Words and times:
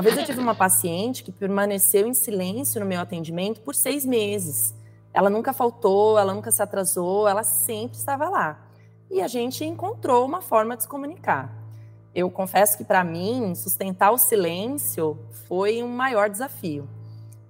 Uma 0.00 0.04
vez 0.04 0.16
eu 0.16 0.24
tive 0.24 0.40
uma 0.40 0.54
paciente 0.54 1.22
que 1.22 1.30
permaneceu 1.30 2.06
em 2.06 2.14
silêncio 2.14 2.80
no 2.80 2.86
meu 2.86 3.02
atendimento 3.02 3.60
por 3.60 3.74
seis 3.74 4.02
meses. 4.02 4.74
Ela 5.12 5.28
nunca 5.28 5.52
faltou, 5.52 6.18
ela 6.18 6.32
nunca 6.32 6.50
se 6.50 6.62
atrasou, 6.62 7.28
ela 7.28 7.42
sempre 7.42 7.98
estava 7.98 8.26
lá. 8.30 8.66
E 9.10 9.20
a 9.20 9.28
gente 9.28 9.62
encontrou 9.62 10.24
uma 10.24 10.40
forma 10.40 10.74
de 10.74 10.84
se 10.84 10.88
comunicar. 10.88 11.54
Eu 12.14 12.30
confesso 12.30 12.78
que 12.78 12.82
para 12.84 13.04
mim, 13.04 13.54
sustentar 13.54 14.10
o 14.10 14.16
silêncio 14.16 15.18
foi 15.46 15.82
um 15.82 15.88
maior 15.88 16.30
desafio. 16.30 16.88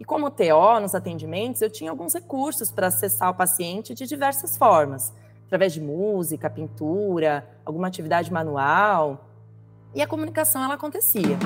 E 0.01 0.05
como 0.05 0.29
TO 0.29 0.81
nos 0.83 0.93
atendimentos, 0.93 1.63
eu 1.63 1.71
tinha 1.71 1.93
alguns 1.93 2.15
recursos 2.15 2.73
para 2.73 2.89
acessar 2.89 3.31
o 3.31 3.35
paciente 3.35 3.95
de 3.95 4.09
diversas 4.09 4.59
formas, 4.59 5.13
através 5.47 5.73
de 5.73 5.81
música, 5.81 6.51
pintura, 6.51 7.49
alguma 7.65 7.87
atividade 7.87 8.33
manual. 8.33 9.25
E 9.95 10.03
a 10.03 10.07
comunicação 10.09 10.65
ela 10.65 10.75
acontecia. 10.75 11.39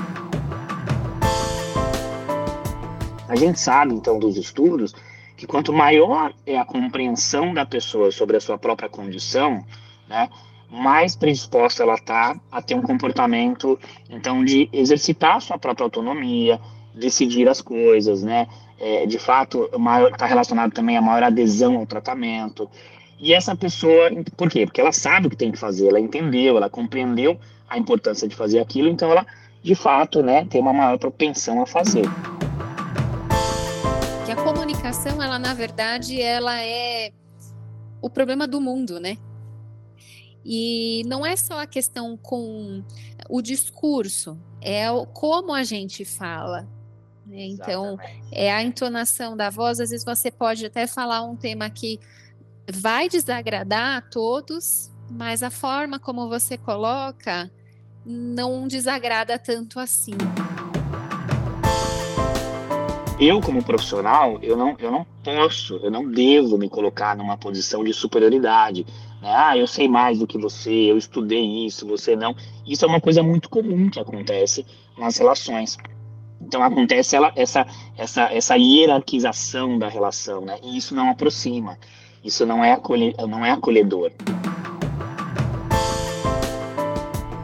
A 3.29 3.37
gente 3.37 3.59
sabe, 3.59 3.95
então, 3.95 4.19
dos 4.19 4.37
estudos, 4.37 4.95
que 5.37 5.47
quanto 5.47 5.73
maior 5.73 6.33
é 6.47 6.59
a 6.59 6.65
compreensão 6.65 7.55
da 7.55 7.65
pessoa 7.65 8.11
sobre 8.13 8.37
a 8.37 8.41
sua 8.41 8.59
própria 8.59 8.89
condição, 8.89 9.65
né, 10.09 10.29
mais 10.71 11.17
predisposta 11.17 11.83
ela 11.83 11.95
está 11.95 12.37
a 12.51 12.61
ter 12.61 12.75
um 12.75 12.83
comportamento, 12.83 13.79
então, 14.11 14.45
de 14.45 14.69
exercitar 14.73 15.37
a 15.37 15.41
sua 15.41 15.59
própria 15.59 15.85
autonomia, 15.85 16.61
decidir 16.95 17.49
as 17.49 17.61
coisas, 17.61 18.23
né? 18.23 18.47
É, 18.79 19.07
de 19.07 19.19
fato, 19.19 19.71
está 20.13 20.27
relacionado 20.27 20.73
também 20.73 20.97
a 20.97 21.03
maior 21.03 21.23
adesão 21.23 21.77
ao 21.77 21.87
tratamento. 21.87 22.69
E 23.19 23.33
essa 23.33 23.55
pessoa, 23.55 24.11
por 24.37 24.51
quê? 24.51 24.67
Porque 24.67 24.81
ela 24.81 24.93
sabe 24.93 25.29
o 25.29 25.31
que 25.31 25.37
tem 25.37 25.53
que 25.53 25.59
fazer, 25.59 25.89
ela 25.89 26.01
entendeu, 26.01 26.57
ela 26.57 26.69
compreendeu 26.69 27.39
a 27.69 27.79
importância 27.79 28.29
de 28.29 28.35
fazer 28.35 28.59
aquilo, 28.59 28.89
então 28.89 29.11
ela, 29.11 29.25
de 29.63 29.75
fato, 29.75 30.23
né, 30.23 30.45
tem 30.51 30.61
uma 30.61 30.73
maior 30.73 30.99
propensão 30.99 31.63
a 31.63 31.67
fazer. 31.67 32.05
Comunicação, 34.95 35.21
ela 35.21 35.39
na 35.41 35.55
verdade, 35.55 36.23
ela 36.23 36.63
é 36.63 37.11
o 38.01 38.09
problema 38.09 38.47
do 38.47 38.61
mundo, 38.61 39.01
né? 39.01 39.19
E 40.45 41.03
não 41.07 41.27
é 41.27 41.35
só 41.35 41.61
a 41.61 41.67
questão 41.67 42.17
com 42.17 42.85
o 43.29 43.43
discurso, 43.43 44.39
é 44.61 44.87
como 45.13 45.53
a 45.53 45.65
gente 45.65 46.05
fala. 46.05 46.69
Né? 47.27 47.47
Então, 47.47 47.99
é 48.31 48.53
a 48.53 48.63
entonação 48.63 49.37
da 49.37 49.51
voz. 49.51 49.81
Às 49.81 49.91
vezes 49.91 50.05
você 50.05 50.31
pode 50.31 50.65
até 50.65 50.87
falar 50.87 51.23
um 51.23 51.35
tema 51.35 51.69
que 51.71 51.99
vai 52.71 53.09
desagradar 53.09 53.97
a 53.97 54.01
todos, 54.01 54.93
mas 55.11 55.43
a 55.43 55.51
forma 55.51 55.99
como 55.99 56.29
você 56.29 56.57
coloca 56.57 57.51
não 58.07 58.69
desagrada 58.69 59.39
tanto 59.39 59.81
assim. 59.81 60.17
Eu, 63.27 63.41
como 63.41 63.65
profissional, 63.65 64.39
eu 64.43 64.55
não, 64.55 64.77
eu 64.79 64.91
não 64.91 65.07
posso, 65.23 65.77
eu 65.83 65.91
não 65.91 66.07
devo 66.07 66.59
me 66.59 66.69
colocar 66.69 67.17
numa 67.17 67.39
posição 67.39 67.83
de 67.83 67.91
superioridade. 67.95 68.85
Né? 69.23 69.33
Ah, 69.35 69.57
eu 69.57 69.67
sei 69.67 69.89
mais 69.89 70.19
do 70.19 70.27
que 70.27 70.37
você, 70.37 70.71
eu 70.71 70.99
estudei 70.99 71.65
isso, 71.65 71.87
você 71.87 72.15
não. 72.15 72.37
Isso 72.67 72.85
é 72.85 72.89
uma 72.89 73.01
coisa 73.01 73.23
muito 73.23 73.49
comum 73.49 73.89
que 73.89 73.99
acontece 73.99 74.67
nas 74.99 75.17
relações. 75.17 75.79
Então 76.39 76.63
acontece 76.63 77.17
ela, 77.17 77.33
essa, 77.35 77.67
essa, 77.97 78.25
essa 78.25 78.57
hierarquização 78.57 79.79
da 79.79 79.89
relação, 79.89 80.43
né? 80.43 80.59
E 80.63 80.77
isso 80.77 80.95
não 80.95 81.09
aproxima, 81.09 81.79
isso 82.23 82.45
não 82.45 82.63
é, 82.63 82.73
acolhe, 82.73 83.15
não 83.27 83.43
é 83.43 83.53
acolhedor. 83.53 84.13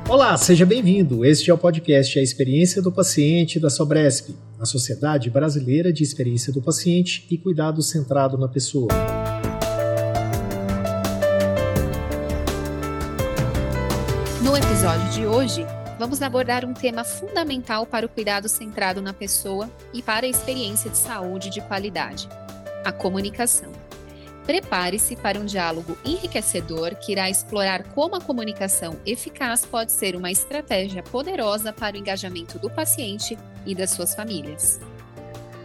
Olá, 0.06 0.36
seja 0.36 0.66
bem-vindo. 0.66 1.24
Este 1.24 1.50
é 1.50 1.54
o 1.54 1.56
podcast 1.56 2.18
A 2.18 2.22
Experiência 2.22 2.82
do 2.82 2.92
Paciente 2.92 3.58
da 3.58 3.70
Sobresp, 3.70 4.34
a 4.60 4.66
Sociedade 4.66 5.30
Brasileira 5.30 5.90
de 5.90 6.02
Experiência 6.02 6.52
do 6.52 6.60
Paciente 6.60 7.26
e 7.30 7.38
Cuidado 7.38 7.82
Centrado 7.82 8.36
na 8.36 8.46
Pessoa. 8.46 8.88
No 14.44 14.54
episódio 14.54 15.10
de 15.12 15.26
hoje, 15.26 15.64
vamos 15.98 16.20
abordar 16.20 16.66
um 16.66 16.74
tema 16.74 17.04
fundamental 17.04 17.86
para 17.86 18.04
o 18.04 18.08
cuidado 18.08 18.50
centrado 18.50 19.00
na 19.00 19.14
pessoa 19.14 19.70
e 19.94 20.02
para 20.02 20.26
a 20.26 20.28
experiência 20.28 20.90
de 20.90 20.98
saúde 20.98 21.48
de 21.48 21.62
qualidade: 21.62 22.28
a 22.84 22.92
comunicação. 22.92 23.72
Prepare-se 24.50 25.14
para 25.14 25.38
um 25.38 25.44
diálogo 25.44 25.96
enriquecedor 26.04 26.96
que 26.96 27.12
irá 27.12 27.30
explorar 27.30 27.84
como 27.94 28.16
a 28.16 28.20
comunicação 28.20 28.96
eficaz 29.06 29.64
pode 29.64 29.92
ser 29.92 30.16
uma 30.16 30.28
estratégia 30.28 31.04
poderosa 31.04 31.72
para 31.72 31.94
o 31.94 32.00
engajamento 32.00 32.58
do 32.58 32.68
paciente 32.68 33.38
e 33.64 33.76
das 33.76 33.90
suas 33.90 34.12
famílias. 34.12 34.80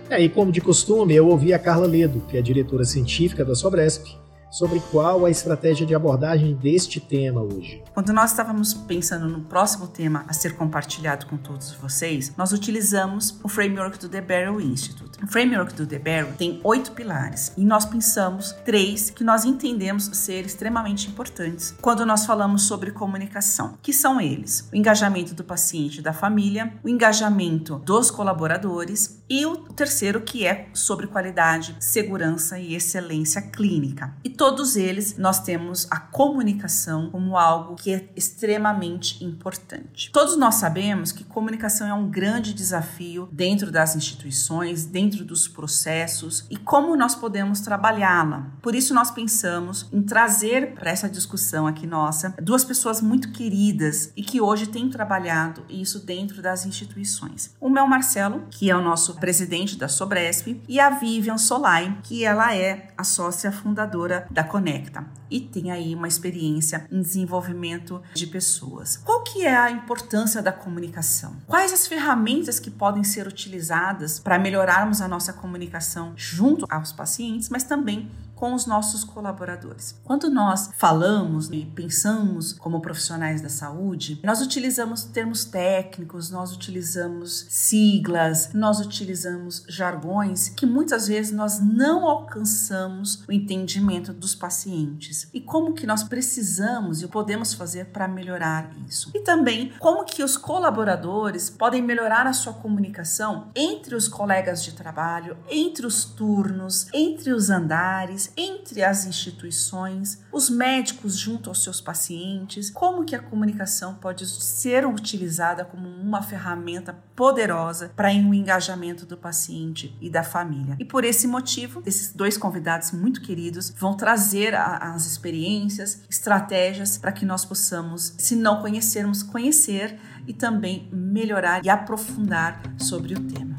É, 0.08 0.22
e 0.22 0.30
como 0.30 0.52
de 0.52 0.62
costume, 0.62 1.16
eu 1.16 1.28
ouvi 1.28 1.52
a 1.52 1.58
Carla 1.58 1.88
Ledo, 1.88 2.22
que 2.30 2.38
é 2.38 2.44
diretora 2.44 2.86
científica 2.86 3.44
da 3.44 3.56
Sobresp, 3.56 4.06
sobre 4.52 4.80
qual 4.92 5.26
a 5.26 5.32
estratégia 5.32 5.84
de 5.84 5.96
abordagem 5.96 6.54
deste 6.54 7.00
tema 7.00 7.42
hoje. 7.42 7.84
Quando 7.92 8.14
nós 8.14 8.30
estávamos 8.30 8.76
pensando 8.76 9.28
no 9.28 9.42
próximo 9.46 9.88
tema 9.88 10.26
a 10.28 10.34
ser 10.34 10.56
compartilhado 10.56 11.26
com 11.26 11.38
todos 11.38 11.72
vocês, 11.74 12.32
nós 12.38 12.52
utilizamos 12.52 13.40
o 13.44 13.50
framework 13.50 13.98
do 13.98 14.08
The 14.08 14.22
Barrow 14.22 14.62
Institute. 14.62 15.05
O 15.24 15.28
framework 15.28 15.74
do 15.74 15.88
The 15.88 16.00
Barrow 16.00 16.34
tem 16.38 16.60
oito 16.64 16.92
pilares 16.92 17.52
e 17.58 17.64
nós 17.64 17.86
pensamos 17.86 18.52
três 18.66 19.10
que 19.10 19.24
nós 19.24 19.46
entendemos 19.46 20.06
ser 20.14 20.46
extremamente 20.46 21.10
importantes 21.10 21.74
quando 21.82 22.06
nós 22.06 22.26
falamos 22.26 22.64
sobre 22.64 22.92
comunicação, 22.92 23.78
que 23.82 23.94
são 23.94 24.20
eles: 24.20 24.70
o 24.72 24.76
engajamento 24.76 25.34
do 25.34 25.44
paciente 25.44 26.00
e 26.00 26.02
da 26.02 26.14
família, 26.14 26.74
o 26.84 26.90
engajamento 26.90 27.78
dos 27.80 28.12
colaboradores 28.12 29.24
e 29.30 29.46
o 29.46 29.58
terceiro 29.58 30.22
que 30.22 30.46
é 30.46 30.70
sobre 30.74 31.08
qualidade, 31.08 31.76
segurança 31.80 32.60
e 32.60 32.76
excelência 32.76 33.42
clínica. 33.42 34.14
E 34.24 34.30
todos 34.30 34.76
eles 34.76 35.18
nós 35.18 35.40
temos 35.40 35.88
a 35.90 36.00
comunicação 36.00 37.10
como 37.10 37.38
algo 37.38 37.76
que 37.76 37.94
é 37.94 38.10
extremamente 38.16 39.24
importante. 39.24 40.12
Todos 40.12 40.38
nós 40.38 40.56
sabemos 40.56 41.12
que 41.12 41.24
comunicação 41.24 41.88
é 41.88 41.94
um 41.94 42.10
grande 42.10 42.54
desafio 42.54 43.28
dentro 43.32 43.72
das 43.72 43.96
instituições, 43.96 44.86
dentro 44.86 45.26
dos 45.26 45.48
processos 45.48 46.46
e 46.50 46.58
como 46.58 46.96
nós 46.96 47.16
podemos 47.16 47.62
trabalhá-la. 47.62 48.52
Por 48.62 48.76
isso 48.76 48.94
nós 48.94 49.12
pensamos 49.12 49.88
em 49.92 50.02
trazer 50.02 50.74
para 50.76 50.92
essa 50.92 51.10
discussão 51.10 51.68
aqui 51.68 51.88
nossa 51.88 52.36
duas 52.42 52.64
pessoas 52.64 53.02
muito 53.02 53.32
queridas 53.32 54.12
e 54.16 54.24
que 54.24 54.40
hoje 54.40 54.68
têm 54.68 54.90
trabalhado 54.90 55.66
isso 55.70 56.06
dentro 56.06 56.42
das 56.42 56.66
instituições. 56.66 57.56
Uma 57.60 57.80
é 57.80 57.84
o 57.84 57.90
Marcelo, 57.90 58.44
que 58.50 58.70
é 58.70 58.76
o 58.76 58.82
nosso 58.82 59.15
presidente 59.16 59.78
da 59.78 59.88
Sobresp, 59.88 60.62
e 60.68 60.80
a 60.80 60.90
Vivian 60.90 61.38
Solai, 61.38 61.98
que 62.04 62.24
ela 62.24 62.56
é 62.56 62.88
a 62.98 63.04
sócia 63.04 63.52
fundadora 63.52 64.28
da 64.30 64.44
Conecta 64.44 65.06
e 65.30 65.40
tem 65.40 65.72
aí 65.72 65.96
uma 65.96 66.08
experiência 66.08 66.88
em 66.92 67.02
desenvolvimento 67.02 68.02
de 68.14 68.28
pessoas. 68.28 68.98
Qual 68.98 69.24
que 69.24 69.46
é 69.46 69.56
a 69.56 69.72
importância 69.72 70.42
da 70.42 70.52
comunicação? 70.52 71.36
Quais 71.48 71.74
as 71.74 71.88
ferramentas 71.88 72.60
que 72.60 72.70
podem 72.70 73.04
ser 73.04 73.28
utilizadas 73.28 74.20
para 74.20 74.40
melhorarmos 74.40 75.02
a 75.02 75.08
nossa 75.08 75.34
comunicação 75.34 76.14
junto 76.16 76.66
aos 76.70 76.92
pacientes, 76.92 77.50
mas 77.50 77.64
também 77.64 78.10
com 78.36 78.54
os 78.54 78.66
nossos 78.66 79.04
colaboradores. 79.04 79.96
Quando 80.04 80.30
nós 80.30 80.70
falamos 80.76 81.50
e 81.52 81.66
pensamos 81.66 82.54
como 82.54 82.82
profissionais 82.82 83.42
da 83.42 83.50
saúde, 83.50 84.20
nós 84.24 84.42
utilizamos 84.42 85.04
termos 85.04 85.46
técnicos, 85.46 86.30
nós 86.30 86.52
utilizamos 86.52 87.46
siglas, 87.50 88.52
nós 88.54 88.80
utilizamos 88.80 89.64
jargões 89.68 90.50
que 90.50 90.66
muitas 90.66 91.08
vezes 91.08 91.32
nós 91.32 91.60
não 91.60 92.06
alcançamos 92.06 93.24
o 93.28 93.32
entendimento 93.32 94.12
dos 94.14 94.36
pacientes. 94.36 95.30
E 95.34 95.40
como 95.40 95.74
que 95.74 95.88
nós 95.88 96.04
precisamos 96.04 97.02
e 97.02 97.08
podemos 97.08 97.54
fazer 97.54 97.86
para 97.86 98.08
melhorar 98.08 98.70
isso? 98.88 99.12
E 99.14 99.20
também 99.22 99.72
como 99.80 100.04
que 100.04 100.24
os 100.24 100.38
colaboradores 100.38 101.50
podem 101.50 101.82
melhorar 101.82 102.28
a 102.28 102.34
sua 102.34 102.54
comunicação 102.54 103.50
entre 103.56 103.96
os 103.96 104.08
colegas 104.08 104.64
de 104.64 104.74
trabalho, 104.74 105.38
entre 105.50 105.86
os 105.86 106.04
turnos, 106.06 106.88
entre 106.94 107.32
os 107.32 107.50
andares, 107.50 108.25
entre 108.36 108.84
as 108.84 109.06
instituições, 109.06 110.20
os 110.32 110.50
médicos 110.50 111.18
junto 111.18 111.50
aos 111.50 111.64
seus 111.64 111.82
pacientes, 111.82 112.70
como 112.70 113.06
que 113.06 113.16
a 113.16 113.22
comunicação 113.22 113.96
pode 113.96 114.26
ser 114.26 114.86
utilizada 114.86 115.66
como 115.66 115.88
uma 115.88 116.22
ferramenta 116.22 116.96
poderosa 117.16 117.92
para 117.96 118.10
o 118.10 118.34
engajamento 118.34 119.06
do 119.06 119.18
paciente 119.18 119.96
e 120.02 120.10
da 120.10 120.24
família. 120.24 120.76
E 120.80 120.86
por 120.86 121.04
esse 121.04 121.28
motivo, 121.28 121.82
esses 121.86 122.14
dois 122.14 122.38
convidados 122.38 122.92
muito 122.92 123.22
queridos 123.22 123.74
vão 123.78 123.96
trazer 123.96 124.54
a, 124.54 124.94
as 124.94 125.06
experiências, 125.06 126.02
estratégias 126.10 126.98
para 126.98 127.12
que 127.12 127.26
nós 127.26 127.46
possamos, 127.46 128.14
se 128.18 128.36
não 128.36 128.62
conhecermos, 128.62 129.24
conhecer 129.24 129.98
e 130.28 130.34
também 130.34 130.90
melhorar 130.92 131.64
e 131.64 131.70
aprofundar 131.70 132.62
sobre 132.78 133.14
o 133.14 133.20
tema. 133.22 133.55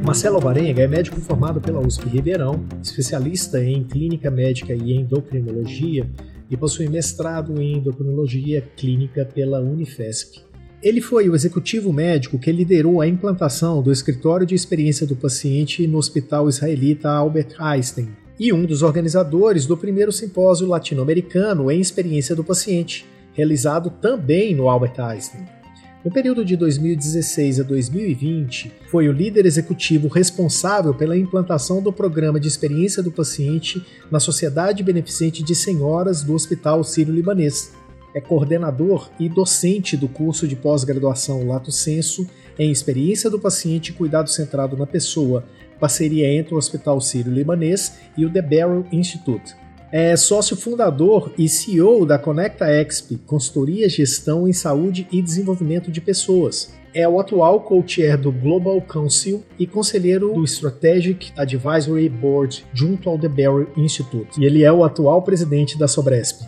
Marcelo 0.00 0.36
Alvarenga 0.36 0.82
é 0.82 0.88
médico 0.88 1.20
formado 1.20 1.60
pela 1.60 1.80
USP 1.80 2.08
Ribeirão, 2.08 2.64
especialista 2.82 3.62
em 3.62 3.84
clínica 3.84 4.30
médica 4.30 4.72
e 4.72 4.92
endocrinologia 4.92 6.08
e 6.50 6.56
possui 6.56 6.88
mestrado 6.88 7.60
em 7.60 7.78
endocrinologia 7.78 8.62
clínica 8.76 9.24
pela 9.24 9.60
Unifesp. 9.60 10.40
Ele 10.82 11.00
foi 11.00 11.28
o 11.28 11.34
executivo 11.34 11.92
médico 11.92 12.38
que 12.38 12.50
liderou 12.50 13.00
a 13.00 13.06
implantação 13.06 13.80
do 13.82 13.92
escritório 13.92 14.46
de 14.46 14.54
experiência 14.54 15.06
do 15.06 15.14
paciente 15.14 15.86
no 15.86 15.98
Hospital 15.98 16.48
Israelita 16.48 17.08
Albert 17.08 17.54
Einstein 17.58 18.08
e 18.38 18.52
um 18.52 18.64
dos 18.64 18.82
organizadores 18.82 19.66
do 19.66 19.76
primeiro 19.76 20.10
simpósio 20.10 20.66
latino-americano 20.66 21.70
em 21.70 21.80
experiência 21.80 22.34
do 22.34 22.42
paciente, 22.42 23.06
realizado 23.32 23.90
também 23.90 24.54
no 24.54 24.68
Albert 24.68 24.98
Einstein. 24.98 25.61
No 26.04 26.10
período 26.10 26.44
de 26.44 26.56
2016 26.56 27.60
a 27.60 27.62
2020, 27.62 28.72
foi 28.90 29.08
o 29.08 29.12
líder 29.12 29.46
executivo 29.46 30.08
responsável 30.08 30.92
pela 30.92 31.16
implantação 31.16 31.80
do 31.80 31.92
programa 31.92 32.40
de 32.40 32.48
experiência 32.48 33.00
do 33.00 33.12
paciente 33.12 33.80
na 34.10 34.18
Sociedade 34.18 34.82
Beneficente 34.82 35.44
de 35.44 35.54
Senhoras 35.54 36.24
do 36.24 36.34
Hospital 36.34 36.82
Sírio-Libanês. 36.82 37.72
É 38.12 38.20
coordenador 38.20 39.12
e 39.16 39.28
docente 39.28 39.96
do 39.96 40.08
curso 40.08 40.48
de 40.48 40.56
pós-graduação 40.56 41.46
Lato 41.46 41.70
Senso 41.70 42.28
em 42.58 42.72
Experiência 42.72 43.30
do 43.30 43.38
Paciente 43.38 43.90
e 43.90 43.92
Cuidado 43.92 44.28
Centrado 44.28 44.76
na 44.76 44.86
Pessoa, 44.86 45.44
parceria 45.78 46.28
entre 46.28 46.52
o 46.52 46.58
Hospital 46.58 47.00
Sírio-Libanês 47.00 47.92
e 48.16 48.26
o 48.26 48.30
The 48.30 48.42
Barrel 48.42 48.84
Institute 48.90 49.61
é 49.92 50.16
sócio 50.16 50.56
fundador 50.56 51.34
e 51.36 51.46
CEO 51.46 52.06
da 52.06 52.18
Conecta 52.18 52.64
Exp, 52.72 53.18
consultoria, 53.26 53.90
gestão 53.90 54.48
em 54.48 54.52
saúde 54.52 55.06
e 55.12 55.20
desenvolvimento 55.20 55.92
de 55.92 56.00
pessoas. 56.00 56.72
É 56.94 57.06
o 57.06 57.20
atual 57.20 57.60
co-chair 57.60 58.18
do 58.18 58.32
Global 58.32 58.80
Council 58.80 59.44
e 59.58 59.66
conselheiro 59.66 60.32
do 60.32 60.44
Strategic 60.44 61.32
Advisory 61.36 62.08
Board 62.08 62.64
junto 62.72 63.10
ao 63.10 63.18
The 63.18 63.28
Barry 63.28 63.66
Institute. 63.76 64.40
E 64.40 64.46
ele 64.46 64.64
é 64.64 64.72
o 64.72 64.82
atual 64.82 65.20
presidente 65.22 65.78
da 65.78 65.86
Sobresp. 65.86 66.40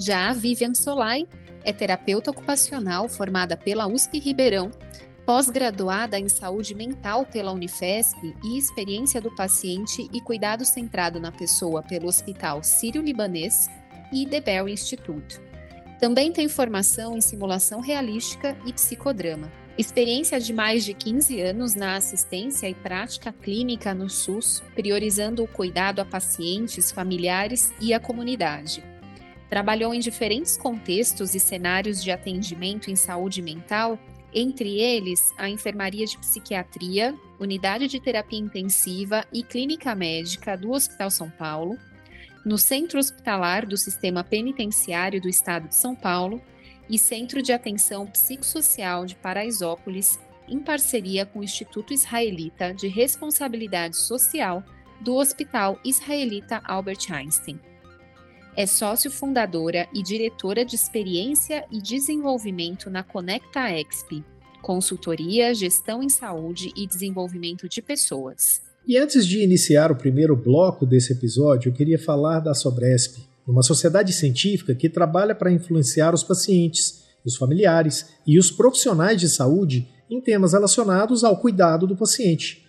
Já 0.00 0.30
a 0.30 0.32
Vivian 0.32 0.74
Solai 0.74 1.26
é 1.64 1.72
terapeuta 1.72 2.30
ocupacional 2.30 3.08
formada 3.08 3.56
pela 3.56 3.86
USP 3.86 4.20
Ribeirão 4.20 4.70
pós-graduada 5.32 6.18
em 6.18 6.28
saúde 6.28 6.74
mental 6.74 7.24
pela 7.24 7.52
Unifesp 7.52 8.36
e 8.44 8.58
experiência 8.58 9.18
do 9.18 9.34
paciente 9.34 10.06
e 10.12 10.20
cuidado 10.20 10.62
centrado 10.62 11.18
na 11.18 11.32
pessoa 11.32 11.82
pelo 11.82 12.06
Hospital 12.06 12.62
Sírio-Libanês 12.62 13.66
e 14.12 14.26
The 14.26 14.42
Bell 14.42 14.68
Institute. 14.68 15.40
Também 15.98 16.30
tem 16.30 16.50
formação 16.50 17.16
em 17.16 17.22
simulação 17.22 17.80
realística 17.80 18.54
e 18.66 18.74
psicodrama. 18.74 19.50
Experiência 19.78 20.38
de 20.38 20.52
mais 20.52 20.84
de 20.84 20.92
15 20.92 21.40
anos 21.40 21.74
na 21.74 21.96
assistência 21.96 22.68
e 22.68 22.74
prática 22.74 23.32
clínica 23.32 23.94
no 23.94 24.10
SUS, 24.10 24.62
priorizando 24.74 25.42
o 25.42 25.48
cuidado 25.48 26.00
a 26.00 26.04
pacientes, 26.04 26.92
familiares 26.92 27.72
e 27.80 27.94
a 27.94 27.98
comunidade. 27.98 28.84
Trabalhou 29.48 29.94
em 29.94 30.00
diferentes 30.00 30.58
contextos 30.58 31.34
e 31.34 31.40
cenários 31.40 32.02
de 32.02 32.10
atendimento 32.10 32.90
em 32.90 32.96
saúde 32.96 33.40
mental 33.40 33.98
entre 34.34 34.80
eles 34.80 35.32
a 35.36 35.48
enfermaria 35.48 36.06
de 36.06 36.16
psiquiatria, 36.18 37.14
unidade 37.38 37.86
de 37.86 38.00
terapia 38.00 38.38
intensiva 38.38 39.24
e 39.32 39.42
clínica 39.42 39.94
médica 39.94 40.56
do 40.56 40.70
Hospital 40.70 41.10
São 41.10 41.28
Paulo, 41.30 41.76
no 42.44 42.58
Centro 42.58 42.98
Hospitalar 42.98 43.66
do 43.66 43.76
Sistema 43.76 44.24
Penitenciário 44.24 45.20
do 45.20 45.28
Estado 45.28 45.68
de 45.68 45.76
São 45.76 45.94
Paulo 45.94 46.40
e 46.88 46.98
Centro 46.98 47.42
de 47.42 47.52
Atenção 47.52 48.06
Psicossocial 48.06 49.06
de 49.06 49.14
Paraisópolis, 49.14 50.18
em 50.48 50.58
parceria 50.58 51.24
com 51.24 51.38
o 51.38 51.44
Instituto 51.44 51.92
Israelita 51.92 52.74
de 52.74 52.88
Responsabilidade 52.88 53.96
Social 53.96 54.64
do 55.00 55.14
Hospital 55.14 55.78
Israelita 55.84 56.60
Albert 56.64 57.10
Einstein. 57.10 57.60
É 58.54 58.66
sócio 58.66 59.10
fundadora 59.10 59.88
e 59.94 60.02
diretora 60.02 60.62
de 60.62 60.74
experiência 60.76 61.64
e 61.72 61.80
desenvolvimento 61.80 62.90
na 62.90 63.02
Conecta 63.02 63.70
Exp, 63.70 64.22
consultoria, 64.60 65.54
gestão 65.54 66.02
em 66.02 66.10
saúde 66.10 66.70
e 66.76 66.86
desenvolvimento 66.86 67.66
de 67.66 67.80
pessoas. 67.80 68.60
E 68.86 68.98
antes 68.98 69.26
de 69.26 69.42
iniciar 69.42 69.90
o 69.90 69.96
primeiro 69.96 70.36
bloco 70.36 70.84
desse 70.84 71.14
episódio, 71.14 71.70
eu 71.70 71.72
queria 71.72 71.98
falar 71.98 72.40
da 72.40 72.52
Sobresp, 72.52 73.26
uma 73.48 73.62
sociedade 73.62 74.12
científica 74.12 74.74
que 74.74 74.90
trabalha 74.90 75.34
para 75.34 75.50
influenciar 75.50 76.12
os 76.12 76.22
pacientes, 76.22 77.04
os 77.24 77.36
familiares 77.36 78.10
e 78.26 78.38
os 78.38 78.50
profissionais 78.50 79.18
de 79.18 79.30
saúde 79.30 79.88
em 80.10 80.20
temas 80.20 80.52
relacionados 80.52 81.24
ao 81.24 81.38
cuidado 81.38 81.86
do 81.86 81.96
paciente. 81.96 82.66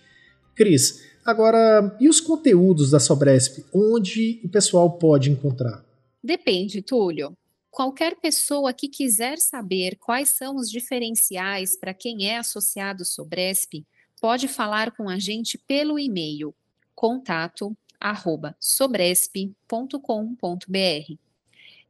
Cris, 0.54 1.02
Agora, 1.24 1.96
e 1.98 2.08
os 2.08 2.20
conteúdos 2.20 2.90
da 2.90 3.00
Sobresp? 3.00 3.64
Onde 3.72 4.40
o 4.44 4.48
pessoal 4.48 4.98
pode 4.98 5.30
encontrar? 5.30 5.84
Depende, 6.22 6.82
Túlio. 6.82 7.36
Qualquer 7.70 8.16
pessoa 8.16 8.72
que 8.72 8.88
quiser 8.88 9.38
saber 9.38 9.96
quais 9.96 10.28
são 10.28 10.56
os 10.56 10.70
diferenciais 10.70 11.76
para 11.76 11.94
quem 11.94 12.28
é 12.28 12.38
associado 12.38 13.04
Sobresp, 13.04 13.84
pode 14.20 14.48
falar 14.48 14.92
com 14.92 15.08
a 15.08 15.18
gente 15.18 15.58
pelo 15.58 15.98
e-mail 15.98 16.54
contato 16.94 17.76
arroba 17.98 18.54
sobresp.com.br. 18.60 21.18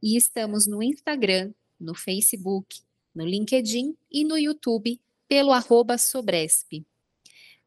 E 0.01 0.17
estamos 0.17 0.65
no 0.65 0.81
Instagram, 0.81 1.53
no 1.79 1.93
Facebook, 1.93 2.79
no 3.13 3.25
LinkedIn 3.25 3.95
e 4.11 4.23
no 4.23 4.37
YouTube 4.37 4.99
pelo 5.27 5.51
arroba 5.51 5.97
Sobresp. 5.97 6.85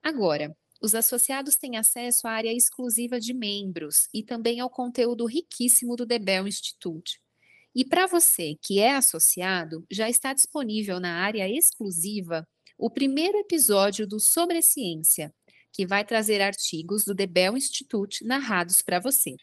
Agora, 0.02 0.56
os 0.80 0.94
associados 0.94 1.56
têm 1.56 1.76
acesso 1.76 2.26
à 2.26 2.32
área 2.32 2.52
exclusiva 2.52 3.18
de 3.18 3.34
membros 3.34 4.08
e 4.14 4.22
também 4.22 4.60
ao 4.60 4.70
conteúdo 4.70 5.26
riquíssimo 5.26 5.96
do 5.96 6.06
The 6.06 6.18
Bell 6.18 6.46
Institute. 6.46 7.20
E 7.74 7.84
para 7.84 8.06
você 8.06 8.56
que 8.62 8.78
é 8.78 8.94
associado, 8.94 9.84
já 9.90 10.08
está 10.08 10.32
disponível 10.32 11.00
na 11.00 11.22
área 11.22 11.48
exclusiva 11.48 12.46
o 12.78 12.88
primeiro 12.88 13.38
episódio 13.38 14.06
do 14.06 14.20
Sobre 14.20 14.62
Ciência, 14.62 15.32
que 15.72 15.86
vai 15.86 16.04
trazer 16.04 16.40
artigos 16.40 17.04
do 17.04 17.14
The 17.14 17.26
Bell 17.26 17.56
Institute 17.56 18.24
narrados 18.24 18.80
para 18.82 19.00
você. 19.00 19.34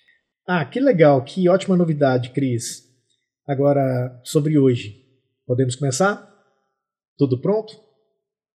Ah, 0.47 0.65
que 0.65 0.79
legal, 0.79 1.23
que 1.23 1.49
ótima 1.49 1.75
novidade, 1.75 2.31
Cris. 2.31 2.85
Agora, 3.47 4.21
sobre 4.23 4.57
hoje. 4.57 5.05
Podemos 5.45 5.75
começar? 5.75 6.33
Tudo 7.17 7.39
pronto? 7.39 7.84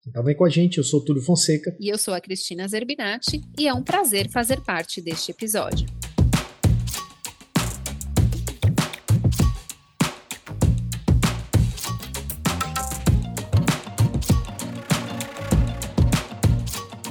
Então 0.10 0.24
vem 0.24 0.36
com 0.36 0.44
a 0.44 0.50
gente, 0.50 0.80
eu 0.80 0.84
sou 0.84 1.02
Túlio 1.02 1.22
Fonseca. 1.22 1.76
E 1.80 1.88
eu 1.88 1.98
sou 1.98 2.16
a 2.16 2.20
Cristina 2.20 2.68
Zerbinati, 2.68 3.42
e 3.58 3.68
é 3.68 3.74
um 3.74 3.84
prazer 3.84 4.28
fazer 4.28 4.60
parte 4.62 5.00
deste 5.00 5.30
episódio. 5.30 5.88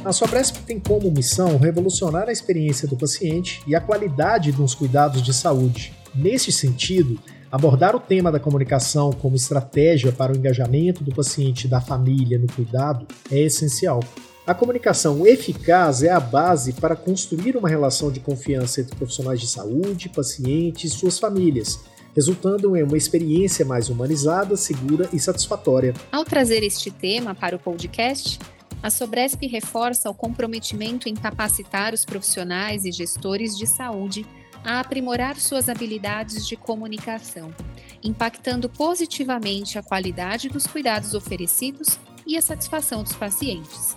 A 0.05 0.13
Sobresp 0.13 0.65
tem 0.67 0.81
como 0.81 1.09
missão 1.13 1.57
revolucionar 1.57 2.29
a 2.29 2.33
experiência 2.33 2.89
do 2.89 2.97
paciente 2.97 3.63
e 3.65 3.77
a 3.77 3.81
qualidade 3.81 4.51
dos 4.51 4.75
cuidados 4.75 5.23
de 5.23 5.33
saúde. 5.33 5.93
Neste 6.15 6.51
sentido, 6.51 7.21
Abordar 7.51 7.97
o 7.97 8.01
tema 8.01 8.31
da 8.31 8.39
comunicação 8.39 9.11
como 9.11 9.35
estratégia 9.35 10.13
para 10.13 10.33
o 10.33 10.37
engajamento 10.37 11.03
do 11.03 11.15
paciente 11.15 11.65
e 11.65 11.69
da 11.69 11.81
família 11.81 12.39
no 12.39 12.47
cuidado 12.47 13.07
é 13.31 13.39
essencial. 13.41 14.01
A 14.47 14.55
comunicação 14.55 15.27
eficaz 15.27 16.03
é 16.03 16.11
a 16.11 16.21
base 16.21 16.75
para 16.75 16.95
construir 16.95 17.57
uma 17.57 17.69
relação 17.69 18.13
de 18.13 18.21
confiança 18.21 18.83
entre 18.83 18.95
profissionais 18.97 19.41
de 19.41 19.47
saúde, 19.47 20.11
pacientes 20.11 20.93
e 20.93 20.95
suas 20.95 21.19
famílias, 21.19 21.81
resultando 22.15 22.77
em 22.77 22.83
uma 22.83 22.99
experiência 22.99 23.65
mais 23.65 23.89
humanizada, 23.89 24.55
segura 24.55 25.09
e 25.11 25.19
satisfatória. 25.19 25.95
Ao 26.13 26.27
trazer 26.27 26.63
este 26.63 26.91
tema 26.91 27.35
para 27.35 27.57
o 27.57 27.59
podcast, 27.59 28.39
a 28.83 28.91
Sobresp 28.91 29.47
reforça 29.47 30.11
o 30.11 30.15
comprometimento 30.15 31.09
em 31.09 31.15
capacitar 31.15 31.95
os 31.95 32.05
profissionais 32.05 32.85
e 32.85 32.93
gestores 32.93 33.57
de 33.57 33.67
saúde 33.67 34.27
a 34.65 34.81
aprimorar 34.81 35.37
suas 35.37 35.69
habilidades 35.69 36.47
de 36.47 36.57
comunicação, 36.57 37.53
impactando 38.03 38.69
positivamente 38.69 39.79
a 39.79 39.83
qualidade 39.83 40.49
dos 40.49 40.67
cuidados 40.67 41.15
oferecidos 41.15 41.99
e 42.27 42.37
a 42.37 42.43
satisfação 42.43 43.03
dos 43.03 43.15
pacientes. 43.15 43.97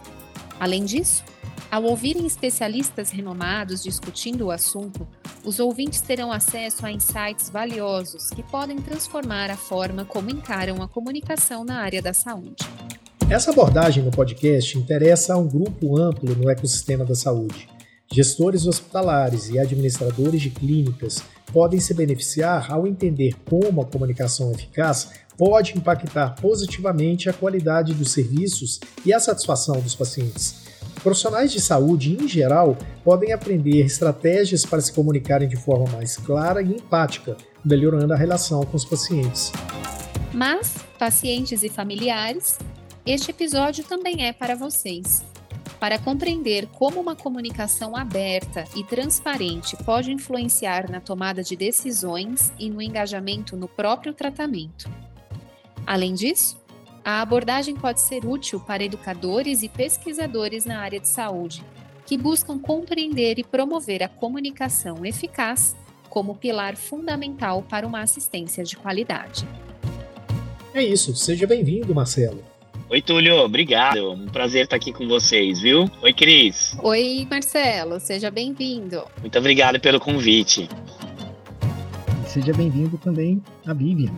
Além 0.60 0.86
disso, 0.86 1.24
ao 1.70 1.84
ouvirem 1.84 2.26
especialistas 2.26 3.10
renomados 3.12 3.82
discutindo 3.82 4.48
o 4.48 4.52
assunto, 4.52 5.08
os 5.44 5.60
ouvintes 5.60 6.02
terão 6.02 6.32
acesso 6.32 6.86
a 6.86 6.92
insights 6.92 7.50
valiosos 7.50 8.30
que 8.30 8.44
podem 8.44 8.78
transformar 8.78 9.50
a 9.50 9.58
forma 9.58 10.06
como 10.06 10.30
encaram 10.30 10.82
a 10.82 10.88
comunicação 10.88 11.64
na 11.64 11.80
área 11.80 12.02
da 12.02 12.14
saúde. 12.14 12.64
Essa 13.30 13.52
abordagem 13.52 14.04
no 14.04 14.12
podcast 14.12 14.78
interessa 14.78 15.34
a 15.34 15.38
um 15.38 15.48
grupo 15.48 15.98
amplo 15.98 16.36
no 16.36 16.50
ecossistema 16.50 17.06
da 17.06 17.16
saúde 17.16 17.68
Gestores 18.14 18.68
hospitalares 18.68 19.50
e 19.50 19.58
administradores 19.58 20.42
de 20.42 20.50
clínicas 20.50 21.24
podem 21.54 21.80
se 21.80 21.94
beneficiar 21.94 22.70
ao 22.70 22.86
entender 22.86 23.36
como 23.50 23.82
a 23.82 23.86
comunicação 23.86 24.52
eficaz 24.52 25.12
pode 25.38 25.78
impactar 25.78 26.36
positivamente 26.36 27.30
a 27.30 27.34
qualidade 27.34 27.94
dos 27.94 28.12
serviços 28.12 28.82
e 29.06 29.14
a 29.14 29.20
satisfação 29.20 29.80
dos 29.80 29.96
pacientes. 29.96 30.62
Profissionais 31.02 31.54
de 31.54 31.62
saúde, 31.62 32.18
em 32.22 32.28
geral, 32.28 32.78
podem 33.04 33.32
aprender 33.32 33.86
estratégias 33.86 34.66
para 34.66 34.82
se 34.82 34.92
comunicarem 34.92 35.48
de 35.48 35.56
forma 35.56 35.90
mais 35.94 36.18
clara 36.18 36.62
e 36.62 36.76
empática, 36.76 37.38
melhorando 37.64 38.14
a 38.14 38.18
relação 38.18 38.64
com 38.66 38.76
os 38.76 38.86
pacientes. 38.86 39.52
Mas, 40.34 40.76
pacientes 41.00 41.64
e 41.64 41.70
familiares, 41.70 42.60
este 43.06 43.32
episódio 43.32 43.84
também 43.84 44.28
é 44.28 44.34
para 44.34 44.56
vocês. 44.56 45.31
Para 45.82 45.98
compreender 45.98 46.68
como 46.68 47.02
uma 47.02 47.16
comunicação 47.16 47.96
aberta 47.98 48.66
e 48.76 48.84
transparente 48.84 49.76
pode 49.78 50.12
influenciar 50.12 50.88
na 50.92 51.02
tomada 51.02 51.42
de 51.42 51.56
decisões 51.56 52.54
e 52.60 52.70
no 52.70 52.80
engajamento 52.80 53.58
no 53.58 53.68
próprio 53.68 54.14
tratamento. 54.14 54.88
Além 55.84 56.14
disso, 56.14 56.62
a 57.04 57.20
abordagem 57.20 57.76
pode 57.76 58.00
ser 58.00 58.28
útil 58.28 58.60
para 58.60 58.84
educadores 58.84 59.64
e 59.64 59.70
pesquisadores 59.70 60.66
na 60.66 60.78
área 60.78 61.00
de 61.00 61.10
saúde, 61.10 61.66
que 62.06 62.16
buscam 62.16 62.60
compreender 62.60 63.40
e 63.40 63.44
promover 63.44 64.04
a 64.04 64.08
comunicação 64.08 65.04
eficaz 65.04 65.76
como 66.12 66.36
pilar 66.36 66.78
fundamental 66.78 67.64
para 67.64 67.88
uma 67.88 68.02
assistência 68.02 68.64
de 68.64 68.78
qualidade. 68.78 69.48
É 70.76 70.84
isso, 70.84 71.16
seja 71.16 71.48
bem-vindo, 71.48 71.96
Marcelo. 71.96 72.51
Oi, 72.92 73.02
Túlio, 73.02 73.38
obrigado. 73.38 74.12
Um 74.12 74.28
prazer 74.28 74.66
estar 74.66 74.76
aqui 74.76 74.92
com 74.92 75.08
vocês, 75.08 75.62
viu? 75.62 75.90
Oi, 76.02 76.12
Cris. 76.12 76.76
Oi, 76.84 77.26
Marcelo, 77.32 78.02
seja 78.02 78.30
bem-vindo. 78.30 79.08
Muito 79.22 79.40
obrigado 79.40 79.80
pelo 79.80 79.98
convite. 79.98 80.68
Seja 82.28 82.52
bem-vindo 82.52 82.98
também 82.98 83.42
a 83.66 83.74
Vivian. 83.74 84.12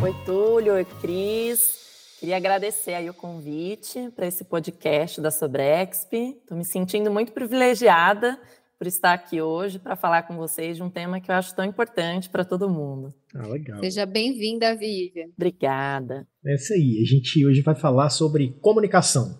Oi, 0.00 0.14
Túlio, 0.24 0.74
oi, 0.74 0.84
Cris. 1.00 1.80
Queria 2.20 2.36
agradecer 2.36 2.94
aí 2.94 3.10
o 3.10 3.14
convite 3.14 4.08
para 4.14 4.28
esse 4.28 4.44
podcast 4.44 5.20
da 5.20 5.32
Sobrexp. 5.32 6.12
Estou 6.12 6.56
me 6.56 6.64
sentindo 6.64 7.10
muito 7.10 7.32
privilegiada 7.32 8.38
por 8.80 8.86
estar 8.86 9.12
aqui 9.12 9.42
hoje 9.42 9.78
para 9.78 9.94
falar 9.94 10.22
com 10.22 10.38
vocês 10.38 10.78
de 10.78 10.82
um 10.82 10.88
tema 10.88 11.20
que 11.20 11.30
eu 11.30 11.34
acho 11.34 11.54
tão 11.54 11.66
importante 11.66 12.30
para 12.30 12.46
todo 12.46 12.70
mundo. 12.70 13.12
Ah, 13.34 13.46
legal. 13.46 13.78
Seja 13.80 14.06
bem-vinda, 14.06 14.74
Vivian. 14.74 15.26
Obrigada. 15.36 16.26
É 16.46 16.54
isso 16.54 16.72
aí. 16.72 17.02
A 17.02 17.06
gente 17.06 17.46
hoje 17.46 17.60
vai 17.60 17.74
falar 17.74 18.08
sobre 18.08 18.58
comunicação. 18.62 19.38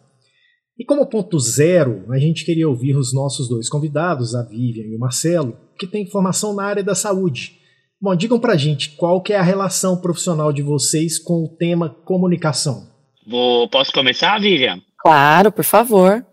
E 0.78 0.84
como 0.84 1.06
ponto 1.06 1.38
zero, 1.38 2.04
a 2.12 2.18
gente 2.18 2.44
queria 2.44 2.68
ouvir 2.68 2.94
os 2.94 3.14
nossos 3.14 3.48
dois 3.48 3.70
convidados, 3.70 4.34
a 4.34 4.42
Vivian 4.42 4.84
e 4.84 4.94
o 4.94 5.00
Marcelo, 5.00 5.56
que 5.78 5.86
têm 5.86 6.06
formação 6.06 6.54
na 6.54 6.64
área 6.64 6.84
da 6.84 6.94
saúde 6.94 7.58
Bom, 8.02 8.16
digam 8.16 8.40
pra 8.40 8.56
gente 8.56 8.92
qual 8.96 9.20
que 9.20 9.34
é 9.34 9.36
a 9.36 9.42
relação 9.42 10.00
profissional 10.00 10.54
de 10.54 10.62
vocês 10.62 11.18
com 11.18 11.44
o 11.44 11.48
tema 11.48 11.90
comunicação. 11.90 12.88
Vou, 13.26 13.68
posso 13.68 13.92
começar, 13.92 14.40
Vivian? 14.40 14.80
Claro, 14.96 15.52
por 15.52 15.64
favor. 15.64 16.24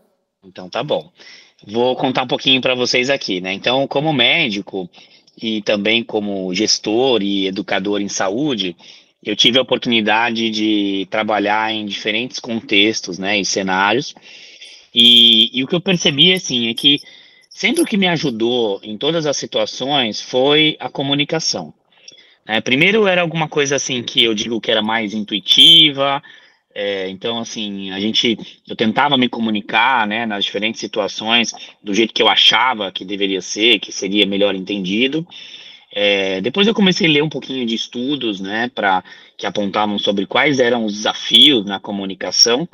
Então 0.45 0.69
tá 0.69 0.81
bom. 0.81 1.11
Vou 1.69 1.97
contar 1.97 2.24
um 2.24 2.27
pouquinho 2.27 2.62
para 2.62 2.75
vocês 2.75 3.09
aqui, 3.09 3.41
né? 3.41 3.51
Então, 3.51 3.86
como 3.88 4.13
médico 4.13 4.89
e 5.41 5.62
também 5.62 6.01
como 6.01 6.53
gestor 6.53 7.21
e 7.21 7.45
educador 7.45 8.00
em 8.01 8.07
saúde, 8.07 8.74
eu 9.21 9.36
tive 9.36 9.59
a 9.59 9.62
oportunidade 9.62 10.50
de 10.50 11.05
trabalhar 11.12 11.74
em 11.74 11.86
diferentes 11.86 12.39
contextos, 12.39 13.19
né, 13.19 13.38
e 13.38 13.43
cenários. 13.43 14.15
E, 14.95 15.51
e 15.53 15.63
o 15.63 15.67
que 15.67 15.75
eu 15.75 15.81
percebi, 15.81 16.31
assim, 16.31 16.69
é 16.69 16.74
que 16.74 17.01
sempre 17.50 17.81
o 17.81 17.86
que 17.86 17.97
me 17.97 18.07
ajudou 18.07 18.79
em 18.81 18.97
todas 18.97 19.25
as 19.25 19.36
situações 19.36 20.21
foi 20.21 20.77
a 20.79 20.89
comunicação. 20.89 21.74
É, 22.45 22.62
primeiro 22.62 23.05
era 23.05 23.21
alguma 23.21 23.50
coisa 23.50 23.75
assim 23.75 24.01
que 24.01 24.24
eu 24.24 24.33
digo 24.33 24.62
que 24.62 24.71
era 24.71 24.81
mais 24.81 25.13
intuitiva, 25.13 26.24
é, 26.79 27.10
então 27.10 27.39
assim 27.39 27.91
a 27.91 28.00
gente 28.00 28.38
eu 28.67 28.75
tentava 28.75 29.17
me 29.17 29.27
comunicar, 29.27 30.05
né, 30.05 30.25
nas 30.25 30.46
diferentes 30.46 30.79
situações 30.79 31.53
do 31.84 31.93
jeito 31.93 32.13
que 32.13 32.22
eu 32.22 32.29
achava 32.29 32.91
que 32.91 33.03
deveria 33.03 33.41
ser, 33.41 33.79
que 33.79 33.91
seria 33.91 34.25
melhor 34.25 34.53
entendido. 34.53 35.27
É, 35.91 36.39
depois 36.41 36.67
eu 36.67 36.74
comecei 36.75 37.07
a 37.07 37.12
ler 37.12 37.24
um 37.24 37.29
pouquinho 37.29 37.65
de 37.65 37.74
estudos, 37.74 38.39
né, 38.39 38.69
para 38.75 39.03
que 39.36 39.48
apontavam 39.48 39.98
sobre 39.98 40.27
quais 40.27 40.60
eram 40.60 40.86
os 40.86 40.93
desafios 40.93 41.65
na 41.65 41.79
comunicação 41.79 42.67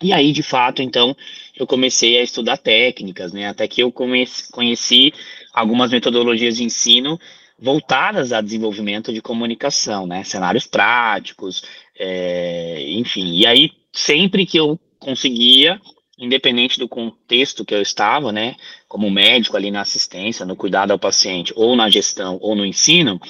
e 0.00 0.12
aí, 0.12 0.32
de 0.32 0.44
fato, 0.44 0.80
então, 0.80 1.16
eu 1.56 1.66
comecei 1.66 2.18
a 2.18 2.22
estudar 2.22 2.56
técnicas, 2.56 3.32
né? 3.32 3.48
Até 3.48 3.66
que 3.66 3.82
eu 3.82 3.90
comece, 3.90 4.50
conheci 4.52 5.12
algumas 5.52 5.90
metodologias 5.90 6.56
de 6.56 6.62
ensino 6.62 7.18
voltadas 7.58 8.32
a 8.32 8.40
desenvolvimento 8.40 9.12
de 9.12 9.20
comunicação, 9.20 10.06
né? 10.06 10.22
Cenários 10.22 10.66
práticos, 10.66 11.64
é, 11.98 12.84
enfim. 12.90 13.34
E 13.34 13.46
aí, 13.46 13.70
sempre 13.92 14.46
que 14.46 14.58
eu 14.58 14.78
conseguia, 14.98 15.80
independente 16.18 16.78
do 16.78 16.88
contexto 16.88 17.64
que 17.64 17.74
eu 17.74 17.82
estava, 17.82 18.32
né? 18.32 18.56
Como 18.86 19.10
médico 19.10 19.56
ali 19.56 19.70
na 19.70 19.80
assistência, 19.80 20.46
no 20.46 20.56
cuidado 20.56 20.92
ao 20.92 20.98
paciente, 20.98 21.52
ou 21.56 21.76
na 21.76 21.90
gestão, 21.90 22.38
ou 22.40 22.54
no 22.54 22.64
ensino, 22.64 23.20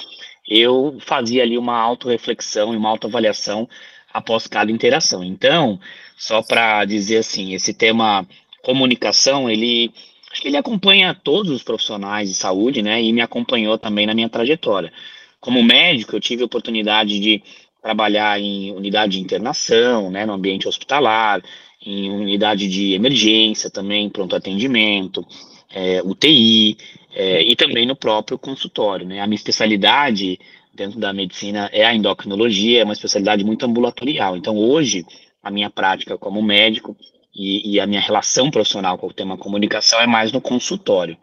eu 0.48 0.96
fazia 1.00 1.42
ali 1.42 1.58
uma 1.58 1.78
autorreflexão 1.78 2.72
e 2.72 2.76
uma 2.76 2.88
autoavaliação 2.88 3.68
após 4.12 4.46
cada 4.46 4.72
interação. 4.72 5.22
Então, 5.22 5.78
só 6.16 6.42
para 6.42 6.84
dizer 6.84 7.18
assim, 7.18 7.54
esse 7.54 7.74
tema 7.74 8.26
comunicação, 8.62 9.48
ele 9.48 9.92
acho 10.30 10.42
que 10.42 10.48
ele 10.48 10.56
acompanha 10.56 11.14
todos 11.14 11.52
os 11.52 11.62
profissionais 11.62 12.28
de 12.28 12.34
saúde, 12.34 12.82
né? 12.82 13.02
E 13.02 13.12
me 13.12 13.20
acompanhou 13.20 13.78
também 13.78 14.06
na 14.06 14.14
minha 14.14 14.28
trajetória. 14.28 14.92
Como 15.40 15.62
médico, 15.62 16.16
eu 16.16 16.20
tive 16.20 16.42
a 16.42 16.46
oportunidade 16.46 17.20
de 17.20 17.42
trabalhar 17.82 18.40
em 18.40 18.72
unidade 18.72 19.12
de 19.12 19.20
internação, 19.20 20.10
né, 20.10 20.26
no 20.26 20.32
ambiente 20.32 20.68
hospitalar, 20.68 21.42
em 21.84 22.10
unidade 22.10 22.68
de 22.68 22.92
emergência 22.92 23.70
também, 23.70 24.10
pronto 24.10 24.34
atendimento, 24.34 25.24
é, 25.70 26.02
UTI, 26.02 26.76
é, 27.14 27.42
e 27.42 27.54
também 27.56 27.86
no 27.86 27.96
próprio 27.96 28.38
consultório, 28.38 29.06
né. 29.06 29.20
A 29.20 29.26
minha 29.26 29.36
especialidade 29.36 30.38
dentro 30.74 30.98
da 31.00 31.12
medicina 31.12 31.68
é 31.72 31.84
a 31.84 31.94
endocrinologia, 31.94 32.80
é 32.80 32.84
uma 32.84 32.92
especialidade 32.92 33.44
muito 33.44 33.66
ambulatorial. 33.66 34.36
Então, 34.36 34.56
hoje, 34.56 35.04
a 35.42 35.50
minha 35.50 35.68
prática 35.68 36.16
como 36.16 36.42
médico 36.42 36.96
e, 37.34 37.74
e, 37.74 37.80
a 37.80 37.86
minha 37.86 38.00
relação 38.00 38.50
profissional 38.50 38.96
com 38.96 39.08
o 39.08 39.12
tema 39.12 39.36
comunicação 39.36 40.00
é 40.00 40.06
mais 40.06 40.32
no 40.32 40.40
consultório. 40.40 41.16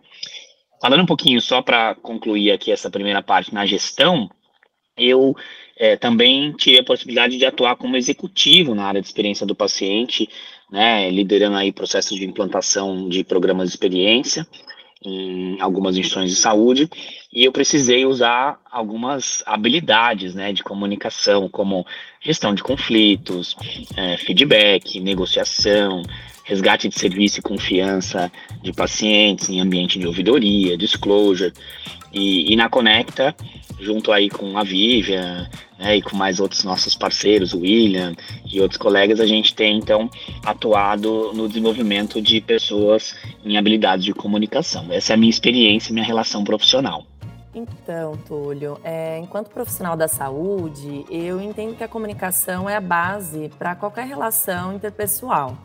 Falando 0.82 1.04
um 1.04 1.06
pouquinho 1.06 1.42
só 1.42 1.62
para 1.62 1.96
concluir 1.96 2.52
aqui 2.52 2.72
essa 2.72 2.90
primeira 2.90 3.22
parte 3.22 3.54
na 3.54 3.66
gestão, 3.66 4.30
eu 4.98 5.36
é, 5.78 5.96
também 5.96 6.52
tive 6.54 6.80
a 6.80 6.84
possibilidade 6.84 7.38
de 7.38 7.46
atuar 7.46 7.76
como 7.76 7.98
executivo 7.98 8.74
na 8.74 8.86
área 8.86 9.02
de 9.02 9.08
experiência 9.08 9.46
do 9.46 9.56
paciente, 9.56 10.30
né, 10.72 11.10
liderando 11.10 11.58
aí 11.58 11.72
processos 11.72 12.18
de 12.18 12.26
implantação 12.26 13.10
de 13.10 13.24
programas 13.24 13.68
de 13.70 13.76
experiência 13.76 14.48
em 15.04 15.60
algumas 15.62 15.96
instituições 15.98 16.32
de 16.32 16.38
saúde. 16.38 16.90
E 17.32 17.44
eu 17.44 17.52
precisei 17.52 18.06
usar 18.06 18.60
algumas 18.72 19.44
habilidades 19.46 20.34
né, 20.34 20.52
de 20.54 20.64
comunicação, 20.64 21.48
como 21.50 21.86
gestão 22.22 22.56
de 22.56 22.64
conflitos, 22.64 23.56
é, 23.96 24.18
feedback, 24.18 25.00
negociação, 25.00 26.02
resgate 26.46 26.88
de 26.88 26.98
serviço 26.98 27.40
e 27.40 27.42
confiança 27.42 28.32
de 28.62 28.72
pacientes 28.72 29.50
em 29.50 29.60
ambiente 29.60 30.00
de 30.00 30.08
ouvidoria, 30.08 30.78
disclosure. 30.78 31.52
E, 32.14 32.54
e 32.54 32.56
na 32.56 32.70
Conecta, 32.70 33.36
junto 33.80 34.12
aí 34.12 34.30
com 34.30 34.58
a 34.58 34.64
Vivian 34.64 35.50
né, 35.78 35.98
e 35.98 36.02
com 36.02 36.16
mais 36.16 36.40
outros 36.40 36.64
nossos 36.64 36.96
parceiros, 36.96 37.54
o 37.54 37.60
William 37.60 38.16
e 38.50 38.62
outros 38.62 38.78
colegas, 38.78 39.20
a 39.20 39.26
gente 39.26 39.54
tem 39.54 39.78
então 39.78 40.10
atuado 40.46 41.34
no 41.34 41.48
desenvolvimento 41.48 42.22
de 42.22 42.40
pessoas 42.40 43.16
em 43.44 43.58
habilidades 43.58 44.06
de 44.06 44.14
comunicação. 44.14 44.88
Essa 44.92 45.14
é 45.14 45.16
a 45.16 45.18
minha 45.18 45.30
experiência, 45.30 45.92
minha 45.92 46.06
relação 46.06 46.44
profissional. 46.44 47.06
Então, 47.56 48.18
Túlio, 48.28 48.78
é, 48.84 49.18
enquanto 49.18 49.50
profissional 49.50 49.96
da 49.96 50.10
saúde, 50.10 51.06
eu 51.10 51.42
entendo 51.42 51.76
que 51.76 51.84
a 51.84 51.88
comunicação 51.88 52.70
é 52.70 52.76
a 52.76 52.82
base 52.82 53.50
para 53.58 53.74
qualquer 53.76 54.06
relação 54.06 54.74
interpessoal. 54.74 55.58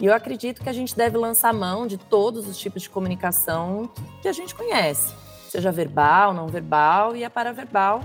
E 0.00 0.06
eu 0.06 0.14
acredito 0.14 0.62
que 0.62 0.68
a 0.68 0.72
gente 0.72 0.96
deve 0.96 1.16
lançar 1.16 1.52
mão 1.52 1.86
de 1.86 1.96
todos 1.96 2.48
os 2.48 2.58
tipos 2.58 2.82
de 2.82 2.90
comunicação 2.90 3.88
que 4.20 4.28
a 4.28 4.32
gente 4.32 4.54
conhece, 4.54 5.14
seja 5.48 5.70
verbal, 5.70 6.34
não 6.34 6.48
verbal 6.48 7.14
e 7.14 7.24
a 7.24 7.30
paraverbal, 7.30 8.00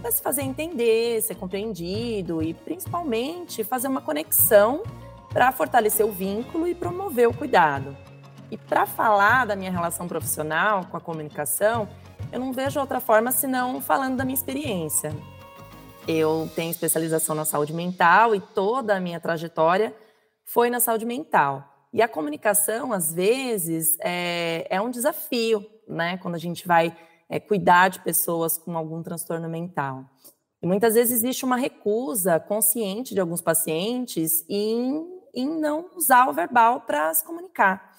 para 0.00 0.10
se 0.10 0.22
fazer 0.22 0.42
entender, 0.42 1.20
ser 1.20 1.34
compreendido 1.34 2.42
e 2.42 2.54
principalmente 2.54 3.64
fazer 3.64 3.88
uma 3.88 4.00
conexão 4.00 4.82
para 5.30 5.50
fortalecer 5.50 6.06
o 6.06 6.12
vínculo 6.12 6.66
e 6.66 6.74
promover 6.74 7.28
o 7.28 7.34
cuidado. 7.34 7.96
E 8.50 8.56
para 8.56 8.86
falar 8.86 9.46
da 9.46 9.56
minha 9.56 9.70
relação 9.70 10.06
profissional 10.06 10.84
com 10.90 10.96
a 10.96 11.00
comunicação, 11.00 11.88
eu 12.30 12.38
não 12.38 12.52
vejo 12.52 12.78
outra 12.78 13.00
forma 13.00 13.32
senão 13.32 13.80
falando 13.80 14.16
da 14.16 14.24
minha 14.24 14.34
experiência. 14.34 15.12
Eu 16.06 16.50
tenho 16.54 16.70
especialização 16.70 17.34
na 17.34 17.44
saúde 17.44 17.72
mental 17.72 18.34
e 18.34 18.40
toda 18.40 18.96
a 18.96 19.00
minha 19.00 19.18
trajetória 19.18 19.94
foi 20.52 20.68
na 20.68 20.80
saúde 20.80 21.06
mental. 21.06 21.66
E 21.92 22.02
a 22.02 22.08
comunicação, 22.08 22.92
às 22.92 23.12
vezes, 23.12 23.96
é, 24.00 24.66
é 24.68 24.80
um 24.80 24.90
desafio, 24.90 25.66
né? 25.88 26.18
Quando 26.18 26.34
a 26.34 26.38
gente 26.38 26.66
vai 26.66 26.96
é, 27.28 27.40
cuidar 27.40 27.88
de 27.88 28.00
pessoas 28.00 28.58
com 28.58 28.76
algum 28.76 29.02
transtorno 29.02 29.48
mental. 29.48 30.04
E 30.62 30.66
muitas 30.66 30.94
vezes 30.94 31.18
existe 31.18 31.44
uma 31.44 31.56
recusa 31.56 32.38
consciente 32.38 33.14
de 33.14 33.20
alguns 33.20 33.40
pacientes 33.40 34.44
em, 34.48 35.02
em 35.34 35.48
não 35.58 35.90
usar 35.96 36.28
o 36.28 36.34
verbal 36.34 36.82
para 36.82 37.12
se 37.14 37.24
comunicar. 37.24 37.90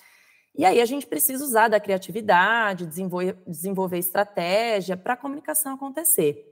E 0.55 0.63
aí 0.63 0.79
a 0.79 0.85
gente 0.85 1.07
precisa 1.07 1.43
usar 1.43 1.67
da 1.67 1.79
criatividade, 1.79 2.85
desenvolver, 2.85 3.35
desenvolver 3.47 3.97
estratégia 3.97 4.95
para 4.95 5.13
a 5.13 5.17
comunicação 5.17 5.73
acontecer. 5.73 6.45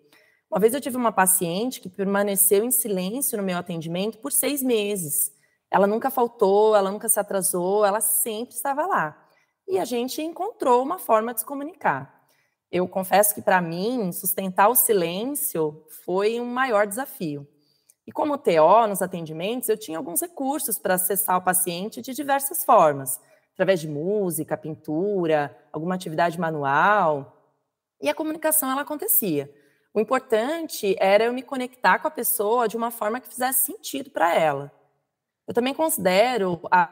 Uma 0.50 0.60
vez 0.60 0.74
eu 0.74 0.82
tive 0.82 0.98
uma 0.98 1.12
paciente 1.12 1.80
que 1.80 1.88
permaneceu 1.88 2.64
em 2.64 2.72
silêncio 2.72 3.38
no 3.38 3.44
meu 3.44 3.58
atendimento 3.58 4.18
por 4.18 4.32
seis 4.32 4.64
meses. 4.64 5.32
Ela 5.72 5.88
nunca 5.88 6.12
faltou, 6.12 6.76
ela 6.76 6.92
nunca 6.92 7.08
se 7.08 7.20
atrasou, 7.20 7.86
ela 7.86 8.02
sempre 8.02 8.54
estava 8.54 8.86
lá. 8.86 9.18
E 9.68 9.80
a 9.80 9.86
gente 9.86 10.22
encontrou 10.22 10.84
uma 10.84 11.00
forma 11.00 11.34
de 11.34 11.40
se 11.40 11.46
comunicar. 11.46 12.22
Eu 12.70 12.88
confesso 12.88 13.34
que, 13.34 13.42
para 13.42 13.62
mim, 13.62 14.12
sustentar 14.12 14.68
o 14.68 14.76
silêncio 14.76 15.86
foi 16.06 16.42
um 16.42 16.46
maior 16.46 16.86
desafio. 16.86 17.48
E 18.06 18.12
como 18.12 18.38
TO 18.38 18.88
nos 18.90 19.02
atendimentos, 19.02 19.70
eu 19.70 19.78
tinha 19.78 19.98
alguns 19.98 20.22
recursos 20.22 20.78
para 20.78 20.96
acessar 20.96 21.38
o 21.38 21.44
paciente 21.44 22.02
de 22.02 22.14
diversas 22.14 22.66
formas, 22.66 23.22
através 23.54 23.80
de 23.80 23.88
música, 23.88 24.58
pintura, 24.58 25.58
alguma 25.72 25.96
atividade 25.96 26.38
manual. 26.38 27.38
E 28.02 28.10
a 28.10 28.16
comunicação 28.16 28.70
ela 28.70 28.82
acontecia. 28.82 29.54
O 29.94 30.00
importante 30.00 30.96
era 31.00 31.26
eu 31.26 31.34
me 31.34 31.44
conectar 31.44 32.00
com 32.00 32.08
a 32.08 32.12
pessoa 32.12 32.68
de 32.68 32.76
uma 32.76 32.92
forma 32.92 33.20
que 33.22 33.28
fizesse 33.28 33.66
sentido 33.66 34.10
para 34.10 34.34
ela. 34.34 34.81
Eu 35.52 35.54
também 35.54 35.74
considero 35.74 36.62
a, 36.72 36.86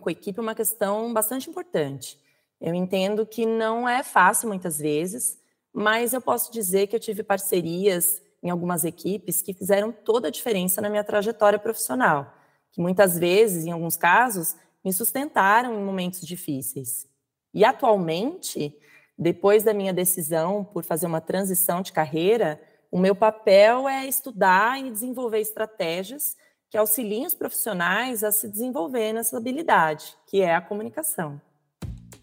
com 0.00 0.08
a 0.08 0.12
equipe 0.12 0.40
uma 0.40 0.52
questão 0.52 1.14
bastante 1.14 1.48
importante. 1.48 2.18
Eu 2.60 2.74
entendo 2.74 3.24
que 3.24 3.46
não 3.46 3.88
é 3.88 4.02
fácil 4.02 4.48
muitas 4.48 4.78
vezes, 4.78 5.38
mas 5.72 6.12
eu 6.12 6.20
posso 6.20 6.50
dizer 6.50 6.88
que 6.88 6.96
eu 6.96 6.98
tive 6.98 7.22
parcerias 7.22 8.20
em 8.42 8.50
algumas 8.50 8.82
equipes 8.82 9.40
que 9.40 9.54
fizeram 9.54 9.92
toda 9.92 10.26
a 10.26 10.30
diferença 10.30 10.80
na 10.80 10.90
minha 10.90 11.04
trajetória 11.04 11.56
profissional, 11.56 12.34
que 12.72 12.80
muitas 12.80 13.16
vezes, 13.16 13.64
em 13.64 13.70
alguns 13.70 13.96
casos, 13.96 14.56
me 14.84 14.92
sustentaram 14.92 15.72
em 15.72 15.84
momentos 15.84 16.26
difíceis. 16.26 17.06
E 17.54 17.64
atualmente, 17.64 18.76
depois 19.16 19.62
da 19.62 19.72
minha 19.72 19.92
decisão 19.92 20.64
por 20.64 20.82
fazer 20.82 21.06
uma 21.06 21.20
transição 21.20 21.80
de 21.80 21.92
carreira, 21.92 22.60
o 22.90 22.98
meu 22.98 23.14
papel 23.14 23.88
é 23.88 24.04
estudar 24.04 24.84
e 24.84 24.90
desenvolver 24.90 25.38
estratégias 25.38 26.36
que 26.70 26.78
auxiliem 26.78 27.26
os 27.26 27.34
profissionais 27.34 28.22
a 28.22 28.30
se 28.30 28.48
desenvolver 28.48 29.12
nessa 29.12 29.36
habilidade, 29.36 30.14
que 30.26 30.40
é 30.40 30.54
a 30.54 30.60
comunicação. 30.60 31.40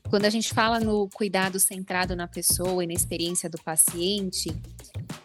Quando 0.09 0.23
a 0.23 0.29
gente 0.29 0.53
fala 0.53 0.79
no 0.79 1.09
cuidado 1.09 1.59
centrado 1.59 2.15
na 2.15 2.29
pessoa 2.29 2.81
e 2.81 2.87
na 2.87 2.93
experiência 2.93 3.49
do 3.49 3.61
paciente, 3.61 4.49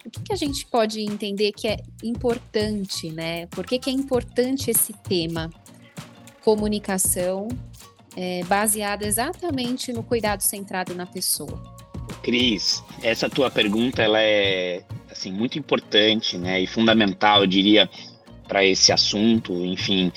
o 0.05 0.11
que, 0.11 0.23
que 0.23 0.33
a 0.33 0.37
gente 0.37 0.67
pode 0.67 1.01
entender 1.01 1.53
que 1.53 1.69
é 1.69 1.77
importante, 2.03 3.13
né? 3.13 3.47
Por 3.47 3.65
que, 3.65 3.79
que 3.79 3.89
é 3.89 3.93
importante 3.93 4.73
esse 4.73 4.93
tema? 4.93 5.49
Comunicação 6.43 7.47
é, 8.17 8.43
baseada 8.45 9.07
exatamente 9.07 9.93
no 9.93 10.03
cuidado 10.03 10.41
centrado 10.41 10.97
na 10.97 11.07
pessoa. 11.07 11.63
Cris, 12.25 12.83
essa 13.05 13.31
tua 13.31 13.53
pergunta 13.53 14.03
ela 14.03 14.21
é 14.21 14.83
assim 15.09 15.31
muito 15.31 15.59
importante, 15.59 16.37
né, 16.37 16.61
e 16.61 16.67
fundamental, 16.67 17.43
eu 17.43 17.47
diria, 17.47 17.89
para 18.53 18.67
esse 18.67 18.93
assunto. 18.93 19.65
Enfim, 19.65 20.13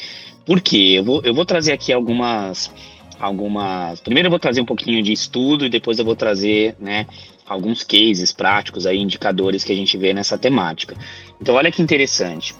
por 0.46 0.60
quê? 0.60 0.96
Eu 0.98 1.06
vou, 1.06 1.22
eu 1.24 1.34
vou 1.34 1.46
trazer 1.46 1.72
aqui 1.72 1.94
algumas 1.94 2.70
algumas. 3.18 4.02
Primeiro 4.02 4.28
eu 4.28 4.30
vou 4.30 4.40
trazer 4.40 4.60
um 4.60 4.66
pouquinho 4.66 5.02
de 5.02 5.14
estudo 5.14 5.66
e 5.66 5.70
depois 5.70 5.98
eu 5.98 6.04
vou 6.04 6.18
trazer, 6.18 6.76
né, 6.78 7.08
alguns 7.48 7.82
cases 7.82 8.34
práticos 8.34 8.86
aí, 8.86 8.98
indicadores 8.98 9.64
que 9.64 9.72
a 9.72 9.76
gente 9.76 9.98
vê 9.98 10.14
nessa 10.14 10.38
temática. 10.38 10.98
Então, 11.42 11.56
olha 11.56 11.72
que 11.72 11.82
interessante. 11.82 12.54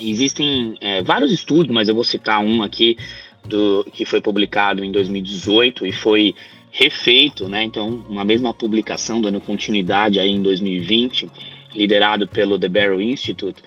Existem 0.00 0.78
é, 0.80 1.02
vários 1.02 1.30
estudos, 1.30 1.70
mas 1.70 1.90
eu 1.90 1.94
vou 1.94 2.04
citar 2.04 2.40
um 2.40 2.62
aqui 2.62 2.96
do, 3.44 3.86
que 3.92 4.06
foi 4.06 4.22
publicado 4.22 4.82
em 4.82 4.90
2018 4.90 5.86
e 5.86 5.92
foi 5.92 6.34
refeito, 6.70 7.48
né? 7.50 7.62
Então, 7.64 8.02
uma 8.08 8.24
mesma 8.24 8.54
publicação 8.54 9.20
dando 9.20 9.42
continuidade 9.42 10.18
aí 10.18 10.30
em 10.30 10.40
2020, 10.40 11.30
liderado 11.74 12.26
pelo 12.26 12.58
The 12.58 12.68
Barrow 12.68 13.00
Institute, 13.00 13.62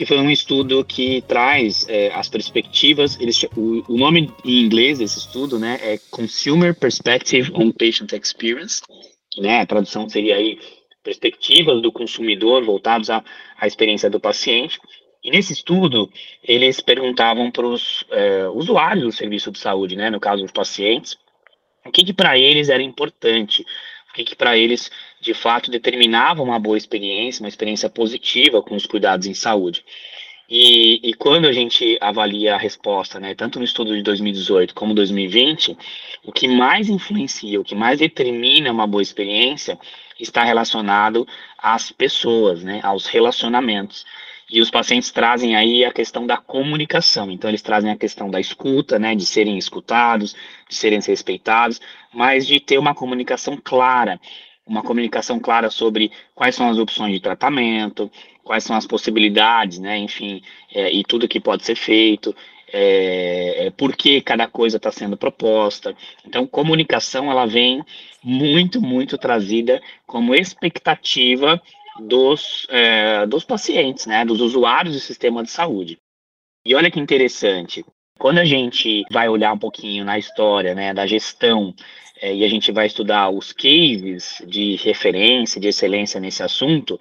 que 0.00 0.06
foi 0.06 0.16
um 0.18 0.30
estudo 0.30 0.82
que 0.82 1.20
traz 1.28 1.86
é, 1.86 2.10
as 2.14 2.26
perspectivas. 2.26 3.20
Eles, 3.20 3.42
o, 3.54 3.84
o, 3.86 3.98
nome 3.98 4.32
em 4.42 4.62
inglês 4.62 4.98
desse 4.98 5.18
estudo, 5.18 5.58
né, 5.58 5.78
é 5.82 5.98
Consumer 6.10 6.74
Perspective 6.74 7.52
on 7.52 7.70
Patient 7.70 8.10
Experience, 8.14 8.80
né? 9.36 9.60
A 9.60 9.66
tradução 9.66 10.08
seria 10.08 10.36
aí 10.36 10.58
perspectivas 11.04 11.82
do 11.82 11.92
consumidor 11.92 12.64
voltados 12.64 13.10
à, 13.10 13.22
à 13.58 13.66
experiência 13.66 14.08
do 14.08 14.18
paciente. 14.18 14.80
E 15.22 15.30
nesse 15.30 15.52
estudo, 15.52 16.10
eles 16.42 16.80
perguntavam 16.80 17.50
para 17.50 17.66
os 17.66 18.02
é, 18.10 18.48
usuários 18.48 19.04
do 19.04 19.12
serviço 19.12 19.52
de 19.52 19.58
saúde, 19.58 19.96
né, 19.96 20.08
no 20.08 20.18
caso 20.18 20.42
os 20.42 20.50
pacientes, 20.50 21.14
o 21.84 21.90
que, 21.90 22.06
que 22.06 22.14
para 22.14 22.38
eles 22.38 22.70
era 22.70 22.82
importante, 22.82 23.66
o 24.10 24.14
que, 24.14 24.24
que 24.24 24.34
para 24.34 24.56
eles 24.56 24.90
de 25.20 25.34
fato 25.34 25.70
determinava 25.70 26.42
uma 26.42 26.58
boa 26.58 26.78
experiência, 26.78 27.42
uma 27.42 27.48
experiência 27.48 27.90
positiva 27.90 28.62
com 28.62 28.74
os 28.74 28.86
cuidados 28.86 29.26
em 29.26 29.34
saúde. 29.34 29.84
E, 30.48 31.10
e, 31.10 31.14
quando 31.14 31.46
a 31.46 31.52
gente 31.52 31.96
avalia 32.00 32.56
a 32.56 32.58
resposta, 32.58 33.20
né, 33.20 33.36
tanto 33.36 33.60
no 33.60 33.64
estudo 33.64 33.94
de 33.94 34.02
2018 34.02 34.74
como 34.74 34.92
2020, 34.92 35.78
o 36.24 36.32
que 36.32 36.48
mais 36.48 36.88
influencia, 36.88 37.60
o 37.60 37.64
que 37.64 37.76
mais 37.76 38.00
determina 38.00 38.72
uma 38.72 38.84
boa 38.84 39.00
experiência 39.00 39.78
está 40.18 40.42
relacionado 40.42 41.24
às 41.56 41.92
pessoas, 41.92 42.64
né, 42.64 42.80
aos 42.82 43.06
relacionamentos. 43.06 44.04
E 44.50 44.60
os 44.60 44.68
pacientes 44.68 45.12
trazem 45.12 45.54
aí 45.54 45.84
a 45.84 45.92
questão 45.92 46.26
da 46.26 46.36
comunicação. 46.36 47.30
Então, 47.30 47.48
eles 47.48 47.62
trazem 47.62 47.92
a 47.92 47.96
questão 47.96 48.28
da 48.28 48.40
escuta, 48.40 48.98
né, 48.98 49.14
de 49.14 49.24
serem 49.24 49.56
escutados, 49.56 50.34
de 50.68 50.74
serem 50.74 50.98
respeitados, 50.98 51.80
mas 52.12 52.44
de 52.44 52.58
ter 52.58 52.76
uma 52.76 52.92
comunicação 52.92 53.56
clara. 53.56 54.20
Uma 54.70 54.82
comunicação 54.82 55.40
clara 55.40 55.68
sobre 55.68 56.12
quais 56.32 56.54
são 56.54 56.70
as 56.70 56.78
opções 56.78 57.12
de 57.12 57.18
tratamento, 57.20 58.08
quais 58.44 58.62
são 58.62 58.76
as 58.76 58.86
possibilidades, 58.86 59.80
né, 59.80 59.98
enfim, 59.98 60.40
é, 60.72 60.92
e 60.92 61.02
tudo 61.02 61.26
que 61.26 61.40
pode 61.40 61.64
ser 61.64 61.74
feito, 61.74 62.32
é, 62.72 63.66
é, 63.66 63.70
por 63.70 63.96
que 63.96 64.20
cada 64.20 64.46
coisa 64.46 64.76
está 64.76 64.92
sendo 64.92 65.16
proposta. 65.16 65.92
Então, 66.24 66.46
comunicação, 66.46 67.28
ela 67.28 67.46
vem 67.46 67.84
muito, 68.22 68.80
muito 68.80 69.18
trazida 69.18 69.82
como 70.06 70.36
expectativa 70.36 71.60
dos, 71.98 72.68
é, 72.70 73.26
dos 73.26 73.42
pacientes, 73.42 74.06
né, 74.06 74.24
dos 74.24 74.40
usuários 74.40 74.94
do 74.94 75.00
sistema 75.00 75.42
de 75.42 75.50
saúde. 75.50 75.98
E 76.64 76.76
olha 76.76 76.92
que 76.92 77.00
interessante, 77.00 77.84
quando 78.20 78.38
a 78.38 78.44
gente 78.44 79.02
vai 79.10 79.28
olhar 79.28 79.52
um 79.52 79.58
pouquinho 79.58 80.04
na 80.04 80.16
história 80.16 80.74
né, 80.76 80.94
da 80.94 81.06
gestão 81.06 81.74
é, 82.20 82.34
e 82.34 82.44
a 82.44 82.48
gente 82.48 82.70
vai 82.70 82.86
estudar 82.86 83.30
os 83.30 83.52
cases 83.52 84.42
de 84.46 84.76
referência, 84.76 85.60
de 85.60 85.68
excelência 85.68 86.20
nesse 86.20 86.42
assunto, 86.42 87.00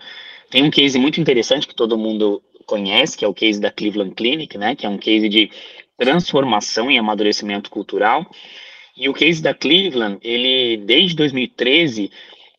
tem 0.50 0.64
um 0.64 0.72
case 0.72 0.98
muito 0.98 1.20
interessante 1.20 1.68
que 1.68 1.76
todo 1.76 1.98
mundo 1.98 2.42
conhece, 2.66 3.18
que 3.18 3.26
é 3.26 3.28
o 3.28 3.34
case 3.34 3.60
da 3.60 3.72
Cleveland 3.72 4.16
Clinic, 4.16 4.58
né, 4.58 4.76
que 4.76 4.86
é 4.86 4.90
um 4.90 4.98
case 4.98 5.28
de 5.28 5.52
transformação 5.98 6.90
e 6.90 6.98
amadurecimento 6.98 7.70
cultural. 7.70 8.26
E 8.96 9.10
o 9.10 9.14
case 9.14 9.42
da 9.42 9.54
Cleveland, 9.54 10.18
ele 10.22 10.78
desde 10.78 11.16
2013 11.16 12.12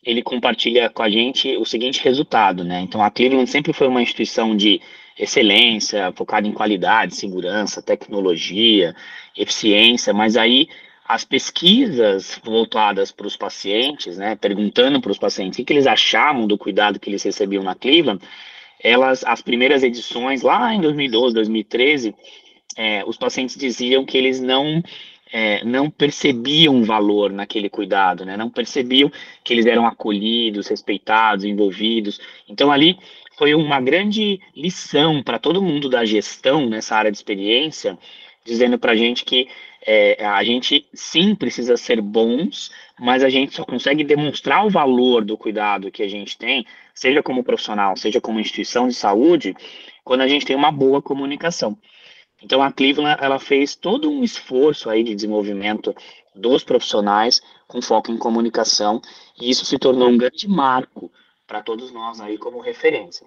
ele 0.02 0.22
compartilha 0.22 0.88
com 0.88 1.02
a 1.02 1.10
gente 1.10 1.56
o 1.56 1.64
seguinte 1.64 2.02
resultado, 2.02 2.64
né? 2.64 2.80
Então, 2.80 3.02
a 3.02 3.10
Cleveland 3.10 3.50
sempre 3.50 3.72
foi 3.74 3.86
uma 3.86 4.00
instituição 4.00 4.56
de 4.56 4.80
excelência, 5.18 6.10
focada 6.16 6.48
em 6.48 6.52
qualidade, 6.52 7.14
segurança, 7.14 7.82
tecnologia, 7.82 8.94
eficiência, 9.36 10.14
mas 10.14 10.36
aí 10.36 10.68
as 11.10 11.24
pesquisas 11.24 12.40
voltadas 12.44 13.10
para 13.10 13.26
os 13.26 13.36
pacientes, 13.36 14.16
né, 14.16 14.36
perguntando 14.36 15.00
para 15.00 15.10
os 15.10 15.18
pacientes 15.18 15.58
o 15.58 15.64
que, 15.64 15.72
eles 15.72 15.86
achavam 15.86 16.46
do 16.46 16.56
cuidado 16.56 17.00
que 17.00 17.10
eles 17.10 17.24
recebiam 17.24 17.64
na 17.64 17.74
Cleveland, 17.74 18.22
elas, 18.80 19.24
as 19.24 19.42
primeiras 19.42 19.82
edições, 19.82 20.42
lá 20.42 20.72
em 20.72 20.80
2012, 20.80 21.34
2013, 21.34 22.14
é, 22.76 23.02
os 23.04 23.16
pacientes 23.16 23.56
diziam 23.56 24.04
que 24.04 24.16
eles 24.16 24.40
não 24.40 24.80
é, 25.32 25.64
não 25.64 25.90
percebiam 25.90 26.84
valor 26.84 27.32
naquele 27.32 27.68
cuidado, 27.68 28.24
né? 28.24 28.36
não 28.36 28.48
percebiam 28.48 29.10
que 29.42 29.52
eles 29.52 29.66
eram 29.66 29.86
acolhidos, 29.86 30.68
respeitados, 30.68 31.44
envolvidos. 31.44 32.20
Então, 32.48 32.70
ali 32.70 32.96
foi 33.36 33.52
uma 33.54 33.80
grande 33.80 34.40
lição 34.56 35.22
para 35.24 35.40
todo 35.40 35.62
mundo 35.62 35.88
da 35.88 36.04
gestão 36.04 36.68
nessa 36.68 36.94
área 36.94 37.10
de 37.10 37.16
experiência, 37.16 37.98
dizendo 38.44 38.78
para 38.78 38.92
a 38.92 38.96
gente 38.96 39.24
que 39.24 39.48
é, 39.82 40.24
a 40.24 40.44
gente 40.44 40.86
sim 40.92 41.34
precisa 41.34 41.76
ser 41.76 42.00
bons, 42.00 42.70
mas 42.98 43.22
a 43.22 43.28
gente 43.28 43.54
só 43.54 43.64
consegue 43.64 44.04
demonstrar 44.04 44.66
o 44.66 44.70
valor 44.70 45.24
do 45.24 45.38
cuidado 45.38 45.90
que 45.90 46.02
a 46.02 46.08
gente 46.08 46.36
tem, 46.36 46.66
seja 46.94 47.22
como 47.22 47.42
profissional, 47.42 47.96
seja 47.96 48.20
como 48.20 48.40
instituição 48.40 48.88
de 48.88 48.94
saúde, 48.94 49.54
quando 50.04 50.20
a 50.20 50.28
gente 50.28 50.44
tem 50.44 50.56
uma 50.56 50.70
boa 50.70 51.00
comunicação. 51.00 51.78
Então 52.42 52.62
a 52.62 52.72
Cleveland 52.72 53.18
ela 53.22 53.38
fez 53.38 53.74
todo 53.74 54.10
um 54.10 54.24
esforço 54.24 54.88
aí 54.88 55.02
de 55.02 55.14
desenvolvimento 55.14 55.94
dos 56.34 56.64
profissionais 56.64 57.40
com 57.66 57.82
foco 57.82 58.10
em 58.10 58.18
comunicação 58.18 59.00
e 59.40 59.50
isso 59.50 59.64
se 59.64 59.78
tornou 59.78 60.08
um 60.08 60.16
grande 60.16 60.48
marco 60.48 61.10
para 61.46 61.62
todos 61.62 61.90
nós 61.90 62.20
aí 62.20 62.38
como 62.38 62.60
referência. 62.60 63.26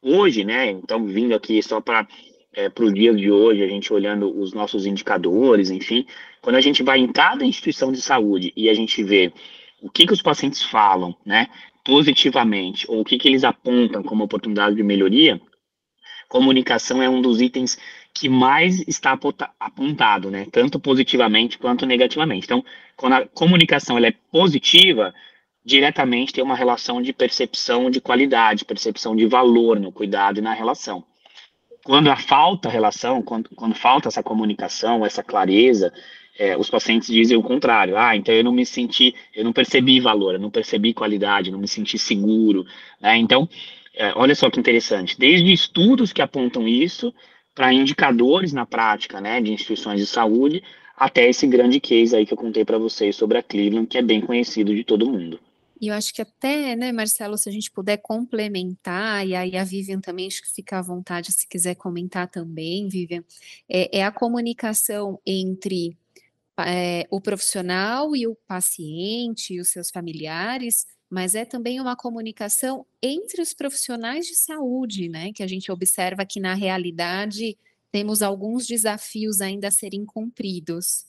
Hoje, 0.00 0.44
né? 0.44 0.70
Então 0.70 1.04
vindo 1.06 1.34
aqui 1.34 1.62
só 1.62 1.80
para 1.80 2.06
é, 2.56 2.70
para 2.70 2.86
o 2.86 2.92
dia 2.92 3.14
de 3.14 3.30
hoje, 3.30 3.62
a 3.62 3.68
gente 3.68 3.92
olhando 3.92 4.34
os 4.40 4.54
nossos 4.54 4.86
indicadores, 4.86 5.70
enfim, 5.70 6.06
quando 6.40 6.56
a 6.56 6.60
gente 6.60 6.82
vai 6.82 6.98
em 6.98 7.12
cada 7.12 7.44
instituição 7.44 7.92
de 7.92 8.00
saúde 8.00 8.52
e 8.56 8.70
a 8.70 8.74
gente 8.74 9.04
vê 9.04 9.30
o 9.82 9.90
que, 9.90 10.06
que 10.06 10.12
os 10.14 10.22
pacientes 10.22 10.62
falam, 10.62 11.14
né? 11.24 11.48
positivamente, 11.84 12.90
ou 12.90 13.00
o 13.00 13.04
que, 13.04 13.18
que 13.18 13.28
eles 13.28 13.44
apontam 13.44 14.02
como 14.02 14.24
oportunidade 14.24 14.74
de 14.74 14.82
melhoria, 14.82 15.40
comunicação 16.28 17.00
é 17.00 17.08
um 17.08 17.22
dos 17.22 17.40
itens 17.40 17.78
que 18.12 18.28
mais 18.28 18.80
está 18.88 19.16
apontado, 19.60 20.30
né? 20.30 20.46
Tanto 20.50 20.80
positivamente 20.80 21.58
quanto 21.58 21.86
negativamente. 21.86 22.46
Então, 22.46 22.64
quando 22.96 23.12
a 23.12 23.28
comunicação 23.28 23.96
ela 23.96 24.08
é 24.08 24.14
positiva, 24.32 25.14
diretamente 25.64 26.32
tem 26.32 26.42
uma 26.42 26.56
relação 26.56 27.00
de 27.00 27.12
percepção 27.12 27.90
de 27.90 28.00
qualidade, 28.00 28.64
percepção 28.64 29.14
de 29.14 29.26
valor 29.26 29.78
no 29.78 29.92
cuidado 29.92 30.38
e 30.38 30.42
na 30.42 30.54
relação. 30.54 31.04
Quando 31.86 32.14
falta 32.16 32.68
relação, 32.68 33.22
quando, 33.22 33.48
quando 33.50 33.76
falta 33.76 34.08
essa 34.08 34.20
comunicação, 34.20 35.06
essa 35.06 35.22
clareza, 35.22 35.92
é, 36.36 36.56
os 36.56 36.68
pacientes 36.68 37.06
dizem 37.06 37.36
o 37.36 37.42
contrário. 37.44 37.96
Ah, 37.96 38.16
então 38.16 38.34
eu 38.34 38.42
não 38.42 38.50
me 38.50 38.66
senti, 38.66 39.14
eu 39.32 39.44
não 39.44 39.52
percebi 39.52 40.00
valor, 40.00 40.34
eu 40.34 40.40
não 40.40 40.50
percebi 40.50 40.92
qualidade, 40.92 41.52
não 41.52 41.60
me 41.60 41.68
senti 41.68 41.96
seguro. 41.96 42.66
Né? 43.00 43.16
Então, 43.18 43.48
é, 43.94 44.12
olha 44.16 44.34
só 44.34 44.50
que 44.50 44.58
interessante. 44.58 45.16
Desde 45.16 45.52
estudos 45.52 46.12
que 46.12 46.20
apontam 46.20 46.66
isso, 46.66 47.14
para 47.54 47.72
indicadores 47.72 48.52
na 48.52 48.66
prática, 48.66 49.20
né, 49.20 49.40
de 49.40 49.52
instituições 49.52 50.00
de 50.00 50.06
saúde, 50.08 50.64
até 50.96 51.28
esse 51.28 51.46
grande 51.46 51.78
case 51.78 52.16
aí 52.16 52.26
que 52.26 52.32
eu 52.32 52.36
contei 52.36 52.64
para 52.64 52.78
vocês 52.78 53.14
sobre 53.14 53.38
a 53.38 53.42
Cleveland, 53.44 53.86
que 53.86 53.96
é 53.96 54.02
bem 54.02 54.20
conhecido 54.20 54.74
de 54.74 54.82
todo 54.82 55.08
mundo. 55.08 55.38
E 55.80 55.88
eu 55.88 55.94
acho 55.94 56.12
que 56.14 56.22
até, 56.22 56.74
né, 56.74 56.90
Marcelo, 56.92 57.36
se 57.36 57.48
a 57.48 57.52
gente 57.52 57.70
puder 57.70 57.98
complementar, 57.98 59.26
e 59.26 59.34
aí 59.34 59.56
a 59.56 59.64
Vivian 59.64 60.00
também 60.00 60.26
acho 60.26 60.42
que 60.42 60.52
fica 60.54 60.78
à 60.78 60.82
vontade 60.82 61.32
se 61.32 61.46
quiser 61.46 61.74
comentar 61.74 62.28
também, 62.28 62.88
Vivian, 62.88 63.22
é, 63.68 63.98
é 63.98 64.04
a 64.04 64.10
comunicação 64.10 65.20
entre 65.26 65.96
é, 66.60 67.06
o 67.10 67.20
profissional 67.20 68.16
e 68.16 68.26
o 68.26 68.34
paciente 68.46 69.54
e 69.54 69.60
os 69.60 69.68
seus 69.68 69.90
familiares, 69.90 70.86
mas 71.10 71.34
é 71.34 71.44
também 71.44 71.80
uma 71.80 71.94
comunicação 71.94 72.86
entre 73.02 73.42
os 73.42 73.52
profissionais 73.52 74.26
de 74.26 74.34
saúde, 74.34 75.08
né? 75.08 75.32
Que 75.32 75.42
a 75.42 75.46
gente 75.46 75.70
observa 75.70 76.24
que 76.26 76.40
na 76.40 76.54
realidade 76.54 77.56
temos 77.92 78.22
alguns 78.22 78.66
desafios 78.66 79.40
ainda 79.40 79.68
a 79.68 79.70
serem 79.70 80.04
cumpridos. 80.04 81.06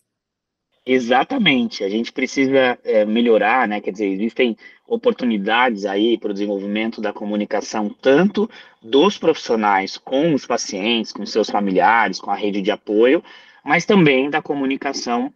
Exatamente, 0.89 1.83
a 1.83 1.89
gente 1.89 2.13
precisa 2.13 2.79
é, 2.85 3.03
melhorar, 3.03 3.67
né? 3.67 3.81
Quer 3.81 3.91
dizer, 3.91 4.07
existem 4.07 4.55
oportunidades 4.87 5.85
aí 5.85 6.17
para 6.17 6.31
o 6.31 6.33
desenvolvimento 6.33 7.01
da 7.01 7.11
comunicação, 7.11 7.89
tanto 7.89 8.49
dos 8.81 9.17
profissionais 9.17 9.97
com 9.97 10.33
os 10.33 10.45
pacientes, 10.45 11.11
com 11.11 11.25
seus 11.25 11.49
familiares, 11.49 12.21
com 12.21 12.31
a 12.31 12.35
rede 12.35 12.61
de 12.61 12.71
apoio, 12.71 13.21
mas 13.65 13.83
também 13.85 14.29
da 14.29 14.41
comunicação 14.41 15.33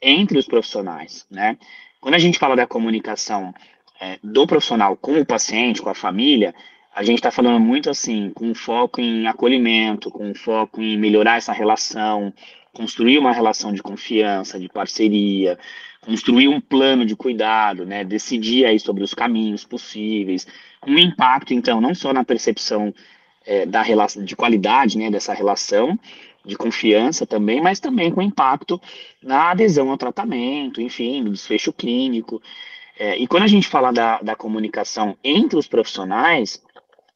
entre 0.00 0.38
os 0.38 0.46
profissionais, 0.46 1.26
né? 1.30 1.58
Quando 2.00 2.14
a 2.14 2.18
gente 2.18 2.38
fala 2.38 2.56
da 2.56 2.66
comunicação 2.66 3.52
é, 4.00 4.18
do 4.24 4.46
profissional 4.46 4.96
com 4.96 5.20
o 5.20 5.26
paciente, 5.26 5.82
com 5.82 5.90
a 5.90 5.94
família, 5.94 6.54
a 6.94 7.02
gente 7.02 7.18
está 7.18 7.30
falando 7.30 7.60
muito 7.60 7.90
assim, 7.90 8.30
com 8.34 8.54
foco 8.54 8.98
em 8.98 9.26
acolhimento, 9.26 10.10
com 10.10 10.34
foco 10.34 10.80
em 10.80 10.96
melhorar 10.96 11.36
essa 11.36 11.52
relação, 11.52 12.32
construir 12.76 13.16
uma 13.16 13.32
relação 13.32 13.72
de 13.72 13.82
confiança, 13.82 14.60
de 14.60 14.68
parceria, 14.68 15.58
construir 16.02 16.46
um 16.48 16.60
plano 16.60 17.06
de 17.06 17.16
cuidado, 17.16 17.86
né? 17.86 18.04
Decidir 18.04 18.66
aí 18.66 18.78
sobre 18.78 19.02
os 19.02 19.14
caminhos 19.14 19.64
possíveis, 19.64 20.46
um 20.86 20.98
impacto, 20.98 21.54
então, 21.54 21.80
não 21.80 21.94
só 21.94 22.12
na 22.12 22.22
percepção 22.22 22.94
é, 23.46 23.64
da 23.64 23.80
relação 23.80 24.22
de 24.22 24.36
qualidade, 24.36 24.98
né, 24.98 25.10
dessa 25.10 25.32
relação, 25.32 25.98
de 26.44 26.54
confiança 26.54 27.26
também, 27.26 27.62
mas 27.62 27.80
também 27.80 28.10
com 28.12 28.20
impacto 28.20 28.80
na 29.22 29.50
adesão 29.50 29.90
ao 29.90 29.96
tratamento, 29.96 30.80
enfim, 30.80 31.22
no 31.22 31.32
desfecho 31.32 31.72
clínico. 31.72 32.42
É, 32.98 33.16
e 33.16 33.26
quando 33.26 33.44
a 33.44 33.48
gente 33.48 33.66
fala 33.66 33.90
da, 33.90 34.20
da 34.20 34.36
comunicação 34.36 35.16
entre 35.24 35.58
os 35.58 35.66
profissionais, 35.66 36.62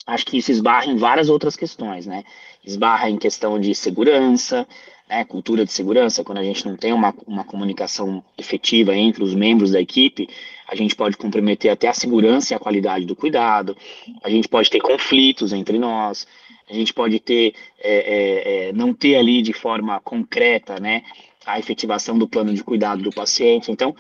acho 0.06 0.24
que 0.24 0.38
isso 0.38 0.50
esbarra 0.50 0.86
em 0.86 0.96
várias 0.96 1.28
outras 1.28 1.54
questões, 1.54 2.06
né? 2.06 2.24
Esbarra 2.64 3.10
em 3.10 3.18
questão 3.18 3.60
de 3.60 3.74
segurança, 3.74 4.66
né, 5.10 5.24
cultura 5.24 5.64
de 5.64 5.72
segurança, 5.72 6.22
quando 6.22 6.38
a 6.38 6.44
gente 6.44 6.64
não 6.64 6.76
tem 6.76 6.92
uma, 6.92 7.12
uma 7.26 7.42
comunicação 7.42 8.22
efetiva 8.38 8.94
entre 8.94 9.24
os 9.24 9.34
membros 9.34 9.72
da 9.72 9.80
equipe, 9.80 10.28
a 10.68 10.76
gente 10.76 10.94
pode 10.94 11.16
comprometer 11.16 11.68
até 11.68 11.88
a 11.88 11.92
segurança 11.92 12.54
e 12.54 12.56
a 12.56 12.60
qualidade 12.60 13.04
do 13.04 13.16
cuidado, 13.16 13.76
a 14.22 14.30
gente 14.30 14.48
pode 14.48 14.70
ter 14.70 14.80
conflitos 14.80 15.52
entre 15.52 15.80
nós, 15.80 16.28
a 16.70 16.72
gente 16.72 16.94
pode 16.94 17.18
ter, 17.18 17.54
é, 17.80 17.92
é, 17.92 18.68
é, 18.68 18.72
não 18.72 18.94
ter 18.94 19.16
ali 19.16 19.42
de 19.42 19.52
forma 19.52 19.98
concreta, 20.00 20.78
né, 20.78 21.02
a 21.44 21.58
efetivação 21.58 22.16
do 22.16 22.28
plano 22.28 22.54
de 22.54 22.62
cuidado 22.62 23.02
do 23.02 23.10
paciente. 23.10 23.72
Então, 23.72 23.96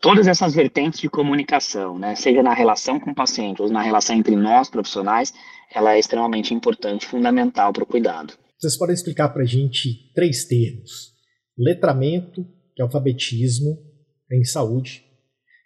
todas 0.00 0.28
essas 0.28 0.54
vertentes 0.54 1.00
de 1.00 1.10
comunicação, 1.10 1.98
né, 1.98 2.14
seja 2.14 2.40
na 2.40 2.54
relação 2.54 3.00
com 3.00 3.10
o 3.10 3.14
paciente 3.14 3.60
ou 3.60 3.68
na 3.68 3.82
relação 3.82 4.14
entre 4.14 4.36
nós 4.36 4.70
profissionais, 4.70 5.34
ela 5.74 5.94
é 5.94 5.98
extremamente 5.98 6.54
importante, 6.54 7.04
fundamental 7.04 7.72
para 7.72 7.82
o 7.82 7.86
cuidado. 7.86 8.34
Vocês 8.62 8.78
podem 8.78 8.94
explicar 8.94 9.28
para 9.30 9.42
a 9.42 9.46
gente 9.46 10.12
três 10.14 10.44
termos: 10.44 11.14
letramento, 11.58 12.46
que 12.76 12.80
é 12.80 12.84
alfabetismo 12.84 13.76
em 14.30 14.44
saúde, 14.44 15.02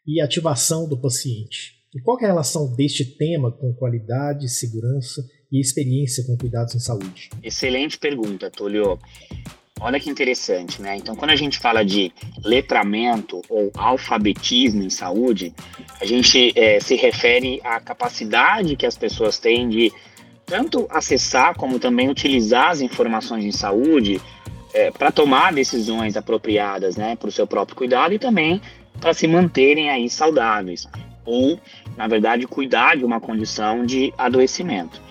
e 0.06 0.18
ativação 0.18 0.88
do 0.88 0.98
paciente. 0.98 1.74
E 1.94 2.00
qual 2.00 2.18
é 2.18 2.24
a 2.24 2.28
relação 2.28 2.74
deste 2.74 3.04
tema 3.04 3.52
com 3.52 3.74
qualidade, 3.74 4.48
segurança 4.48 5.22
e 5.52 5.60
experiência 5.60 6.24
com 6.24 6.38
cuidados 6.38 6.74
em 6.74 6.78
saúde? 6.78 7.28
Excelente 7.42 7.98
pergunta, 7.98 8.50
Tulio. 8.50 8.98
Olha 9.78 10.00
que 10.00 10.08
interessante, 10.08 10.80
né? 10.80 10.96
Então, 10.96 11.14
quando 11.14 11.32
a 11.32 11.36
gente 11.36 11.58
fala 11.58 11.84
de 11.84 12.10
letramento 12.42 13.42
ou 13.50 13.70
alfabetismo 13.74 14.82
em 14.82 14.88
saúde, 14.88 15.54
a 16.00 16.06
gente 16.06 16.58
é, 16.58 16.80
se 16.80 16.96
refere 16.96 17.60
à 17.62 17.78
capacidade 17.78 18.74
que 18.74 18.86
as 18.86 18.96
pessoas 18.96 19.38
têm 19.38 19.68
de 19.68 19.92
tanto 20.46 20.86
acessar 20.88 21.56
como 21.56 21.80
também 21.80 22.08
utilizar 22.08 22.70
as 22.70 22.80
informações 22.80 23.44
em 23.44 23.50
saúde 23.50 24.20
é, 24.72 24.92
para 24.92 25.10
tomar 25.10 25.52
decisões 25.52 26.16
apropriadas, 26.16 26.96
né, 26.96 27.16
para 27.16 27.28
o 27.28 27.32
seu 27.32 27.46
próprio 27.46 27.76
cuidado 27.76 28.14
e 28.14 28.18
também 28.18 28.62
para 29.00 29.12
se 29.12 29.26
manterem 29.26 29.90
aí 29.90 30.08
saudáveis 30.08 30.88
ou, 31.24 31.58
na 31.96 32.06
verdade, 32.06 32.46
cuidar 32.46 32.96
de 32.96 33.04
uma 33.04 33.20
condição 33.20 33.84
de 33.84 34.14
adoecimento. 34.16 35.02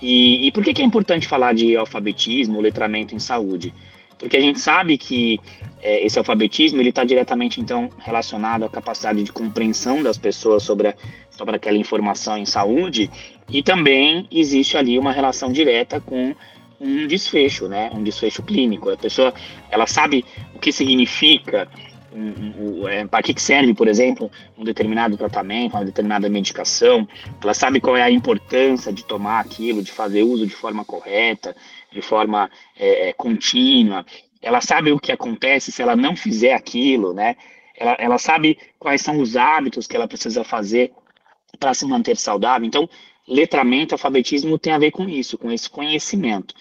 E, 0.00 0.46
e 0.46 0.52
por 0.52 0.64
que, 0.64 0.72
que 0.72 0.80
é 0.80 0.84
importante 0.84 1.28
falar 1.28 1.54
de 1.54 1.76
alfabetismo, 1.76 2.60
letramento 2.60 3.14
em 3.14 3.18
saúde? 3.18 3.74
Porque 4.18 4.36
a 4.36 4.40
gente 4.40 4.58
sabe 4.58 4.96
que 4.96 5.38
é, 5.82 6.04
esse 6.04 6.18
alfabetismo 6.18 6.80
ele 6.80 6.88
está 6.88 7.04
diretamente 7.04 7.60
então 7.60 7.90
relacionado 7.98 8.64
à 8.64 8.68
capacidade 8.68 9.22
de 9.22 9.30
compreensão 9.30 10.02
das 10.02 10.16
pessoas 10.16 10.62
sobre, 10.62 10.88
a, 10.88 10.94
sobre 11.30 11.54
aquela 11.54 11.76
informação 11.76 12.38
em 12.38 12.46
saúde 12.46 13.10
e 13.48 13.62
também 13.62 14.26
existe 14.30 14.76
ali 14.76 14.98
uma 14.98 15.12
relação 15.12 15.50
direta 15.52 16.00
com 16.00 16.34
um 16.80 17.06
desfecho, 17.06 17.68
né? 17.68 17.90
Um 17.92 18.02
desfecho 18.02 18.42
clínico. 18.42 18.90
A 18.90 18.96
pessoa 18.96 19.32
ela 19.70 19.86
sabe 19.86 20.24
o 20.54 20.58
que 20.58 20.70
significa 20.70 21.68
um, 22.12 22.82
um, 22.82 22.88
é, 22.88 23.06
para 23.06 23.22
que 23.22 23.40
serve, 23.40 23.74
por 23.74 23.88
exemplo, 23.88 24.30
um 24.56 24.64
determinado 24.64 25.16
tratamento, 25.16 25.74
uma 25.74 25.84
determinada 25.84 26.28
medicação, 26.28 27.06
ela 27.42 27.54
sabe 27.54 27.80
qual 27.80 27.96
é 27.96 28.02
a 28.02 28.10
importância 28.10 28.92
de 28.92 29.04
tomar 29.04 29.40
aquilo, 29.40 29.82
de 29.82 29.92
fazer 29.92 30.22
uso 30.22 30.46
de 30.46 30.54
forma 30.54 30.84
correta, 30.84 31.54
de 31.92 32.00
forma 32.00 32.50
é, 32.78 33.08
é, 33.08 33.12
contínua, 33.12 34.04
ela 34.40 34.60
sabe 34.60 34.92
o 34.92 35.00
que 35.00 35.12
acontece 35.12 35.72
se 35.72 35.82
ela 35.82 35.96
não 35.96 36.16
fizer 36.16 36.54
aquilo, 36.54 37.12
né? 37.12 37.36
Ela, 37.76 37.96
ela 37.98 38.18
sabe 38.18 38.58
quais 38.78 39.02
são 39.02 39.20
os 39.20 39.36
hábitos 39.36 39.86
que 39.86 39.96
ela 39.96 40.08
precisa 40.08 40.44
fazer 40.44 40.92
para 41.58 41.74
se 41.74 41.86
manter 41.86 42.16
saudável. 42.16 42.66
Então, 42.66 42.88
letramento, 43.28 43.94
alfabetismo 43.94 44.58
tem 44.58 44.72
a 44.72 44.78
ver 44.78 44.90
com 44.90 45.08
isso, 45.08 45.36
com 45.36 45.50
esse 45.52 45.68
conhecimento. 45.68 46.54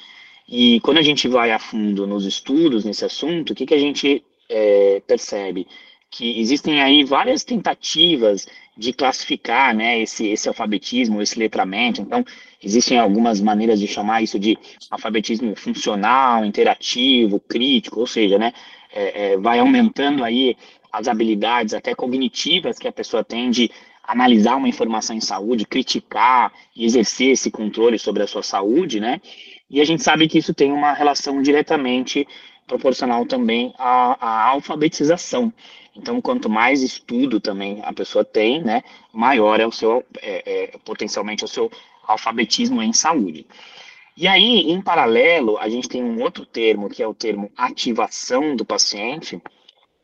E 0.48 0.80
quando 0.82 0.98
a 0.98 1.02
gente 1.02 1.28
vai 1.28 1.52
a 1.52 1.60
fundo 1.60 2.06
nos 2.08 2.26
estudos 2.26 2.86
nesse 2.86 3.04
assunto, 3.04 3.52
o 3.52 3.56
que, 3.56 3.66
que 3.66 3.74
a 3.74 3.80
gente 3.80 4.24
é, 4.50 5.02
percebe 5.06 5.68
que 6.10 6.40
existem 6.40 6.82
aí 6.82 7.04
várias 7.04 7.44
tentativas 7.44 8.48
de 8.78 8.94
classificar 8.94 9.76
né, 9.76 10.00
esse, 10.00 10.28
esse 10.28 10.48
alfabetismo, 10.48 11.22
esse 11.22 11.38
letramento. 11.38 12.02
Então, 12.02 12.24
existem 12.64 12.98
algumas 12.98 13.42
maneiras 13.42 13.80
de 13.80 13.88
chamar 13.88 14.22
isso 14.22 14.40
de 14.40 14.58
alfabetismo 14.90 15.56
funcional, 15.56 16.46
interativo, 16.46 17.40
crítico, 17.40 18.00
ou 18.00 18.08
seja, 18.08 18.38
né, 18.38 18.54
é, 18.94 19.34
é, 19.34 19.38
vai 19.38 19.60
aumentando 19.60 20.24
aí 20.24 20.56
as 20.92 21.08
habilidades 21.08 21.74
até 21.74 21.94
cognitivas 21.94 22.80
que 22.80 22.88
a 22.88 22.92
pessoa 22.92 23.24
tem 23.24 23.52
de 23.52 23.70
analisar 24.08 24.56
uma 24.56 24.70
informação 24.70 25.16
em 25.16 25.22
saúde, 25.22 25.66
criticar 25.66 26.54
e 26.74 26.86
exercer 26.86 27.32
esse 27.32 27.52
controle 27.52 28.00
sobre 28.00 28.24
a 28.24 28.28
sua 28.28 28.42
saúde, 28.42 29.02
né? 29.02 29.20
E 29.70 29.82
a 29.82 29.86
gente 29.86 30.02
sabe 30.02 30.30
que 30.30 30.38
isso 30.38 30.54
tem 30.54 30.72
uma 30.72 30.94
relação 30.94 31.42
diretamente 31.42 32.26
proporcional 32.66 33.26
também 33.26 33.74
à, 33.78 34.18
à 34.20 34.44
alfabetização. 34.48 35.54
Então, 35.94 36.22
quanto 36.22 36.50
mais 36.50 36.82
estudo 36.82 37.40
também 37.40 37.82
a 37.84 37.92
pessoa 37.92 38.24
tem, 38.24 38.64
né, 38.64 38.84
maior 39.12 39.60
é 39.60 39.66
o 39.66 39.72
seu, 39.72 40.06
é, 40.22 40.44
é, 40.46 40.78
potencialmente, 40.86 41.44
o 41.44 41.48
seu 41.48 41.70
alfabetismo 42.08 42.82
em 42.82 42.94
saúde. 42.94 43.46
E 44.16 44.28
aí, 44.28 44.72
em 44.72 44.82
paralelo, 44.82 45.58
a 45.58 45.68
gente 45.68 45.90
tem 45.90 46.04
um 46.04 46.22
outro 46.22 46.46
termo, 46.46 46.90
que 46.90 47.04
é 47.04 47.08
o 47.08 47.14
termo 47.14 47.52
ativação 47.58 48.56
do 48.56 48.66
paciente, 48.66 49.42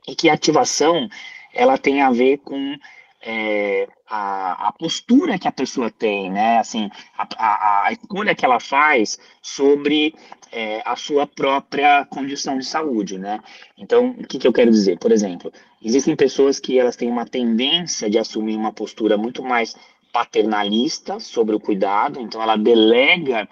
e 0.07 0.15
que 0.15 0.29
ativação, 0.29 1.07
ela 1.53 1.77
tem 1.77 2.01
a 2.01 2.11
ver 2.11 2.39
com 2.39 2.77
é, 3.25 3.88
a, 4.09 4.67
a, 4.67 4.71
postura 4.73 5.39
que 5.39 5.47
a 5.47 5.51
pessoa 5.51 5.89
tem, 5.89 6.29
né? 6.29 6.59
Assim, 6.59 6.89
a, 7.17 7.27
a, 7.38 7.88
a 7.88 7.91
escolha 7.93 8.36
que 8.36 8.43
ela 8.43 8.59
faz 8.59 9.17
sobre 9.41 10.13
é, 10.51 10.81
a 10.86 10.95
sua 10.95 11.25
própria 11.25 12.05
condição 12.05 12.57
de 12.57 12.65
saúde, 12.65 13.17
né? 13.17 13.39
Então, 13.77 14.12
o 14.12 14.27
que, 14.27 14.38
que 14.38 14.47
eu 14.47 14.53
quero 14.53 14.69
dizer? 14.69 14.99
Por 14.99 15.12
exemplo, 15.12 15.51
existem 15.81 16.15
pessoas 16.15 16.59
que 16.59 16.77
elas 16.77 16.97
têm 16.97 17.09
uma 17.09 17.25
tendência 17.25 18.09
de 18.09 18.19
assumir 18.19 18.57
uma 18.57 18.73
postura 18.73 19.17
muito 19.17 19.41
mais 19.41 19.75
paternalista 20.12 21.19
sobre 21.19 21.55
o 21.55 21.59
cuidado, 21.59 22.19
então 22.19 22.41
ela 22.41 22.55
delega 22.55 23.47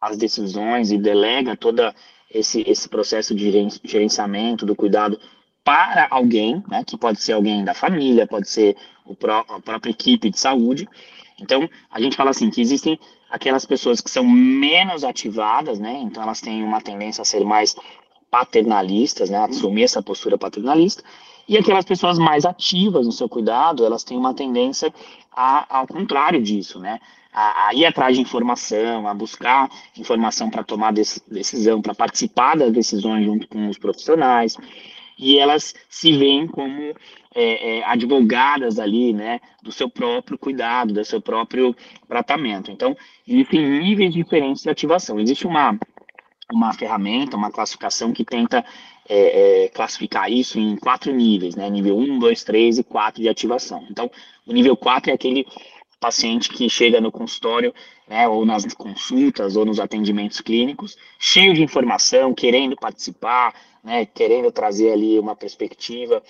as 0.00 0.16
decisões 0.16 0.90
e 0.90 0.96
delega 0.96 1.56
todo 1.56 1.82
esse, 2.30 2.62
esse 2.66 2.88
processo 2.88 3.34
de 3.34 3.50
gerenciamento 3.84 4.64
do 4.64 4.74
cuidado 4.74 5.18
para 5.64 6.06
alguém, 6.10 6.62
né, 6.68 6.84
que 6.86 6.96
pode 6.96 7.20
ser 7.20 7.32
alguém 7.32 7.64
da 7.64 7.74
família, 7.74 8.26
pode 8.26 8.48
ser 8.48 8.76
pró 9.14 9.44
a 9.48 9.60
própria 9.60 9.90
equipe 9.90 10.30
de 10.30 10.38
saúde. 10.38 10.88
Então, 11.40 11.68
a 11.90 12.00
gente 12.00 12.16
fala 12.16 12.30
assim, 12.30 12.50
que 12.50 12.60
existem 12.60 12.98
aquelas 13.30 13.66
pessoas 13.66 14.00
que 14.00 14.10
são 14.10 14.24
menos 14.24 15.04
ativadas, 15.04 15.78
né, 15.78 16.00
então 16.02 16.22
elas 16.22 16.40
têm 16.40 16.62
uma 16.62 16.80
tendência 16.80 17.22
a 17.22 17.24
ser 17.24 17.44
mais 17.44 17.76
paternalistas, 18.30 19.28
né, 19.30 19.38
assumir 19.38 19.84
essa 19.84 20.02
postura 20.02 20.38
paternalista, 20.38 21.02
e 21.48 21.56
aquelas 21.56 21.84
pessoas 21.84 22.18
mais 22.18 22.44
ativas 22.44 23.06
no 23.06 23.12
seu 23.12 23.28
cuidado, 23.28 23.84
elas 23.84 24.02
têm 24.02 24.16
uma 24.16 24.34
tendência 24.34 24.92
a, 25.30 25.78
ao 25.78 25.86
contrário 25.86 26.42
disso, 26.42 26.80
né, 26.80 26.98
a, 27.32 27.68
a 27.68 27.74
ir 27.74 27.84
atrás 27.84 28.16
de 28.16 28.22
informação, 28.22 29.06
a 29.06 29.12
buscar 29.12 29.68
informação 29.96 30.48
para 30.48 30.64
tomar 30.64 30.92
decisão, 30.92 31.82
para 31.82 31.94
participar 31.94 32.56
das 32.56 32.72
decisões 32.72 33.24
junto 33.24 33.46
com 33.46 33.68
os 33.68 33.78
profissionais 33.78 34.56
e 35.18 35.38
elas 35.38 35.74
se 35.88 36.12
veem 36.16 36.46
como 36.46 36.94
é, 37.34 37.78
é, 37.78 37.84
advogadas 37.84 38.78
ali, 38.78 39.12
né, 39.12 39.40
do 39.62 39.72
seu 39.72 39.88
próprio 39.88 40.38
cuidado, 40.38 40.92
do 40.92 41.04
seu 41.04 41.20
próprio 41.20 41.74
tratamento. 42.08 42.70
Então, 42.70 42.96
existem 43.26 43.60
níveis 43.80 44.12
diferentes 44.12 44.62
de 44.62 44.70
ativação. 44.70 45.18
Existe 45.20 45.46
uma, 45.46 45.78
uma 46.52 46.72
ferramenta, 46.72 47.36
uma 47.36 47.50
classificação 47.50 48.12
que 48.12 48.24
tenta 48.24 48.64
é, 49.08 49.64
é 49.64 49.68
classificar 49.68 50.30
isso 50.30 50.58
em 50.58 50.76
quatro 50.76 51.12
níveis, 51.12 51.54
né, 51.54 51.68
nível 51.70 51.96
1, 51.98 52.18
2, 52.18 52.44
3 52.44 52.78
e 52.78 52.84
4 52.84 53.22
de 53.22 53.28
ativação. 53.28 53.86
Então, 53.90 54.10
o 54.46 54.52
nível 54.52 54.76
4 54.76 55.10
é 55.10 55.14
aquele 55.14 55.46
paciente 56.00 56.48
que 56.50 56.68
chega 56.68 57.00
no 57.00 57.10
consultório, 57.10 57.74
né, 58.08 58.28
ou 58.28 58.44
nas 58.44 58.64
consultas, 58.74 59.56
ou 59.56 59.64
nos 59.64 59.80
atendimentos 59.80 60.40
clínicos, 60.40 60.96
cheio 61.18 61.54
de 61.54 61.62
informação, 61.62 62.34
querendo 62.34 62.76
participar, 62.76 63.54
né, 63.86 64.04
querendo 64.04 64.50
trazer 64.50 64.90
ali 64.90 65.16
uma 65.16 65.36
perspectiva 65.36 66.20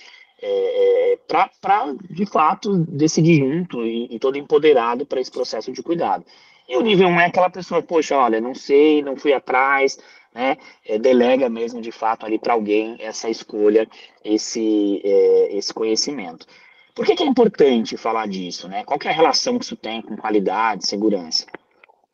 é, 0.41 1.13
é 1.15 1.19
para, 1.27 1.95
de 2.11 2.27
fato, 2.27 2.77
decidir 2.87 3.37
junto 3.37 3.85
e, 3.85 4.15
e 4.15 4.19
todo 4.19 4.37
empoderado 4.37 5.07
para 5.07 5.21
esse 5.21 5.31
processo 5.31 5.73
de 5.73 5.83
cuidado. 5.83 6.23
E 6.69 6.77
o 6.77 6.83
nível 6.83 7.09
1 7.09 7.11
um 7.11 7.21
é 7.21 7.27
aquela 7.27 7.49
pessoa, 7.49 7.81
poxa, 7.81 8.19
olha, 8.19 8.43
não 8.43 8.55
sei, 8.55 9.01
não 9.01 9.17
fui 9.17 9.33
atrás, 9.33 9.99
né, 10.35 10.59
é, 10.85 10.99
delega 10.99 11.49
mesmo, 11.49 11.81
de 11.81 11.91
fato, 11.91 12.27
ali 12.27 12.39
para 12.39 12.53
alguém 12.53 12.97
essa 12.99 13.31
escolha, 13.31 13.89
esse, 14.23 15.01
é, 15.03 15.57
esse 15.57 15.73
conhecimento. 15.73 16.47
Por 16.95 17.07
que, 17.07 17.17
que, 17.17 17.23
é 17.23 17.27
importante 17.27 17.97
falar 17.97 18.29
disso? 18.29 18.69
Né? 18.69 18.85
Qual 18.85 18.99
é 19.03 19.09
a 19.09 19.13
relação 19.13 19.59
que 19.59 19.65
isso 19.65 19.77
tem 19.77 20.03
com 20.03 20.17
qualidade, 20.17 20.87
segurança? 20.87 21.47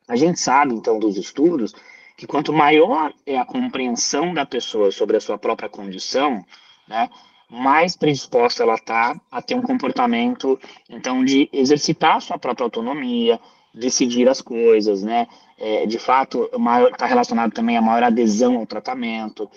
A 0.07 0.15
gente 0.15 0.39
sabe, 0.39 0.73
então, 0.73 0.99
dos 0.99 1.17
estudos, 1.17 1.73
que 2.17 2.27
quanto 2.27 2.53
maior 2.53 3.13
é 3.25 3.37
a 3.37 3.45
compreensão 3.45 4.33
da 4.33 4.45
pessoa 4.45 4.91
sobre 4.91 5.17
a 5.17 5.21
sua 5.21 5.37
própria 5.37 5.69
condição, 5.69 6.45
né, 6.87 7.09
mais 7.49 7.95
predisposta 7.95 8.63
ela 8.63 8.75
está 8.75 9.15
a 9.31 9.41
ter 9.41 9.55
um 9.55 9.61
comportamento, 9.61 10.59
então, 10.89 11.23
de 11.23 11.49
exercitar 11.53 12.21
sua 12.21 12.37
própria 12.37 12.65
autonomia, 12.65 13.39
decidir 13.73 14.27
as 14.27 14.41
coisas, 14.41 15.03
né, 15.03 15.27
é, 15.57 15.85
de 15.85 15.99
fato, 15.99 16.49
está 16.91 17.05
relacionado 17.05 17.51
também 17.51 17.77
a 17.77 17.81
maior 17.81 18.03
adesão 18.03 18.57
ao 18.57 18.65
tratamento. 18.65 19.49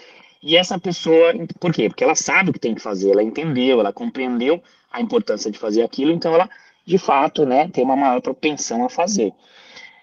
E 0.42 0.56
essa 0.56 0.78
pessoa, 0.78 1.32
por 1.58 1.72
quê? 1.72 1.88
Porque 1.88 2.04
ela 2.04 2.14
sabe 2.14 2.50
o 2.50 2.52
que 2.52 2.58
tem 2.58 2.74
que 2.74 2.82
fazer, 2.82 3.10
ela 3.10 3.22
entendeu, 3.22 3.80
ela 3.80 3.92
compreendeu 3.92 4.62
a 4.92 5.00
importância 5.00 5.50
de 5.50 5.58
fazer 5.58 5.82
aquilo, 5.82 6.12
então 6.12 6.34
ela, 6.34 6.48
de 6.84 6.98
fato, 6.98 7.44
né, 7.44 7.68
tem 7.68 7.82
uma 7.84 7.96
maior 7.96 8.20
propensão 8.20 8.84
a 8.84 8.88
fazer. 8.88 9.32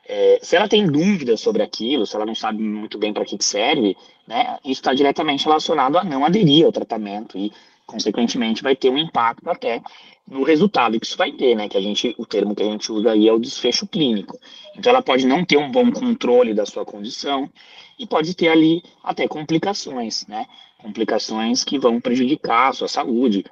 É, 0.05 0.39
se 0.41 0.55
ela 0.55 0.67
tem 0.67 0.85
dúvidas 0.85 1.39
sobre 1.39 1.63
aquilo, 1.63 2.05
se 2.05 2.15
ela 2.15 2.25
não 2.25 2.35
sabe 2.35 2.61
muito 2.61 2.97
bem 2.97 3.13
para 3.13 3.23
que 3.23 3.41
serve, 3.41 3.95
né, 4.27 4.57
isso 4.63 4.81
está 4.81 4.93
diretamente 4.93 5.45
relacionado 5.45 5.97
a 5.97 6.03
não 6.03 6.25
aderir 6.25 6.65
ao 6.65 6.71
tratamento 6.71 7.37
e, 7.37 7.51
consequentemente, 7.85 8.61
vai 8.61 8.75
ter 8.75 8.89
um 8.89 8.97
impacto 8.97 9.49
até 9.49 9.81
no 10.27 10.43
resultado 10.43 10.99
que 10.99 11.05
isso 11.05 11.17
vai 11.17 11.31
ter, 11.31 11.55
né, 11.55 11.69
que 11.69 11.77
a 11.77 11.81
gente, 11.81 12.13
o 12.17 12.25
termo 12.25 12.53
que 12.53 12.63
a 12.63 12.65
gente 12.65 12.91
usa 12.91 13.11
aí 13.11 13.27
é 13.27 13.33
o 13.33 13.39
desfecho 13.39 13.87
clínico. 13.87 14.37
Então, 14.75 14.89
ela 14.89 15.01
pode 15.01 15.25
não 15.25 15.45
ter 15.45 15.57
um 15.57 15.71
bom 15.71 15.89
controle 15.91 16.53
da 16.53 16.65
sua 16.65 16.83
condição 16.83 17.49
e 17.97 18.05
pode 18.05 18.33
ter 18.35 18.49
ali 18.49 18.83
até 19.01 19.25
complicações, 19.25 20.27
né, 20.27 20.45
complicações 20.79 21.63
que 21.63 21.79
vão 21.79 22.01
prejudicar 22.01 22.69
a 22.69 22.73
sua 22.73 22.87
saúde, 22.89 23.45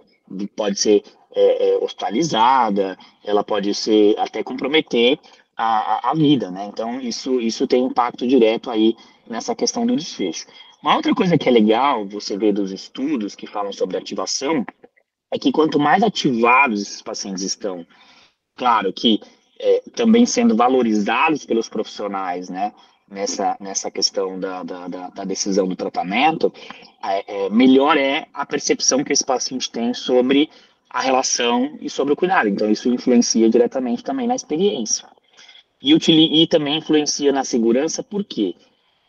pode 0.56 0.80
ser 0.80 1.02
é, 1.34 1.70
é, 1.70 1.78
hospitalizada, 1.78 2.98
ela 3.24 3.44
pode 3.44 3.74
ser 3.74 4.18
até 4.20 4.44
comprometer 4.44 5.18
a, 5.56 6.12
a, 6.12 6.14
vida, 6.14 6.50
né? 6.50 6.66
Então 6.66 7.00
isso, 7.00 7.40
isso 7.40 7.68
tem 7.68 7.86
impacto 7.86 8.28
direto 8.28 8.70
aí 8.70 8.96
nessa 9.28 9.56
questão 9.56 9.86
do 9.86 9.96
desfecho. 9.96 10.46
Uma 10.82 10.96
outra 10.96 11.14
coisa 11.14 11.38
que 11.38 11.48
é 11.48 11.52
legal 11.52 12.06
você 12.08 12.38
ver 12.38 12.54
dos 12.54 12.72
estudos 12.72 13.36
que 13.36 13.46
falam 13.46 13.72
sobre 13.72 13.98
ativação 13.98 14.66
é 15.32 15.38
que 15.38 15.52
quanto 15.52 15.80
mais 15.80 16.04
ativados 16.04 16.82
esses 16.82 17.02
pacientes 17.02 17.44
estão, 17.44 17.86
claro 18.56 18.92
que 18.92 19.22
é, 19.60 19.84
também 19.96 20.26
sendo 20.26 20.56
valorizados 20.56 21.46
pelos 21.46 21.70
profissionais, 21.70 22.50
né? 22.50 22.74
Nessa, 23.08 23.58
nessa 23.60 23.92
questão 23.92 24.40
da, 24.40 24.64
da, 24.64 24.88
da 24.88 25.26
decisão 25.26 25.68
do 25.68 25.76
tratamento, 25.76 26.52
é, 27.04 27.46
é, 27.46 27.50
melhor 27.50 27.98
é 27.98 28.26
a 28.34 28.46
percepção 28.46 29.04
que 29.04 29.12
esse 29.12 29.26
paciente 29.26 29.70
tem 29.70 29.94
sobre 29.94 30.50
a 30.90 31.02
relação 31.02 31.78
e 31.82 31.90
sobre 31.90 32.14
o 32.14 32.16
cuidado. 32.16 32.48
Então, 32.48 32.72
isso 32.72 32.88
influencia 32.88 33.50
diretamente 33.50 34.02
também 34.02 34.28
na 34.28 34.36
experiência. 34.36 35.10
E, 35.82 35.94
e 35.94 36.48
também 36.48 36.78
influencia 36.78 37.32
na 37.32 37.44
segurança, 37.44 38.04
por 38.04 38.24
quê? 38.24 38.56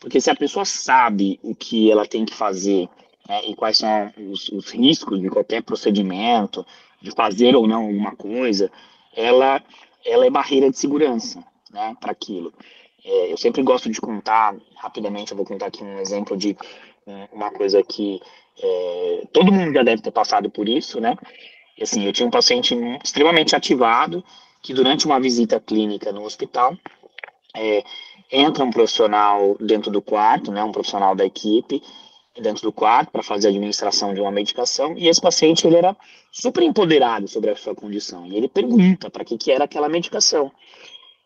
Porque 0.01 0.21
se 0.21 0.31
a 0.31 0.35
pessoa 0.35 0.65
sabe 0.65 1.39
o 1.43 1.55
que 1.55 1.91
ela 1.91 2.07
tem 2.07 2.25
que 2.25 2.35
fazer 2.35 2.89
né, 3.29 3.43
e 3.47 3.55
quais 3.55 3.79
são 3.79 4.13
os, 4.31 4.49
os, 4.49 4.71
riscos 4.71 5.21
de 5.21 5.29
qualquer 5.29 5.63
procedimento, 5.63 6.67
de 7.01 7.11
fazer 7.13 7.55
ou 7.55 7.69
não 7.69 7.87
alguma 7.87 8.17
coisa, 8.17 8.71
ela, 9.15 9.63
ela 10.05 10.27
é 10.27 10.31
barreira 10.31 10.71
de 10.71 10.79
segurança 10.79 11.45
né, 11.71 11.97
para 12.01 12.13
aquilo. 12.13 12.53
É, 13.05 13.33
eu 13.33 13.37
sempre 13.37 13.63
gosto 13.63 13.91
de 13.91 14.01
contar, 14.01 14.57
rapidamente, 14.77 15.33
eu 15.33 15.37
vou 15.37 15.47
contar 15.47 15.67
aqui 15.67 15.85
um 15.85 15.99
exemplo 15.99 16.37
de 16.37 16.57
uma 17.33 17.51
coisa 17.51 17.83
que 17.83 18.21
é, 18.61 19.23
todo 19.33 19.53
mundo 19.53 19.73
já 19.73 19.83
deve 19.83 20.03
ter 20.03 20.11
passado 20.11 20.51
por 20.51 20.69
isso, 20.69 21.01
né? 21.01 21.17
E, 21.77 21.83
assim, 21.83 22.05
eu 22.05 22.13
tinha 22.13 22.27
um 22.27 22.31
paciente 22.31 22.75
extremamente 23.03 23.57
ativado, 23.57 24.25
que 24.63 24.73
durante 24.73 25.07
uma 25.07 25.19
visita 25.19 25.59
clínica 25.59 26.13
no 26.13 26.25
hospital, 26.25 26.77
é, 27.55 27.83
entra 28.31 28.65
um 28.65 28.71
profissional 28.71 29.57
dentro 29.61 29.91
do 29.91 30.01
quarto, 30.01 30.53
né, 30.53 30.63
um 30.63 30.73
profissional 30.73 31.15
da 31.15 31.27
equipe, 31.27 31.83
dentro 32.41 32.63
do 32.63 32.73
quarto 32.73 33.11
para 33.11 33.23
fazer 33.23 33.49
a 33.49 33.51
administração 33.51 34.15
de 34.15 34.21
uma 34.21 34.31
medicação, 34.31 34.97
e 34.97 35.09
esse 35.09 35.21
paciente 35.21 35.67
ele 35.67 35.77
era 35.77 35.95
super 36.31 36.63
empoderado 36.63 37.29
sobre 37.29 37.51
a 37.51 37.57
sua 37.57 37.75
condição, 37.75 38.27
e 38.27 38.37
ele 38.37 38.49
pergunta 38.49 39.11
para 39.11 39.25
que, 39.25 39.37
que 39.37 39.51
era 39.51 39.65
aquela 39.65 39.89
medicação. 39.89 40.51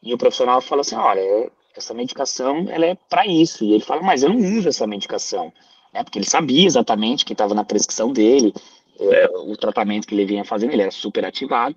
E 0.03 0.13
o 0.13 0.19
profissional 0.19 0.61
fala 0.61 0.81
assim, 0.81 0.97
olha, 0.97 1.51
essa 1.77 1.95
medicação 1.95 2.67
ela 2.69 2.87
é 2.87 2.97
para 3.09 3.27
isso, 3.27 3.65
e 3.65 3.75
ele 3.75 3.85
fala, 3.85 4.03
mas 4.03 4.23
eu 4.23 4.31
não 4.31 4.59
uso 4.59 4.69
essa 4.69 4.87
medicação, 4.87 5.53
né, 5.93 6.03
porque 6.03 6.19
ele 6.19 6.27
sabia 6.27 6.67
exatamente 6.67 7.25
que 7.25 7.35
estava 7.35 7.55
na 7.55 7.65
prescrição 7.65 8.13
dele, 8.13 8.53
é, 8.99 9.29
o 9.45 9.57
tratamento 9.57 10.09
que 10.09 10.15
ele 10.15 10.25
vinha 10.25 10.45
fazendo, 10.45 10.73
ele 10.73 10.83
era 10.83 10.91
super 10.91 11.25
ativado, 11.25 11.77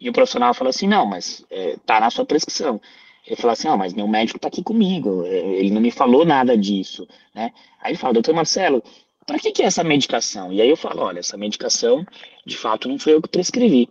e 0.00 0.08
o 0.08 0.12
profissional 0.12 0.54
falou 0.54 0.70
assim, 0.70 0.86
não, 0.88 1.04
mas 1.04 1.44
é, 1.50 1.76
tá 1.84 2.00
na 2.00 2.10
sua 2.10 2.24
prescrição. 2.24 2.80
Ele 3.26 3.36
falou 3.36 3.52
assim, 3.52 3.68
não, 3.68 3.76
mas 3.76 3.92
meu 3.92 4.08
médico 4.08 4.38
está 4.38 4.48
aqui 4.48 4.62
comigo, 4.62 5.24
é, 5.26 5.36
ele 5.36 5.70
não 5.70 5.80
me 5.80 5.90
falou 5.90 6.24
nada 6.24 6.56
disso, 6.56 7.06
né? 7.34 7.52
Aí 7.80 7.92
ele 7.92 7.98
fala, 7.98 8.14
doutor 8.14 8.34
Marcelo, 8.34 8.82
para 9.26 9.38
que, 9.38 9.52
que 9.52 9.62
é 9.62 9.66
essa 9.66 9.84
medicação? 9.84 10.52
E 10.52 10.60
aí 10.60 10.70
eu 10.70 10.76
falo, 10.76 11.02
olha, 11.02 11.20
essa 11.20 11.36
medicação, 11.36 12.04
de 12.46 12.56
fato, 12.56 12.88
não 12.88 12.98
foi 12.98 13.12
eu 13.14 13.22
que 13.22 13.28
prescrevi. 13.28 13.88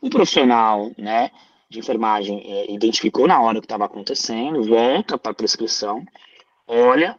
O 0.00 0.10
profissional, 0.10 0.90
né, 0.98 1.30
de 1.70 1.78
enfermagem 1.78 2.42
é, 2.44 2.72
identificou 2.72 3.26
na 3.26 3.40
hora 3.40 3.58
o 3.58 3.60
que 3.60 3.66
estava 3.66 3.84
acontecendo, 3.84 4.62
volta 4.64 5.16
para 5.16 5.32
a 5.32 5.34
prescrição, 5.34 6.04
olha, 6.66 7.16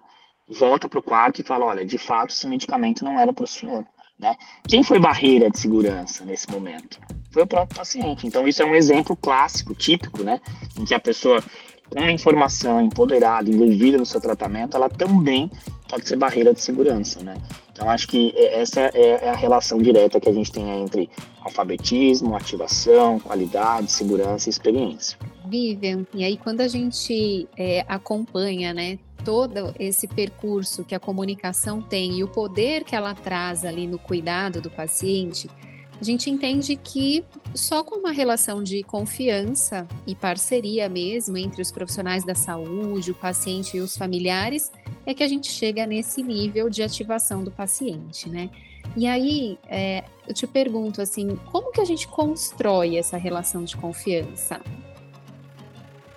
volta 0.48 0.88
para 0.88 1.00
o 1.00 1.04
quarto 1.04 1.42
e 1.42 1.44
fala, 1.44 1.66
olha, 1.66 1.86
de 1.86 1.98
fato, 1.98 2.32
esse 2.32 2.46
medicamento 2.48 3.04
não 3.04 3.20
era 3.20 3.34
para 3.34 3.46
o 3.46 3.48
senhor. 3.48 3.86
Né? 4.20 4.36
Quem 4.68 4.84
foi 4.84 5.00
barreira 5.00 5.50
de 5.50 5.60
segurança 5.60 6.24
nesse 6.24 6.50
momento? 6.50 7.00
Foi 7.36 7.44
o 7.44 7.48
próprio 7.48 7.78
paciente. 7.78 8.26
Então, 8.26 8.48
isso 8.48 8.64
é 8.64 8.66
um 8.66 8.74
exemplo 8.74 9.14
clássico, 9.14 9.76
típico, 9.76 10.24
né? 10.24 10.40
Em 10.80 10.86
que 10.86 10.94
a 10.94 11.00
pessoa 11.02 11.44
com 11.90 12.00
a 12.00 12.10
informação 12.10 12.80
empoderada, 12.80 13.50
envolvida 13.50 13.98
no 13.98 14.06
seu 14.06 14.22
tratamento, 14.22 14.78
ela 14.78 14.90
também 14.90 15.52
pode 15.90 16.08
ser 16.08 16.16
barreira 16.16 16.54
de 16.54 16.62
segurança, 16.62 17.22
né? 17.22 17.36
Então, 17.74 17.90
acho 17.90 18.08
que 18.08 18.34
essa 18.38 18.80
é 18.80 19.28
a 19.28 19.36
relação 19.36 19.80
direta 19.80 20.18
que 20.18 20.30
a 20.30 20.32
gente 20.32 20.50
tem 20.50 20.82
entre 20.82 21.10
alfabetismo, 21.42 22.38
ativação, 22.38 23.20
qualidade, 23.20 23.92
segurança 23.92 24.48
e 24.48 24.52
experiência. 24.52 25.20
Vivian, 25.46 26.08
e 26.14 26.24
aí 26.24 26.38
quando 26.38 26.62
a 26.62 26.70
gente 26.70 27.50
é, 27.58 27.84
acompanha, 27.86 28.74
né, 28.74 28.98
todo 29.26 29.76
esse 29.78 30.08
percurso 30.08 30.86
que 30.86 30.96
a 30.96 31.00
comunicação 31.02 31.82
tem 31.82 32.20
e 32.20 32.24
o 32.24 32.30
poder 32.30 32.86
que 32.86 32.96
ela 32.96 33.14
traz 33.14 33.66
ali 33.66 33.88
no 33.88 34.00
cuidado 34.00 34.62
do 34.62 34.72
paciente, 34.72 35.50
a 36.00 36.04
gente 36.04 36.30
entende 36.30 36.76
que 36.76 37.24
só 37.54 37.84
com 37.84 37.96
uma 37.96 38.12
relação 38.12 38.62
de 38.62 38.84
confiança 38.84 39.88
e 40.06 40.14
parceria 40.14 40.90
mesmo 40.90 41.38
entre 41.38 41.62
os 41.62 41.72
profissionais 41.72 42.26
da 42.26 42.36
saúde, 42.36 43.12
o 43.12 43.16
paciente 43.16 43.78
e 43.78 43.80
os 43.80 43.96
familiares, 43.96 44.72
é 45.06 45.14
que 45.14 45.24
a 45.24 45.28
gente 45.28 45.50
chega 45.50 45.86
nesse 45.86 46.22
nível 46.22 46.70
de 46.70 46.84
ativação 46.84 47.44
do 47.44 47.52
paciente, 47.52 48.30
né? 48.30 48.50
E 48.96 49.08
aí, 49.08 49.58
é, 49.68 50.04
eu 50.28 50.34
te 50.34 50.46
pergunto 50.46 51.02
assim, 51.02 51.36
como 51.52 51.72
que 51.72 51.80
a 51.80 51.86
gente 51.86 52.08
constrói 52.08 52.98
essa 52.98 53.18
relação 53.18 53.64
de 53.64 53.76
confiança? 53.78 54.62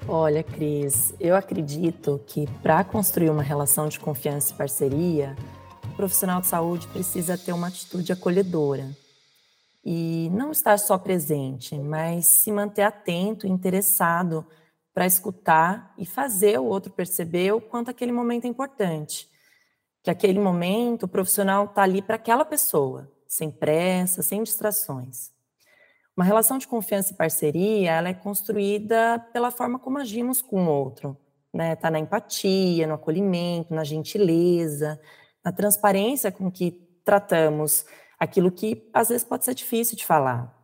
Olha, 0.07 0.43
Cris, 0.43 1.15
eu 1.21 1.37
acredito 1.37 2.21
que 2.27 2.47
para 2.63 2.83
construir 2.83 3.31
uma 3.31 3.43
relação 3.43 3.89
de 3.89 4.01
confiança 4.01 4.53
e 4.53 4.57
parceria, 4.57 5.37
o 5.85 5.97
profissional 5.97 6.41
de 6.41 6.47
saúde 6.49 6.87
precisa 6.89 7.39
ter 7.39 7.53
uma 7.53 7.69
atitude 7.69 8.13
acolhedora. 8.13 8.91
E 9.91 10.29
não 10.35 10.51
estar 10.51 10.79
só 10.79 10.99
presente, 10.99 11.79
mas 11.79 12.27
se 12.27 12.53
manter 12.53 12.83
atento 12.83 13.47
interessado 13.47 14.47
para 14.93 15.07
escutar 15.07 15.95
e 15.97 16.05
fazer 16.05 16.61
o 16.61 16.67
outro 16.67 16.93
perceber 16.93 17.53
o 17.53 17.61
quanto 17.63 17.91
aquele 17.91 18.13
momento 18.13 18.45
é 18.45 18.49
importante. 18.49 19.27
Que 20.03 20.11
aquele 20.11 20.39
momento 20.39 21.05
o 21.05 21.09
profissional 21.09 21.65
está 21.65 21.85
ali 21.85 22.03
para 22.03 22.17
aquela 22.17 22.45
pessoa, 22.45 23.11
sem 23.27 23.51
pressa, 23.51 24.23
sem 24.23 24.43
distrações. 24.43 25.31
Uma 26.15 26.25
relação 26.27 26.59
de 26.59 26.69
confiança 26.69 27.15
e 27.15 27.17
parceria, 27.17 27.93
ela 27.93 28.11
é 28.11 28.15
construída 28.15 29.19
pela 29.33 29.51
forma 29.51 29.79
como 29.79 29.97
agimos 29.97 30.43
com 30.43 30.67
o 30.67 30.69
outro, 30.69 31.17
né? 31.51 31.75
Tá 31.77 31.91
na 31.91 31.99
empatia, 31.99 32.87
no 32.87 32.93
acolhimento, 32.93 33.73
na 33.73 33.85
gentileza, 33.85 35.01
na 35.43 35.51
transparência 35.51 36.31
com 36.31 36.51
que 36.51 36.73
tratamos 37.03 37.87
aquilo 38.19 38.51
que 38.51 38.89
às 38.93 39.09
vezes 39.09 39.25
pode 39.25 39.45
ser 39.45 39.55
difícil 39.55 39.97
de 39.97 40.05
falar. 40.05 40.55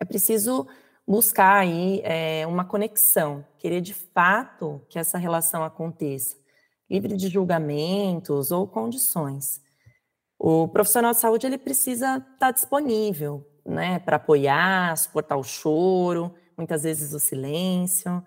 É 0.00 0.04
preciso 0.04 0.66
buscar 1.06 1.60
aí 1.60 2.00
é, 2.04 2.46
uma 2.46 2.64
conexão, 2.64 3.44
querer 3.58 3.80
de 3.80 3.94
fato 3.94 4.80
que 4.88 4.98
essa 4.98 5.16
relação 5.16 5.64
aconteça, 5.64 6.36
livre 6.88 7.16
de 7.16 7.28
julgamentos 7.28 8.50
ou 8.50 8.68
condições. 8.68 9.60
O 10.38 10.68
profissional 10.68 11.12
de 11.12 11.18
saúde 11.18 11.46
ele 11.46 11.58
precisa 11.58 12.24
estar 12.34 12.52
disponível, 12.52 13.44
né, 13.66 13.98
para 13.98 14.16
apoiar, 14.16 14.96
suportar 14.96 15.36
o 15.36 15.42
choro, 15.42 16.32
muitas 16.56 16.82
vezes 16.84 17.12
o 17.12 17.18
silêncio. 17.18 18.18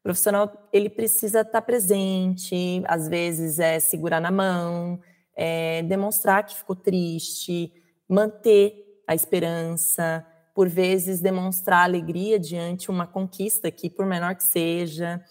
O 0.00 0.02
profissional 0.02 0.68
ele 0.72 0.88
precisa 0.88 1.40
estar 1.40 1.62
presente, 1.62 2.82
às 2.86 3.08
vezes 3.08 3.58
é 3.58 3.80
segurar 3.80 4.20
na 4.20 4.30
mão, 4.30 5.00
é 5.34 5.82
demonstrar 5.82 6.44
que 6.44 6.54
ficou 6.54 6.76
triste, 6.76 7.72
manter 8.08 9.02
a 9.06 9.14
esperança, 9.14 10.26
por 10.54 10.68
vezes 10.68 11.20
demonstrar 11.20 11.84
alegria 11.84 12.38
diante 12.38 12.90
uma 12.90 13.06
conquista 13.06 13.70
que, 13.70 13.90
por 13.90 14.06
menor 14.06 14.34
que 14.34 14.44
seja, 14.44 15.22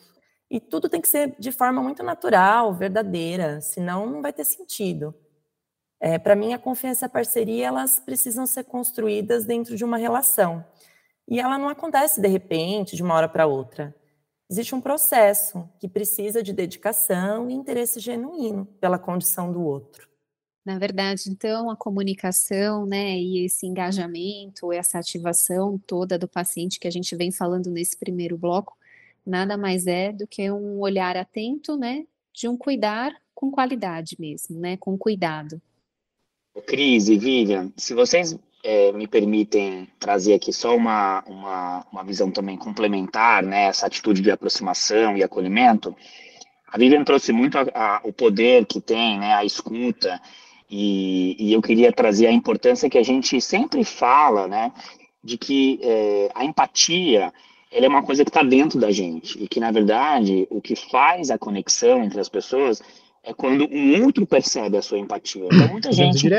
e 0.50 0.60
tudo 0.60 0.88
tem 0.88 1.02
que 1.02 1.08
ser 1.08 1.36
de 1.40 1.52
forma 1.52 1.82
muito 1.82 2.04
natural, 2.04 2.74
verdadeira, 2.74 3.60
senão 3.62 4.06
não 4.06 4.22
vai 4.22 4.32
ter 4.32 4.46
sentido. 4.46 5.14
É, 6.00 6.20
Para 6.20 6.36
mim, 6.36 6.54
a 6.54 6.60
confiança 6.60 7.06
e 7.06 7.08
a 7.08 7.10
parceria 7.10 7.68
elas 7.68 8.00
precisam 8.00 8.46
ser 8.46 8.66
construídas 8.66 9.46
dentro 9.46 9.76
de 9.76 9.84
uma 9.84 9.98
relação. 9.98 10.64
E 11.28 11.40
ela 11.40 11.58
não 11.58 11.70
acontece 11.70 12.22
de 12.22 12.28
repente, 12.28 12.96
de 12.96 13.02
uma 13.02 13.16
hora 13.16 13.28
para 13.28 13.48
outra. 13.48 13.96
Existe 14.50 14.76
um 14.76 14.82
processo 14.82 15.68
que 15.80 15.88
precisa 15.88 16.44
de 16.44 16.54
dedicação 16.54 17.50
e 17.50 17.54
interesse 17.54 18.00
genuíno 18.00 18.68
pela 18.80 19.00
condição 19.00 19.52
do 19.52 19.64
outro. 19.64 20.08
Na 20.66 20.80
verdade, 20.80 21.30
então, 21.30 21.70
a 21.70 21.76
comunicação, 21.76 22.88
né, 22.88 23.16
e 23.20 23.46
esse 23.46 23.68
engajamento, 23.68 24.74
essa 24.74 24.98
ativação 24.98 25.80
toda 25.86 26.18
do 26.18 26.28
paciente 26.28 26.80
que 26.80 26.88
a 26.88 26.92
gente 26.92 27.16
vem 27.16 27.32
falando 27.32 27.70
nesse 27.70 27.96
primeiro 27.96 28.36
bloco, 28.36 28.76
nada 29.24 29.56
mais 29.58 29.86
é 29.86 30.12
do 30.12 30.26
que 30.26 30.50
um 30.50 30.80
olhar 30.80 31.16
atento, 31.18 31.78
né, 31.78 32.06
de 32.34 32.48
um 32.48 32.58
cuidar 32.58 33.14
com 33.36 33.52
qualidade 33.52 34.16
mesmo, 34.18 34.60
né, 34.60 34.76
com 34.78 34.98
cuidado. 34.98 35.62
Cris 36.66 37.10
e 37.10 37.18
Vivian, 37.18 37.72
se 37.78 37.94
vocês 37.94 38.36
é, 38.64 38.92
me 38.92 39.08
permitem 39.08 39.88
trazer 40.00 40.34
aqui 40.34 40.52
só 40.52 40.76
uma, 40.76 41.24
uma, 41.28 41.86
uma 41.92 42.04
visão 42.04 42.32
também 42.32 42.58
complementar, 42.58 43.44
né, 43.44 43.66
essa 43.66 43.86
atitude 43.86 44.20
de 44.20 44.32
aproximação 44.32 45.16
e 45.16 45.22
acolhimento, 45.22 45.96
a 46.68 46.76
Vivian 46.76 47.04
trouxe 47.04 47.32
muito 47.32 47.56
a, 47.60 47.68
a, 47.76 48.02
o 48.04 48.12
poder 48.12 48.66
que 48.66 48.82
tem, 48.82 49.20
né, 49.20 49.36
a 49.36 49.46
escuta, 49.46 50.20
e, 50.70 51.36
e, 51.40 51.54
eu 51.54 51.62
queria 51.62 51.92
trazer 51.92 52.28
a 52.28 52.32
importância 52.32 52.90
que 52.90 52.98
a 52.98 53.04
gente 53.04 53.40
sempre 53.40 53.84
fala, 53.84 54.48
né, 54.48 54.72
de 55.24 55.38
que 55.38 55.80
é, 55.82 56.32
a 56.34 56.44
empatia 56.44 57.32
ela 57.72 57.86
é 57.86 57.90
uma 57.90 58.04
coisa 58.04 58.24
que 58.24 58.30
está 58.30 58.42
dentro 58.42 58.80
da 58.80 58.90
gente 58.90 59.42
e 59.44 59.48
que 59.48 59.60
na 59.60 59.70
verdade 59.70 60.48
o 60.50 60.62
que 60.62 60.76
faz 60.76 61.30
a 61.30 61.38
conexão 61.38 62.04
entre 62.04 62.20
as 62.20 62.30
pessoas 62.30 62.82
é 63.22 63.34
quando 63.34 63.68
um 63.70 64.06
outro 64.06 64.26
percebe 64.26 64.78
a 64.78 64.82
sua 64.82 65.00
empatia. 65.00 65.46
Então 65.52 65.68
muita 65.68 65.92
gente 65.92 66.30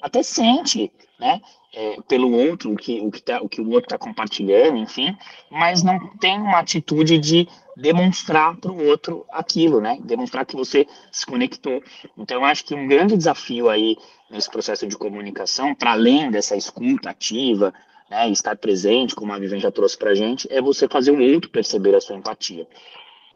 até 0.00 0.22
sente, 0.22 0.92
né, 1.18 1.40
é, 1.74 1.96
pelo 2.08 2.32
outro 2.32 2.72
o 2.72 2.76
que 2.76 3.00
o 3.00 3.10
que, 3.10 3.22
tá, 3.22 3.40
o 3.42 3.48
que 3.48 3.60
o 3.60 3.68
outro 3.70 3.86
está 3.86 3.98
compartilhando, 3.98 4.76
enfim, 4.76 5.16
mas 5.50 5.82
não 5.82 6.16
tem 6.18 6.40
uma 6.40 6.58
atitude 6.58 7.18
de 7.18 7.48
demonstrar 7.76 8.56
para 8.56 8.70
o 8.70 8.86
outro 8.86 9.24
aquilo, 9.30 9.80
né? 9.80 9.98
Demonstrar 10.04 10.46
que 10.46 10.54
você 10.54 10.86
se 11.10 11.26
conectou. 11.26 11.82
Então, 12.16 12.38
eu 12.38 12.44
acho 12.44 12.64
que 12.64 12.74
um 12.74 12.86
grande 12.86 13.16
desafio 13.16 13.68
aí 13.68 13.96
nesse 14.30 14.50
processo 14.50 14.86
de 14.86 14.96
comunicação, 14.96 15.74
para 15.74 15.92
além 15.92 16.30
dessa 16.30 16.56
escuta 16.56 17.10
ativa, 17.10 17.74
né, 18.08 18.28
estar 18.28 18.56
presente, 18.56 19.14
como 19.14 19.32
a 19.32 19.38
Vivian 19.38 19.58
já 19.58 19.70
trouxe 19.70 19.96
para 19.96 20.10
a 20.10 20.14
gente, 20.14 20.46
é 20.50 20.60
você 20.60 20.88
fazer 20.88 21.10
o 21.10 21.20
outro 21.20 21.50
perceber 21.50 21.94
a 21.94 22.00
sua 22.00 22.16
empatia. 22.16 22.66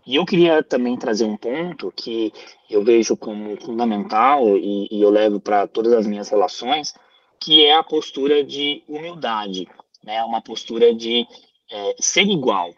E 0.07 0.17
eu 0.17 0.25
queria 0.25 0.63
também 0.63 0.97
trazer 0.97 1.25
um 1.25 1.37
ponto 1.37 1.93
que 1.95 2.33
eu 2.71 2.83
vejo 2.83 3.17
como 3.17 3.61
fundamental 3.61 4.57
e, 4.57 4.89
e 4.91 5.03
eu 5.03 5.11
levo 5.11 5.39
para 5.39 5.67
todas 5.67 5.93
as 5.93 6.07
minhas 6.07 6.29
relações, 6.31 6.95
que 7.41 7.65
é 7.65 7.75
a 7.75 7.83
postura 7.83 8.45
de 8.45 8.83
humildade, 8.89 9.69
né? 10.03 10.23
Uma 10.25 10.41
postura 10.41 10.95
de 10.95 11.27
é, 11.71 11.95
ser 11.99 12.27
igual. 12.27 12.75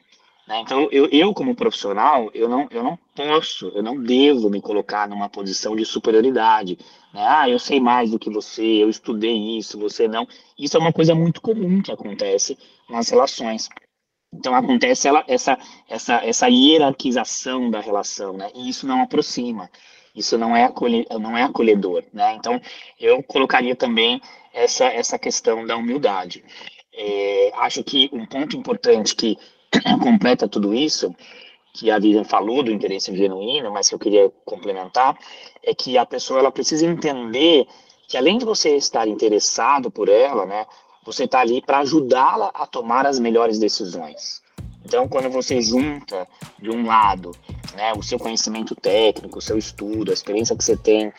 Né? 0.47 0.61
Então, 0.61 0.89
eu, 0.91 1.07
eu 1.13 1.33
como 1.33 1.55
profissional, 1.55 2.29
eu 2.35 2.49
não, 2.49 2.67
eu 2.73 2.83
não 2.83 2.99
posso, 3.15 3.69
eu 3.69 3.83
não 3.83 4.03
devo 4.03 4.51
me 4.51 4.61
colocar 4.61 5.09
numa 5.09 5.29
posição 5.29 5.77
de 5.77 5.85
superioridade. 5.85 6.77
Né? 7.15 7.25
Ah, 7.25 7.49
eu 7.49 7.59
sei 7.59 7.79
mais 7.79 8.11
do 8.11 8.19
que 8.19 8.29
você, 8.29 8.65
eu 8.65 8.91
estudei 8.91 9.57
isso, 9.57 9.79
você 9.79 10.09
não. 10.09 10.27
Isso 10.59 10.77
é 10.77 10.81
uma 10.81 10.93
coisa 10.93 11.15
muito 11.15 11.41
comum 11.41 11.81
que 11.81 11.93
acontece 11.93 12.59
nas 12.89 13.09
relações. 13.09 13.69
Então 14.33 14.55
acontece 14.55 15.07
ela, 15.07 15.25
essa, 15.29 15.57
essa, 15.89 16.15
essa 16.25 16.49
hierarquização 16.49 17.71
da 17.71 17.81
relação, 17.81 18.33
né? 18.33 18.51
E 18.55 18.69
isso 18.69 18.87
não 18.87 19.03
aproxima, 19.03 19.71
isso 20.15 20.37
não 20.37 20.57
é, 20.57 20.65
acolhe, 20.65 21.07
não 21.19 21.37
é 21.37 21.43
acolhedor, 21.43 22.05
né? 22.13 22.35
Então 22.35 22.61
eu 22.99 23.23
colocaria 23.23 23.77
também 23.77 24.21
essa, 24.53 24.87
essa 24.87 25.19
questão 25.19 25.67
da 25.67 25.77
humildade. 25.77 26.45
É, 26.93 27.53
acho 27.57 27.83
que 27.85 28.11
um 28.13 28.27
ponto 28.27 28.57
importante 28.57 29.15
que 29.15 29.39
completa 30.03 30.49
tudo 30.49 30.75
isso, 30.75 31.15
que 31.73 31.91
a 31.91 31.99
Vivian 31.99 32.25
falou 32.25 32.63
do 32.63 32.73
interesse 32.73 33.15
genuíno, 33.17 33.73
mas 33.73 33.89
que 33.89 33.95
eu 33.95 33.99
queria 33.99 34.31
complementar, 34.45 35.17
é 35.63 35.75
que 35.75 35.97
a 35.97 36.05
pessoa 36.05 36.41
ela 36.41 36.51
precisa 36.51 36.85
entender 36.87 37.67
que 38.09 38.17
além 38.17 38.39
de 38.39 38.45
você 38.45 38.77
estar 38.77 39.07
interessado 39.07 39.91
por 39.91 40.09
ela, 40.09 40.45
né, 40.45 40.67
você 41.05 41.25
está 41.25 41.41
ali 41.41 41.63
para 41.63 41.79
ajudá-la 41.79 42.51
a 42.53 42.67
tomar 42.67 43.07
as 43.07 43.21
melhores 43.21 43.59
decisões. 43.59 44.43
Então, 44.85 45.09
quando 45.09 45.31
você 45.31 45.61
junta 45.61 46.27
de 46.59 46.71
um 46.71 46.87
lado 46.87 47.31
né, 47.75 47.93
o 47.93 48.03
seu 48.03 48.19
conhecimento 48.19 48.75
técnico, 48.75 49.39
o 49.39 49.43
seu 49.43 49.57
estudo, 49.59 50.11
a 50.11 50.15
experiência 50.15 50.57
que 50.57 50.65
você 50.65 50.77
tem 50.77 51.13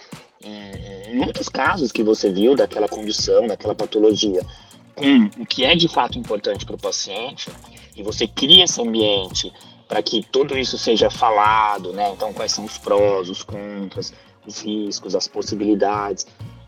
em, 0.44 1.16
muitos 1.16 1.50
casos 1.50 1.92
que 1.92 2.04
você 2.04 2.32
viu 2.32 2.56
daquela 2.56 2.88
condição, 2.88 3.48
daquela 3.48 3.76
patologia, 3.76 4.42
com 4.96 5.42
o 5.42 5.46
que 5.46 5.64
é 5.64 5.76
de 5.76 5.88
fato 5.88 6.18
importante 6.18 6.66
para 6.66 6.76
o 6.76 6.80
paciente, 6.80 7.50
e 7.96 8.04
você 8.04 8.28
cria 8.28 8.64
esse 8.64 8.82
ambiente 8.82 9.52
para 9.88 10.02
que 10.02 10.26
tudo 10.32 10.58
isso 10.58 10.78
seja 10.78 11.10
falado, 11.10 11.92
né? 11.92 12.12
Então, 12.12 12.32
quais 12.32 12.54
são 12.54 12.64
os 12.64 12.78
prós, 12.78 13.30
os 13.30 13.44
contras, 13.44 14.14
os 14.46 14.62
riscos, 14.62 15.16
as 15.16 15.28
possibilidades. 15.28 16.26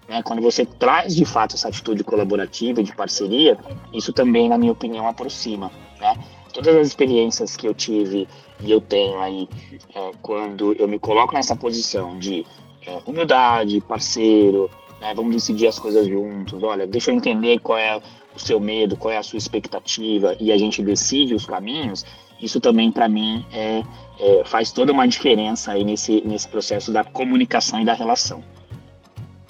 Né? 0.08 0.22
Quando 0.24 0.42
você 0.42 0.66
traz 0.66 1.16
de 1.16 1.26
fato 1.26 1.56
essa 1.56 1.70
atitude 1.70 2.04
colaborativa 2.04 2.82
e 2.82 2.84
de 2.84 2.96
parceria, 2.96 3.58
isso 3.94 4.12
também, 4.12 4.50
na 4.50 4.58
minha 4.58 4.72
opinião, 4.72 5.08
aproxima. 5.08 5.72
Né? 6.00 6.18
Todas 6.52 6.76
as 6.76 6.88
experiências 6.88 7.56
que 7.56 7.68
eu 7.68 7.74
tive 7.74 8.28
e 8.64 8.72
eu 8.72 8.82
tenho 8.82 9.20
aí, 9.20 9.48
é, 9.94 10.12
quando 10.22 10.74
eu 10.74 10.88
me 10.88 11.00
coloco 11.00 11.34
nessa 11.34 11.56
posição 11.56 12.18
de 12.18 12.46
é, 12.86 13.00
humildade, 13.06 13.82
parceiro, 13.82 14.70
né? 15.04 15.14
Vamos 15.14 15.36
decidir 15.36 15.68
as 15.68 15.78
coisas 15.78 16.08
juntos. 16.08 16.64
Olha, 16.64 16.88
deixa 16.88 17.12
eu 17.12 17.16
entender 17.16 17.60
qual 17.60 17.78
é 17.78 18.02
o 18.34 18.40
seu 18.40 18.60
medo, 18.60 18.96
qual 18.96 19.14
é 19.14 19.18
a 19.18 19.24
sua 19.24 19.38
expectativa 19.38 20.36
e 20.40 20.52
a 20.52 20.58
gente 20.58 20.82
decide 20.82 21.36
os 21.36 21.46
caminhos. 21.46 22.06
Isso 22.42 22.60
também 22.62 22.90
para 22.92 23.10
mim 23.10 23.46
é, 23.52 23.84
é, 24.20 24.44
faz 24.46 24.72
toda 24.72 24.94
uma 24.94 25.06
diferença 25.06 25.74
aí 25.74 25.84
nesse, 25.84 26.22
nesse 26.22 26.48
processo 26.48 26.92
da 26.92 27.04
comunicação 27.04 27.82
e 27.82 27.86
da 27.86 27.94
relação. 27.94 28.42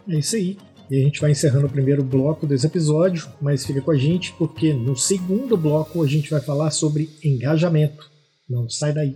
É 0.10 0.18
isso 0.18 0.36
aí. 0.36 0.58
E 0.90 0.98
a 0.98 1.04
gente 1.04 1.22
vai 1.22 1.32
encerrando 1.32 1.68
o 1.68 1.70
primeiro 1.70 2.04
bloco 2.04 2.46
desse 2.46 2.68
episódio, 2.68 3.28
mas 3.42 3.66
fica 3.66 3.82
com 3.82 3.92
a 3.92 3.98
gente 3.98 4.34
porque 4.34 4.74
no 4.74 4.98
segundo 4.98 5.56
bloco 5.56 6.04
a 6.04 6.08
gente 6.08 6.30
vai 6.30 6.42
falar 6.42 6.72
sobre 6.72 7.10
engajamento. 7.24 8.13
Não 8.54 8.70
sai 8.70 8.94
daí. 8.94 9.16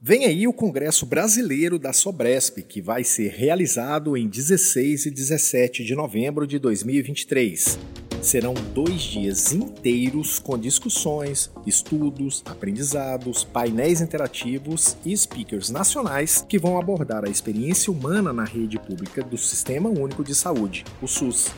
Vem 0.00 0.26
aí 0.26 0.48
o 0.48 0.52
Congresso 0.52 1.06
Brasileiro 1.06 1.78
da 1.78 1.92
Sobresp, 1.92 2.58
que 2.62 2.82
vai 2.82 3.04
ser 3.04 3.30
realizado 3.30 4.16
em 4.16 4.28
16 4.28 5.06
e 5.06 5.10
17 5.12 5.84
de 5.84 5.94
novembro 5.94 6.44
de 6.44 6.58
2023. 6.58 7.78
Serão 8.20 8.52
dois 8.74 9.00
dias 9.00 9.52
inteiros 9.52 10.40
com 10.40 10.58
discussões, 10.58 11.50
estudos, 11.66 12.42
aprendizados, 12.44 13.44
painéis 13.44 14.00
interativos 14.00 14.96
e 15.06 15.16
speakers 15.16 15.70
nacionais 15.70 16.44
que 16.46 16.58
vão 16.58 16.78
abordar 16.78 17.24
a 17.24 17.30
experiência 17.30 17.92
humana 17.92 18.32
na 18.32 18.44
rede 18.44 18.78
pública 18.78 19.22
do 19.22 19.38
Sistema 19.38 19.88
Único 19.88 20.24
de 20.24 20.34
Saúde, 20.34 20.84
o 21.00 21.06
SUS. 21.06 21.52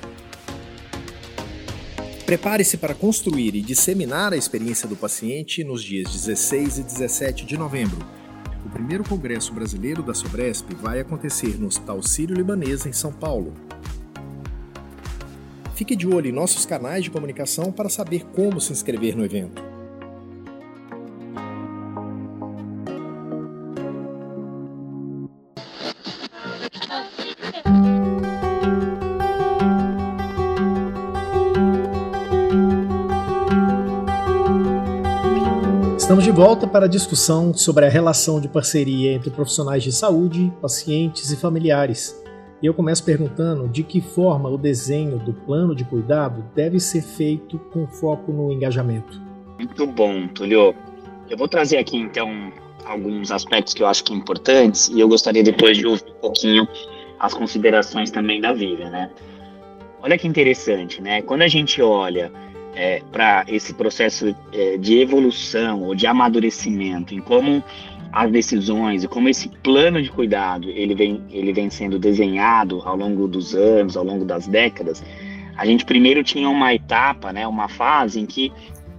Prepare-se 2.26 2.76
para 2.76 2.94
construir 2.94 3.54
e 3.54 3.62
disseminar 3.62 4.32
a 4.34 4.36
experiência 4.36 4.86
do 4.88 4.96
paciente 4.96 5.64
nos 5.64 5.82
dias 5.82 6.12
16 6.12 6.78
e 6.78 6.82
17 6.82 7.46
de 7.46 7.56
novembro 7.56 8.04
o 8.66 8.68
primeiro 8.68 9.04
Congresso 9.04 9.52
Brasileiro 9.54 10.02
da 10.02 10.12
Sobresp 10.12 10.74
vai 10.74 10.98
acontecer 10.98 11.56
no 11.56 11.68
Hospital 11.68 12.02
Sírio-Libanês, 12.02 12.84
em 12.84 12.92
São 12.92 13.12
Paulo. 13.12 13.54
Fique 15.76 15.94
de 15.94 16.08
olho 16.08 16.28
em 16.28 16.32
nossos 16.32 16.66
canais 16.66 17.04
de 17.04 17.10
comunicação 17.10 17.70
para 17.70 17.88
saber 17.88 18.24
como 18.34 18.60
se 18.60 18.72
inscrever 18.72 19.16
no 19.16 19.24
evento. 19.24 19.65
Volta 36.36 36.66
para 36.66 36.84
a 36.84 36.88
discussão 36.88 37.54
sobre 37.54 37.86
a 37.86 37.88
relação 37.88 38.38
de 38.38 38.46
parceria 38.46 39.10
entre 39.12 39.30
profissionais 39.30 39.82
de 39.82 39.90
saúde, 39.90 40.52
pacientes 40.60 41.32
e 41.32 41.36
familiares. 41.36 42.14
E 42.62 42.66
eu 42.66 42.74
começo 42.74 43.02
perguntando 43.02 43.66
de 43.66 43.82
que 43.82 44.02
forma 44.02 44.50
o 44.50 44.58
desenho 44.58 45.18
do 45.18 45.32
plano 45.32 45.74
de 45.74 45.82
cuidado 45.82 46.44
deve 46.54 46.78
ser 46.78 47.00
feito 47.00 47.58
com 47.72 47.86
foco 47.86 48.32
no 48.32 48.52
engajamento. 48.52 49.18
Muito 49.58 49.86
bom, 49.86 50.28
Tulio. 50.28 50.74
Eu 51.30 51.38
vou 51.38 51.48
trazer 51.48 51.78
aqui 51.78 51.96
então 51.96 52.52
alguns 52.84 53.30
aspectos 53.30 53.72
que 53.72 53.82
eu 53.82 53.86
acho 53.86 54.04
que 54.04 54.10
são 54.10 54.18
importantes 54.18 54.88
e 54.88 55.00
eu 55.00 55.08
gostaria 55.08 55.42
depois 55.42 55.78
de 55.78 55.86
ouvir 55.86 56.04
um 56.04 56.20
pouquinho 56.20 56.68
as 57.18 57.32
considerações 57.32 58.10
também 58.10 58.42
da 58.42 58.52
Vivian, 58.52 58.90
né? 58.90 59.10
Olha 60.02 60.18
que 60.18 60.28
interessante, 60.28 61.00
né? 61.00 61.22
Quando 61.22 61.40
a 61.40 61.48
gente 61.48 61.80
olha 61.80 62.30
é, 62.76 63.02
para 63.10 63.44
esse 63.48 63.72
processo 63.72 64.36
é, 64.52 64.76
de 64.76 64.98
evolução 64.98 65.82
ou 65.82 65.94
de 65.94 66.06
amadurecimento, 66.06 67.14
em 67.14 67.20
como 67.20 67.64
as 68.12 68.30
decisões 68.30 69.02
e 69.02 69.08
como 69.08 69.28
esse 69.28 69.48
plano 69.48 70.00
de 70.00 70.10
cuidado 70.10 70.70
ele 70.70 70.94
vem, 70.94 71.22
ele 71.30 71.52
vem 71.52 71.68
sendo 71.70 71.98
desenhado 71.98 72.82
ao 72.84 72.96
longo 72.96 73.26
dos 73.26 73.54
anos, 73.54 73.96
ao 73.96 74.04
longo 74.04 74.24
das 74.24 74.46
décadas, 74.46 75.02
a 75.56 75.64
gente 75.64 75.84
primeiro 75.84 76.22
tinha 76.22 76.48
uma 76.48 76.74
etapa, 76.74 77.32
né, 77.32 77.46
uma 77.46 77.68
fase 77.68 78.20
em 78.20 78.26
que 78.26 78.52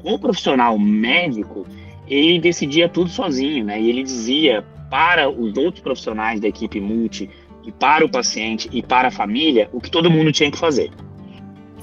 o 0.03 0.17
profissional 0.17 0.77
médico 0.77 1.65
ele 2.07 2.39
decidia 2.39 2.89
tudo 2.89 3.09
sozinho, 3.09 3.63
né, 3.65 3.79
e 3.79 3.89
ele 3.89 4.03
dizia 4.03 4.65
para 4.89 5.29
os 5.29 5.55
outros 5.55 5.83
profissionais 5.83 6.39
da 6.39 6.47
equipe 6.47 6.79
multi 6.79 7.29
e 7.63 7.71
para 7.71 8.05
o 8.05 8.09
paciente 8.09 8.69
e 8.71 8.81
para 8.81 9.09
a 9.09 9.11
família 9.11 9.69
o 9.71 9.79
que 9.79 9.91
todo 9.91 10.09
mundo 10.09 10.31
tinha 10.31 10.49
que 10.49 10.57
fazer. 10.57 10.89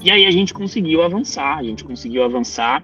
E 0.05 0.11
aí 0.11 0.27
a 0.27 0.31
gente 0.31 0.53
conseguiu 0.53 1.01
avançar, 1.01 1.57
a 1.57 1.63
gente 1.63 1.83
conseguiu 1.83 2.23
avançar 2.23 2.83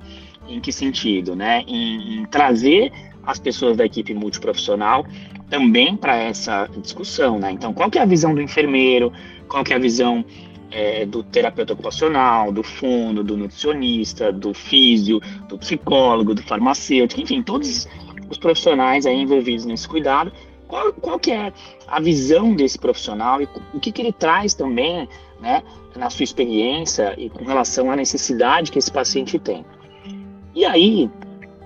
em 0.49 0.59
que 0.59 0.71
sentido, 0.71 1.35
né? 1.35 1.63
Em, 1.67 2.21
em 2.21 2.25
trazer 2.25 2.91
as 3.23 3.37
pessoas 3.37 3.77
da 3.77 3.85
equipe 3.85 4.11
multiprofissional 4.11 5.05
também 5.47 5.95
para 5.95 6.15
essa 6.17 6.67
discussão, 6.81 7.37
né? 7.37 7.51
Então, 7.51 7.73
qual 7.73 7.91
que 7.91 7.99
é 7.99 8.01
a 8.01 8.05
visão 8.05 8.33
do 8.33 8.41
enfermeiro? 8.41 9.13
Qual 9.47 9.63
que 9.63 9.71
é 9.71 9.75
a 9.75 9.79
visão 9.79 10.25
é, 10.71 11.05
do 11.05 11.21
terapeuta 11.21 11.73
ocupacional, 11.73 12.51
do 12.51 12.63
fundo, 12.63 13.23
do 13.23 13.37
nutricionista, 13.37 14.31
do 14.31 14.51
físio, 14.51 15.19
do 15.47 15.59
psicólogo, 15.59 16.33
do 16.33 16.41
farmacêutico, 16.41 17.21
enfim, 17.21 17.43
todos 17.43 17.87
os 18.31 18.37
profissionais 18.39 19.05
aí 19.05 19.21
envolvidos 19.21 19.65
nesse 19.65 19.87
cuidado. 19.87 20.31
Qual, 20.67 20.91
qual 20.93 21.19
que 21.19 21.31
é 21.31 21.53
a 21.87 21.99
visão 21.99 22.55
desse 22.55 22.79
profissional 22.79 23.43
e 23.43 23.47
o 23.75 23.79
que, 23.79 23.91
que 23.91 24.01
ele 24.01 24.13
traz 24.13 24.55
também, 24.55 25.07
né, 25.41 25.63
na 25.95 26.09
sua 26.09 26.23
experiência 26.23 27.13
e 27.17 27.29
com 27.29 27.43
relação 27.43 27.91
à 27.91 27.95
necessidade 27.95 28.71
que 28.71 28.79
esse 28.79 28.91
paciente 28.91 29.39
tem. 29.39 29.65
E 30.53 30.65
aí, 30.65 31.09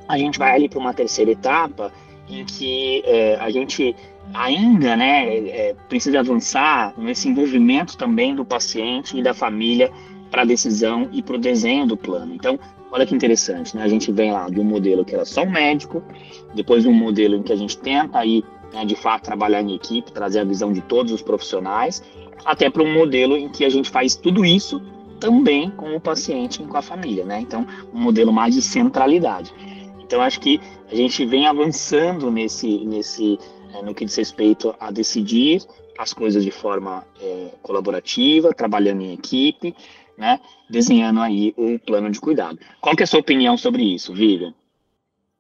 a 0.08 0.18
gente 0.18 0.38
vai 0.38 0.54
ali 0.54 0.70
para 0.70 0.80
uma 0.80 0.94
terceira 0.94 1.32
etapa 1.32 1.92
em 2.30 2.46
que 2.46 3.04
é, 3.06 3.36
a 3.40 3.50
gente 3.50 3.96
ainda 4.34 4.96
né, 4.96 5.38
é, 5.48 5.76
precisa 5.88 6.20
avançar 6.20 6.94
nesse 6.98 7.28
envolvimento 7.28 7.98
também 7.98 8.36
do 8.36 8.44
paciente 8.44 9.18
e 9.18 9.22
da 9.22 9.34
família 9.34 9.92
para 10.32 10.42
a 10.42 10.46
decisão 10.46 11.08
e 11.12 11.22
para 11.22 11.36
o 11.36 11.40
desenho 11.40 11.86
do 11.86 11.96
plano. 11.96 12.34
Então, 12.34 12.60
olha 12.92 13.06
que 13.06 13.16
interessante, 13.16 13.76
né? 13.76 13.84
A 13.84 13.88
gente 13.88 14.12
vem 14.12 14.32
lá 14.32 14.50
de 14.50 14.60
um 14.60 14.64
modelo 14.64 15.06
que 15.06 15.14
era 15.14 15.26
só 15.26 15.44
um 15.44 15.50
médico, 15.50 16.04
depois 16.54 16.86
um 16.86 16.94
modelo 16.94 17.36
em 17.36 17.44
que 17.44 17.54
a 17.54 17.56
gente 17.56 17.78
tenta 17.78 18.20
aí, 18.20 18.44
né, 18.74 18.84
de 18.86 18.96
fato, 18.96 19.24
trabalhar 19.24 19.62
em 19.62 19.76
equipe, 19.76 20.12
trazer 20.12 20.40
a 20.40 20.44
visão 20.44 20.74
de 20.74 20.82
todos 20.82 21.12
os 21.12 21.22
profissionais, 21.22 22.04
até 22.46 22.70
para 22.70 22.84
um 22.84 22.94
modelo 22.94 23.36
em 23.36 23.50
que 23.50 23.66
a 23.66 23.70
gente 23.70 23.90
faz 23.90 24.16
tudo 24.16 24.46
isso 24.46 24.82
também 25.20 25.72
com 25.72 25.96
o 25.96 26.00
paciente 26.00 26.62
e 26.62 26.66
com 26.66 26.78
a 26.78 26.82
família, 26.82 27.26
né? 27.26 27.40
Então, 27.40 27.66
um 27.94 28.00
modelo 28.00 28.32
mais 28.32 28.54
de 28.54 28.62
centralidade. 28.62 29.52
Então, 30.00 30.22
acho 30.22 30.40
que 30.40 30.62
a 30.92 30.96
gente 30.96 31.26
vem 31.26 31.48
avançando 31.48 32.30
nesse, 32.30 32.86
nesse 32.86 33.40
é, 33.74 33.82
no 33.82 33.94
que 33.94 34.06
diz 34.06 34.16
respeito 34.16 34.76
a 34.80 34.92
decidir 34.92 35.64
as 35.98 36.14
coisas 36.14 36.44
de 36.44 36.52
forma 36.52 37.06
é, 37.20 37.50
colaborativa, 37.62 38.54
trabalhando 38.54 39.02
em 39.02 39.14
equipe, 39.14 39.74
né? 40.18 40.40
Desenhando 40.70 41.22
aí 41.22 41.54
o 41.58 41.80
plano 41.80 42.10
de 42.10 42.20
cuidado. 42.20 42.60
Qual 42.80 42.96
que 42.96 43.04
é 43.04 43.06
a 43.06 43.08
sua 43.08 43.20
opinião 43.20 43.58
sobre 43.58 43.84
isso, 43.84 44.14
Vivian? 44.14 44.54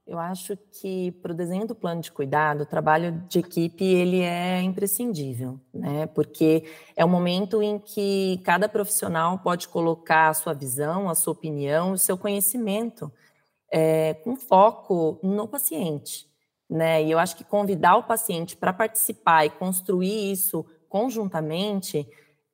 Eu 0.07 0.19
acho 0.19 0.55
que 0.71 1.11
para 1.13 1.31
o 1.31 1.35
desenho 1.35 1.65
do 1.65 1.73
plano 1.73 1.99
de 1.99 2.11
cuidado, 2.11 2.61
o 2.61 2.65
trabalho 2.65 3.11
de 3.27 3.39
equipe 3.39 3.83
ele 3.83 4.21
é 4.21 4.61
imprescindível, 4.61 5.59
né? 5.73 6.05
Porque 6.05 6.63
é 6.95 7.03
o 7.03 7.09
momento 7.09 7.61
em 7.61 7.79
que 7.79 8.39
cada 8.43 8.69
profissional 8.69 9.39
pode 9.39 9.67
colocar 9.67 10.29
a 10.29 10.33
sua 10.35 10.53
visão, 10.53 11.09
a 11.09 11.15
sua 11.15 11.33
opinião, 11.33 11.93
o 11.93 11.97
seu 11.97 12.15
conhecimento 12.19 13.11
é, 13.71 14.13
com 14.13 14.35
foco 14.35 15.19
no 15.23 15.47
paciente, 15.47 16.27
né? 16.69 17.03
E 17.03 17.09
eu 17.09 17.17
acho 17.17 17.35
que 17.35 17.43
convidar 17.43 17.95
o 17.97 18.03
paciente 18.03 18.55
para 18.55 18.71
participar 18.71 19.45
e 19.45 19.49
construir 19.49 20.31
isso 20.31 20.63
conjuntamente 20.87 22.07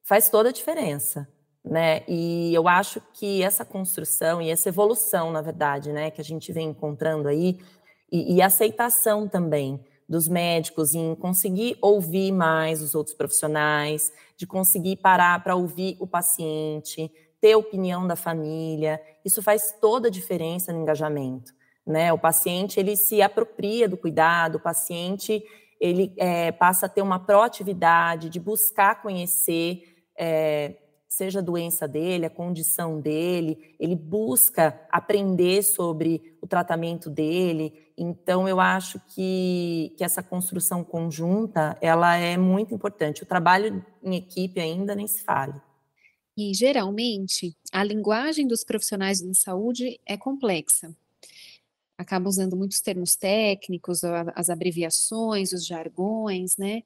faz 0.04 0.30
toda 0.30 0.50
a 0.50 0.54
diferença 0.54 1.28
né? 1.64 2.04
E 2.08 2.54
eu 2.54 2.68
acho 2.68 3.02
que 3.14 3.44
essa 3.44 3.64
construção 3.64 4.42
e 4.42 4.50
essa 4.50 4.70
evolução, 4.70 5.32
na 5.32 5.42
verdade, 5.42 5.92
né, 5.92 6.10
que 6.10 6.20
a 6.20 6.24
gente 6.24 6.52
vem 6.52 6.70
encontrando 6.70 7.28
aí, 7.28 7.60
e, 8.12 8.36
e 8.36 8.42
aceitação 8.42 9.28
também 9.28 9.80
dos 10.10 10.28
médicos 10.28 10.94
em 10.94 11.16
conseguir 11.16 11.78
ouvir 11.82 12.34
mais 12.34 12.82
os 12.82 12.96
outros 12.96 13.16
profissionais, 13.16 14.12
de 14.36 14.46
conseguir 14.46 14.98
parar 14.98 15.42
para 15.42 15.56
ouvir 15.56 15.96
o 16.00 16.08
paciente, 16.08 17.10
ter 17.40 17.56
opinião 17.56 18.06
da 18.06 18.16
família, 18.16 19.02
isso 19.24 19.42
faz 19.42 19.74
toda 19.80 20.10
a 20.10 20.12
diferença 20.12 20.74
no 20.74 20.82
engajamento. 20.82 21.54
Né? 21.88 22.12
O 22.12 22.18
paciente 22.18 22.80
ele 22.80 22.96
se 22.98 23.22
apropria 23.22 23.88
do 23.88 23.96
cuidado, 23.96 24.56
o 24.56 24.60
paciente 24.60 25.44
ele 25.80 26.14
é, 26.18 26.52
passa 26.52 26.86
a 26.86 26.90
ter 26.90 27.02
uma 27.02 27.18
proatividade 27.18 28.30
de 28.30 28.40
buscar 28.40 29.02
conhecer 29.02 29.96
é, 30.18 30.76
seja 31.12 31.40
a 31.40 31.44
doença 31.44 31.90
dele, 31.90 32.26
a 32.26 32.30
condição 32.30 33.02
dele, 33.02 33.76
ele 33.78 33.98
busca 33.98 34.80
aprender 34.90 35.62
sobre 35.62 36.38
o 36.40 36.48
tratamento 36.48 37.10
dele. 37.10 37.74
Então, 37.98 38.48
eu 38.48 38.62
acho 38.62 38.98
que, 39.10 39.94
que 39.98 40.06
essa 40.06 40.24
construção 40.24 40.86
conjunta, 40.86 41.78
ela 41.82 42.16
é 42.16 42.38
muito 42.38 42.74
importante. 42.74 43.24
O 43.24 43.26
trabalho 43.26 43.86
em 44.02 44.16
equipe 44.16 44.62
ainda 44.62 44.96
nem 44.96 45.06
se 45.06 45.22
fale. 45.22 45.54
E, 46.38 46.54
geralmente, 46.54 47.58
a 47.74 47.84
linguagem 47.84 48.48
dos 48.48 48.64
profissionais 48.64 49.20
de 49.20 49.38
saúde 49.38 50.00
é 50.06 50.16
complexa. 50.16 50.96
Acaba 51.98 52.30
usando 52.30 52.56
muitos 52.56 52.80
termos 52.80 53.18
técnicos, 53.18 54.02
as 54.34 54.50
abreviações, 54.50 55.52
os 55.52 55.66
jargões, 55.68 56.56
né? 56.56 56.84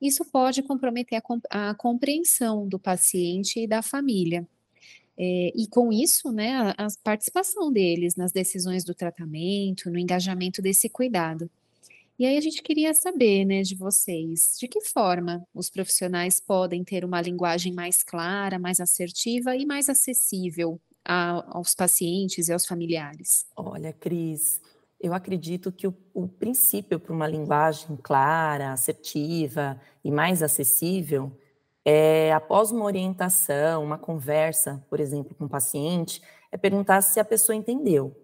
Isso 0.00 0.24
pode 0.24 0.62
comprometer 0.62 1.22
a, 1.50 1.74
compreensão 1.74 2.68
do 2.68 2.78
paciente 2.78 3.60
e 3.60 3.66
da 3.66 3.82
família. 3.82 4.46
É, 5.18 5.52
e 5.54 5.66
com 5.68 5.90
isso, 5.92 6.30
né, 6.30 6.52
a, 6.52 6.70
a 6.72 6.88
participação 7.02 7.72
deles 7.72 8.16
nas 8.16 8.32
decisões 8.32 8.84
do 8.84 8.94
tratamento, 8.94 9.90
no 9.90 9.98
engajamento 9.98 10.60
desse 10.60 10.88
cuidado. 10.88 11.50
E 12.18 12.24
aí 12.24 12.36
a 12.36 12.40
gente 12.40 12.62
queria 12.62 12.94
saber, 12.94 13.44
né, 13.44 13.62
de 13.62 13.74
vocês, 13.74 14.56
de 14.58 14.66
que 14.66 14.80
forma 14.80 15.46
os 15.54 15.68
profissionais 15.68 16.40
podem 16.40 16.82
ter 16.82 17.04
uma 17.04 17.20
linguagem 17.20 17.72
mais 17.72 18.02
clara, 18.02 18.58
mais 18.58 18.80
assertiva 18.80 19.54
e 19.54 19.66
mais 19.66 19.88
acessível 19.88 20.80
a, 21.04 21.56
aos 21.56 21.74
pacientes 21.74 22.48
e 22.48 22.52
aos 22.52 22.66
familiares? 22.66 23.46
Olha, 23.54 23.92
Cris, 23.92 24.60
eu 25.06 25.14
acredito 25.14 25.72
que 25.72 25.86
o, 25.86 25.94
o 26.12 26.28
princípio 26.28 26.98
para 26.98 27.12
uma 27.12 27.26
linguagem 27.26 27.96
clara, 28.02 28.72
assertiva 28.72 29.80
e 30.04 30.10
mais 30.10 30.42
acessível 30.42 31.32
é, 31.84 32.32
após 32.32 32.72
uma 32.72 32.84
orientação, 32.84 33.84
uma 33.84 33.96
conversa, 33.96 34.84
por 34.90 34.98
exemplo, 34.98 35.34
com 35.36 35.44
o 35.44 35.48
paciente, 35.48 36.20
é 36.50 36.56
perguntar 36.56 37.00
se 37.00 37.20
a 37.20 37.24
pessoa 37.24 37.54
entendeu. 37.54 38.14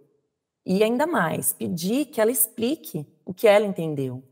E 0.67 0.83
ainda 0.83 1.07
mais, 1.07 1.53
pedir 1.53 2.07
que 2.07 2.21
ela 2.21 2.31
explique 2.31 3.07
o 3.25 3.33
que 3.33 3.47
ela 3.47 3.65
entendeu. 3.65 4.23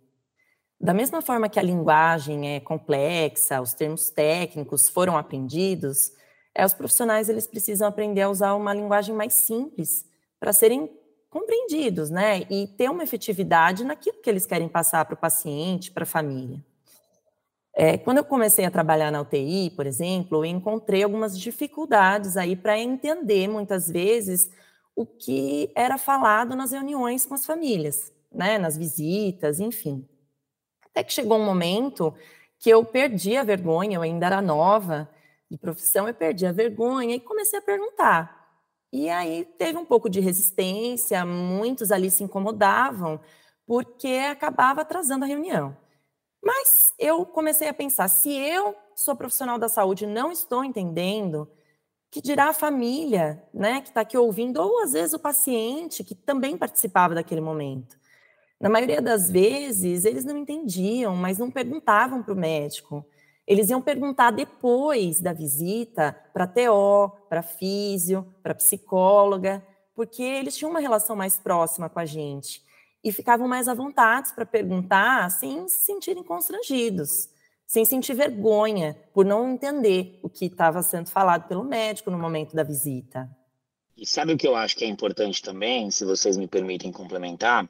Da 0.80 0.92
mesma 0.92 1.22
forma 1.22 1.48
que 1.48 1.60
a 1.60 1.62
linguagem 1.62 2.56
é 2.56 2.60
complexa, 2.60 3.60
os 3.60 3.72
termos 3.72 4.10
técnicos 4.10 4.88
foram 4.88 5.16
aprendidos, 5.16 6.10
é, 6.52 6.66
os 6.66 6.74
profissionais 6.74 7.28
eles 7.28 7.46
precisam 7.46 7.86
aprender 7.86 8.22
a 8.22 8.30
usar 8.30 8.54
uma 8.54 8.74
linguagem 8.74 9.14
mais 9.14 9.34
simples 9.34 10.04
para 10.40 10.52
serem 10.52 10.90
compreendidos, 11.30 12.10
né? 12.10 12.40
E 12.50 12.66
ter 12.66 12.90
uma 12.90 13.04
efetividade 13.04 13.84
naquilo 13.84 14.20
que 14.20 14.28
eles 14.28 14.44
querem 14.44 14.68
passar 14.68 15.04
para 15.04 15.14
o 15.14 15.16
paciente, 15.16 15.90
para 15.92 16.02
a 16.02 16.06
família. 16.06 16.62
É, 17.72 17.96
quando 17.96 18.18
eu 18.18 18.24
comecei 18.24 18.64
a 18.64 18.70
trabalhar 18.70 19.12
na 19.12 19.20
UTI, 19.20 19.70
por 19.70 19.86
exemplo, 19.86 20.38
eu 20.38 20.44
encontrei 20.44 21.04
algumas 21.04 21.38
dificuldades 21.38 22.36
aí 22.36 22.56
para 22.56 22.78
entender 22.78 23.48
muitas 23.48 23.88
vezes 23.88 24.50
o 24.94 25.06
que 25.06 25.70
era 25.74 25.96
falado 25.96 26.56
nas 26.56 26.72
reuniões 26.72 27.24
com 27.24 27.34
as 27.34 27.46
famílias, 27.46 28.12
né? 28.30 28.58
Nas 28.58 28.76
visitas, 28.76 29.60
enfim. 29.60 30.06
Até 30.84 31.04
que 31.04 31.12
chegou 31.12 31.38
um 31.38 31.44
momento 31.44 32.12
que 32.58 32.68
eu 32.68 32.84
perdi 32.84 33.36
a 33.36 33.44
vergonha, 33.44 33.96
eu 33.96 34.02
ainda 34.02 34.26
era 34.26 34.42
nova 34.42 35.08
de 35.48 35.56
profissão, 35.56 36.08
eu 36.08 36.14
perdi 36.14 36.44
a 36.44 36.52
vergonha 36.52 37.14
e 37.14 37.20
comecei 37.20 37.58
a 37.58 37.62
perguntar. 37.62 38.39
E 38.92 39.08
aí 39.08 39.44
teve 39.58 39.78
um 39.78 39.84
pouco 39.84 40.08
de 40.10 40.20
resistência, 40.20 41.24
muitos 41.24 41.92
ali 41.92 42.10
se 42.10 42.24
incomodavam, 42.24 43.20
porque 43.66 44.08
acabava 44.30 44.80
atrasando 44.82 45.24
a 45.24 45.28
reunião. 45.28 45.76
Mas 46.42 46.94
eu 46.98 47.26
comecei 47.26 47.68
a 47.68 47.74
pensar: 47.74 48.08
se 48.08 48.32
eu 48.32 48.74
sou 48.96 49.16
profissional 49.16 49.58
da 49.58 49.68
saúde 49.68 50.04
e 50.04 50.08
não 50.08 50.32
estou 50.32 50.64
entendendo, 50.64 51.48
que 52.10 52.20
dirá 52.20 52.46
a 52.50 52.52
família, 52.54 53.42
né, 53.54 53.80
que 53.80 53.88
está 53.88 54.00
aqui 54.02 54.18
ouvindo, 54.18 54.60
ou 54.60 54.82
às 54.82 54.92
vezes 54.92 55.14
o 55.14 55.18
paciente 55.18 56.04
que 56.04 56.14
também 56.14 56.56
participava 56.58 57.14
daquele 57.14 57.40
momento. 57.40 57.98
Na 58.60 58.68
maioria 58.68 59.02
das 59.02 59.30
vezes, 59.30 60.04
eles 60.04 60.24
não 60.24 60.36
entendiam, 60.38 61.16
mas 61.16 61.38
não 61.38 61.50
perguntavam 61.50 62.22
para 62.22 62.34
o 62.34 62.36
médico. 62.36 63.04
Eles 63.50 63.68
iam 63.68 63.82
perguntar 63.82 64.30
depois 64.30 65.20
da 65.20 65.32
visita 65.32 66.16
para 66.32 66.46
TO, 66.46 67.10
para 67.28 67.42
físio, 67.42 68.24
para 68.44 68.54
psicóloga, 68.54 69.60
porque 69.92 70.22
eles 70.22 70.56
tinham 70.56 70.70
uma 70.70 70.78
relação 70.78 71.16
mais 71.16 71.36
próxima 71.36 71.90
com 71.90 71.98
a 71.98 72.06
gente 72.06 72.62
e 73.02 73.10
ficavam 73.10 73.48
mais 73.48 73.66
à 73.66 73.74
vontade 73.74 74.32
para 74.36 74.46
perguntar 74.46 75.28
sem 75.32 75.66
se 75.66 75.84
sentirem 75.84 76.22
constrangidos, 76.22 77.28
sem 77.66 77.84
sentir 77.84 78.14
vergonha 78.14 78.96
por 79.12 79.24
não 79.24 79.50
entender 79.50 80.20
o 80.22 80.30
que 80.30 80.44
estava 80.44 80.80
sendo 80.80 81.10
falado 81.10 81.48
pelo 81.48 81.64
médico 81.64 82.08
no 82.08 82.20
momento 82.20 82.54
da 82.54 82.62
visita. 82.62 83.28
E 83.96 84.06
sabe 84.06 84.32
o 84.32 84.38
que 84.38 84.46
eu 84.46 84.54
acho 84.54 84.76
que 84.76 84.84
é 84.84 84.88
importante 84.88 85.42
também, 85.42 85.90
se 85.90 86.04
vocês 86.04 86.36
me 86.36 86.46
permitem 86.46 86.92
complementar? 86.92 87.68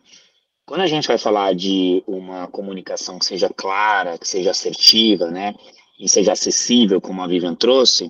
Quando 0.70 0.82
a 0.82 0.86
gente 0.86 1.08
vai 1.08 1.18
falar 1.18 1.52
de 1.52 2.00
uma 2.06 2.46
comunicação 2.46 3.18
que 3.18 3.24
seja 3.24 3.48
clara, 3.48 4.16
que 4.16 4.28
seja 4.28 4.52
assertiva, 4.52 5.28
né, 5.28 5.52
e 5.98 6.08
seja 6.08 6.30
acessível, 6.30 7.00
como 7.00 7.20
a 7.20 7.26
Vivian 7.26 7.56
trouxe, 7.56 8.08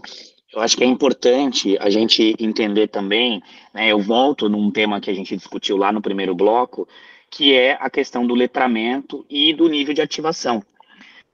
eu 0.53 0.61
acho 0.61 0.77
que 0.77 0.85
é 0.85 0.87
importante 0.87 1.79
a 1.81 1.89
gente 1.89 2.37
entender 2.39 2.89
também, 2.89 3.43
né, 3.73 3.91
eu 3.91 3.99
volto 3.99 4.47
num 4.47 4.71
tema 4.71 5.01
que 5.01 5.09
a 5.09 5.15
gente 5.15 5.35
discutiu 5.35 5.79
lá 5.79 5.91
no 5.91 6.03
primeiro 6.03 6.35
bloco, 6.35 6.87
que 7.31 7.55
é 7.55 7.79
a 7.81 7.89
questão 7.89 8.27
do 8.27 8.35
letramento 8.35 9.25
e 9.31 9.55
do 9.55 9.67
nível 9.67 9.95
de 9.95 10.03
ativação. 10.03 10.63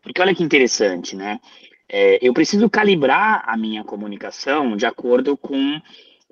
Porque 0.05 0.23
olha 0.23 0.33
que 0.33 0.45
interessante, 0.45 1.17
né? 1.17 1.41
É, 1.89 2.21
eu 2.23 2.33
preciso 2.33 2.71
calibrar 2.71 3.43
a 3.49 3.57
minha 3.57 3.83
comunicação 3.83 4.77
de 4.77 4.87
acordo 4.87 5.37
com 5.37 5.83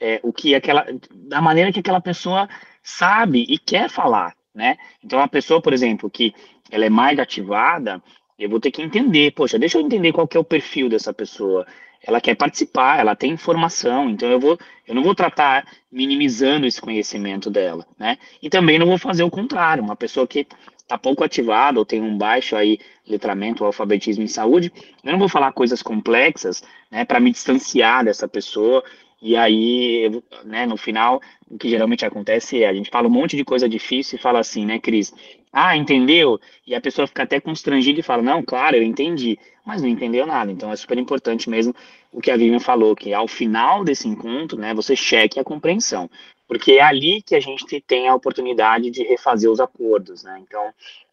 é, 0.00 0.20
o 0.22 0.32
que 0.32 0.54
aquela, 0.54 0.86
da 1.12 1.40
maneira 1.40 1.72
que 1.72 1.80
aquela 1.80 2.00
pessoa 2.00 2.48
sabe 2.80 3.44
e 3.48 3.58
quer 3.58 3.90
falar 3.90 4.36
né? 4.54 4.76
Então, 5.02 5.18
a 5.18 5.28
pessoa, 5.28 5.60
por 5.60 5.72
exemplo, 5.72 6.08
que 6.08 6.34
ela 6.70 6.84
é 6.84 6.90
mais 6.90 7.18
ativada, 7.18 8.02
eu 8.38 8.48
vou 8.48 8.60
ter 8.60 8.70
que 8.70 8.82
entender, 8.82 9.32
poxa, 9.32 9.58
deixa 9.58 9.78
eu 9.78 9.82
entender 9.82 10.12
qual 10.12 10.28
que 10.28 10.36
é 10.36 10.40
o 10.40 10.44
perfil 10.44 10.88
dessa 10.88 11.12
pessoa. 11.12 11.66
Ela 12.02 12.20
quer 12.20 12.34
participar, 12.34 13.00
ela 13.00 13.16
tem 13.16 13.32
informação, 13.32 14.10
então 14.10 14.30
eu 14.30 14.38
vou, 14.38 14.58
eu 14.86 14.94
não 14.94 15.02
vou 15.02 15.14
tratar 15.14 15.66
minimizando 15.90 16.66
esse 16.66 16.80
conhecimento 16.80 17.50
dela, 17.50 17.86
né? 17.98 18.18
E 18.42 18.50
também 18.50 18.78
não 18.78 18.86
vou 18.86 18.98
fazer 18.98 19.22
o 19.22 19.30
contrário, 19.30 19.82
uma 19.82 19.96
pessoa 19.96 20.26
que 20.26 20.46
está 20.84 20.98
pouco 20.98 21.24
ativada 21.24 21.78
ou 21.78 21.86
tem 21.86 22.02
um 22.02 22.16
baixo 22.16 22.54
aí 22.54 22.78
letramento 23.06 23.64
alfabetismo 23.64 24.22
em 24.22 24.28
saúde, 24.28 24.70
eu 25.02 25.12
não 25.12 25.18
vou 25.18 25.28
falar 25.28 25.52
coisas 25.52 25.82
complexas, 25.82 26.62
né, 26.90 27.04
para 27.04 27.20
me 27.20 27.30
distanciar 27.30 28.04
dessa 28.04 28.28
pessoa 28.28 28.84
e 29.24 29.34
aí, 29.36 30.22
né, 30.44 30.66
no 30.66 30.76
final, 30.76 31.18
o 31.48 31.56
que 31.56 31.70
geralmente 31.70 32.04
acontece 32.04 32.62
é 32.62 32.68
a 32.68 32.74
gente 32.74 32.90
fala 32.90 33.08
um 33.08 33.10
monte 33.10 33.38
de 33.38 33.42
coisa 33.42 33.66
difícil 33.66 34.18
e 34.18 34.20
fala 34.20 34.38
assim, 34.38 34.66
né, 34.66 34.78
Cris? 34.78 35.14
Ah, 35.50 35.74
entendeu? 35.74 36.38
E 36.66 36.74
a 36.74 36.80
pessoa 36.80 37.06
fica 37.06 37.22
até 37.22 37.40
constrangida 37.40 37.98
e 37.98 38.02
fala, 38.02 38.20
não, 38.20 38.42
claro, 38.42 38.76
eu 38.76 38.82
entendi, 38.82 39.38
mas 39.64 39.80
não 39.80 39.88
entendeu 39.88 40.26
nada. 40.26 40.52
Então 40.52 40.70
é 40.70 40.76
super 40.76 40.98
importante 40.98 41.48
mesmo 41.48 41.74
o 42.12 42.20
que 42.20 42.30
a 42.30 42.36
Vivian 42.36 42.60
falou, 42.60 42.94
que 42.94 43.14
ao 43.14 43.26
final 43.26 43.82
desse 43.82 44.06
encontro, 44.06 44.58
né, 44.58 44.74
você 44.74 44.94
cheque 44.94 45.40
a 45.40 45.44
compreensão. 45.44 46.10
Porque 46.46 46.72
é 46.72 46.82
ali 46.82 47.22
que 47.22 47.34
a 47.34 47.40
gente 47.40 47.80
tem 47.80 48.08
a 48.08 48.14
oportunidade 48.14 48.90
de 48.90 49.04
refazer 49.04 49.50
os 49.50 49.58
acordos, 49.58 50.22
né? 50.22 50.38
Então, 50.46 50.70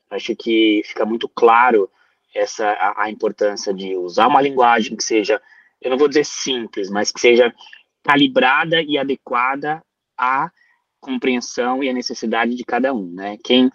acho 0.09 0.35
que 0.35 0.81
fica 0.83 1.05
muito 1.05 1.29
claro 1.29 1.89
essa 2.35 2.67
a, 2.71 3.03
a 3.03 3.09
importância 3.09 3.73
de 3.73 3.95
usar 3.95 4.27
uma 4.27 4.41
linguagem 4.41 4.97
que 4.97 5.03
seja, 5.05 5.41
eu 5.81 5.89
não 5.89 5.97
vou 5.97 6.09
dizer 6.09 6.25
simples, 6.25 6.89
mas 6.89 7.09
que 7.09 7.21
seja 7.21 7.53
calibrada 8.03 8.81
e 8.81 8.97
adequada 8.97 9.83
à 10.17 10.51
compreensão 10.99 11.83
e 11.83 11.89
à 11.89 11.93
necessidade 11.93 12.55
de 12.55 12.63
cada 12.63 12.93
um, 12.93 13.11
né? 13.11 13.37
Quem 13.43 13.71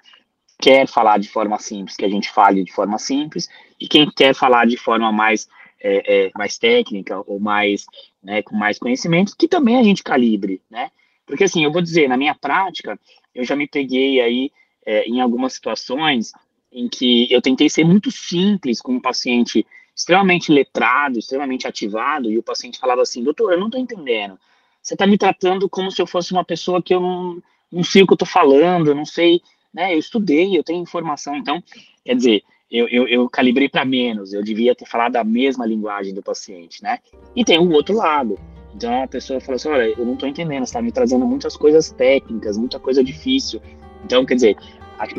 quer 0.59 0.87
falar 0.87 1.19
de 1.19 1.29
forma 1.29 1.59
simples, 1.59 1.97
que 1.97 2.05
a 2.05 2.09
gente 2.09 2.31
fale 2.31 2.65
de 2.65 2.73
forma 2.73 2.99
simples, 2.99 3.49
e 3.81 3.87
quem 3.87 4.11
quer 4.11 4.35
falar 4.35 4.67
de 4.67 4.77
forma 4.77 5.13
mais 5.13 5.49
é, 5.81 6.27
é, 6.27 6.31
mais 6.35 6.59
técnica 6.59 7.23
ou 7.27 7.39
mais, 7.39 7.85
né, 8.23 8.43
com 8.43 8.57
mais 8.57 8.79
conhecimento, 8.79 9.37
que 9.39 9.47
também 9.47 9.77
a 9.77 9.83
gente 9.83 10.03
calibre, 10.03 10.63
né? 10.71 10.91
Porque 11.27 11.45
assim, 11.45 11.65
eu 11.65 11.73
vou 11.73 11.83
dizer, 11.83 12.09
na 12.09 12.17
minha 12.17 12.35
prática, 12.35 12.99
eu 13.35 13.45
já 13.45 13.55
me 13.55 13.69
peguei 13.69 14.21
aí 14.21 14.51
é, 14.85 15.05
em 15.09 15.21
algumas 15.21 15.53
situações 15.53 16.33
em 16.73 16.89
que 16.89 17.31
eu 17.33 17.43
tentei 17.43 17.69
ser 17.69 17.85
muito 17.85 18.11
simples 18.11 18.81
com 18.81 18.93
um 18.93 19.01
paciente 19.01 19.67
extremamente 19.97 20.53
letrado, 20.53 21.19
extremamente 21.19 21.67
ativado, 21.67 22.31
e 22.31 22.37
o 22.37 22.43
paciente 22.43 22.79
falava 22.79 23.01
assim, 23.01 23.25
doutor, 23.25 23.55
eu 23.55 23.59
não 23.59 23.67
estou 23.67 23.81
entendendo, 23.81 24.39
você 24.83 24.95
está 24.95 25.07
me 25.07 25.17
tratando 25.17 25.69
como 25.71 25.91
se 25.91 26.03
eu 26.03 26.07
fosse 26.07 26.33
uma 26.33 26.45
pessoa 26.45 26.83
que 26.83 26.95
eu 26.95 27.01
não, 27.01 27.43
não 27.73 27.83
sei 27.83 28.03
o 28.03 28.07
que 28.07 28.13
eu 28.13 28.17
estou 28.17 28.29
falando, 28.29 28.89
eu 28.89 28.95
não 28.95 29.07
sei, 29.07 29.41
né, 29.73 29.95
eu 29.95 29.99
estudei, 29.99 30.57
eu 30.57 30.63
tenho 30.63 30.83
informação, 30.83 31.35
então, 31.35 31.65
quer 32.05 32.15
dizer, 32.15 32.43
eu, 32.71 32.87
eu, 32.89 33.09
eu 33.09 33.31
calibrei 33.31 33.71
para 33.71 33.87
menos, 33.87 34.35
eu 34.35 34.43
devia 34.43 34.75
ter 34.75 34.87
falado 34.87 35.17
a 35.17 35.25
mesma 35.25 35.65
linguagem 35.65 36.13
do 36.13 36.23
paciente, 36.23 36.83
né, 36.83 36.99
e 37.35 37.43
tem 37.43 37.59
o 37.59 37.73
outro 37.73 37.97
lado, 37.97 38.39
então 38.75 39.03
a 39.03 39.09
pessoa 39.09 39.41
fala 39.41 39.57
assim, 39.57 39.71
olha, 39.71 39.95
eu 39.99 40.05
não 40.05 40.13
estou 40.13 40.29
entendendo, 40.29 40.67
você 40.67 40.71
está 40.71 40.83
me 40.83 40.93
trazendo 40.93 41.25
muitas 41.25 41.57
coisas 41.57 41.91
técnicas, 41.91 42.59
muita 42.59 42.79
coisa 42.79 43.03
difícil, 43.03 43.63
então, 44.05 44.27
quer 44.27 44.35
dizer, 44.35 44.57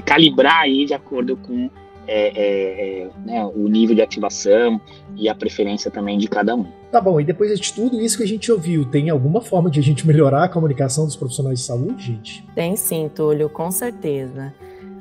calibrar 0.06 0.62
aí 0.62 0.86
de 0.86 0.94
acordo 0.94 1.36
com 1.36 1.70
é, 2.08 2.28
é, 2.30 3.02
é, 3.04 3.10
né, 3.26 3.46
o 3.46 3.68
nível 3.68 3.96
de 3.96 4.02
ativação 4.02 4.80
e 5.16 5.28
a 5.28 5.36
preferência 5.36 5.92
também 5.92 6.18
de 6.18 6.28
cada 6.28 6.56
um. 6.56 6.66
Tá 6.92 7.02
bom, 7.02 7.20
e 7.20 7.24
depois 7.26 7.60
de 7.60 7.74
tudo 7.74 8.00
isso 8.00 8.18
que 8.18 8.24
a 8.24 8.28
gente 8.28 8.52
ouviu, 8.52 8.86
tem 8.86 9.10
alguma 9.10 9.42
forma 9.42 9.70
de 9.70 9.80
a 9.80 9.84
gente 9.84 10.08
melhorar 10.08 10.46
a 10.46 10.50
comunicação 10.50 11.06
dos 11.06 11.16
profissionais 11.16 11.60
de 11.60 11.66
saúde, 11.66 12.06
gente? 12.06 12.48
Tem 12.56 12.76
sim, 12.76 13.10
Túlio, 13.14 13.50
com 13.50 13.70
certeza. 13.70 14.54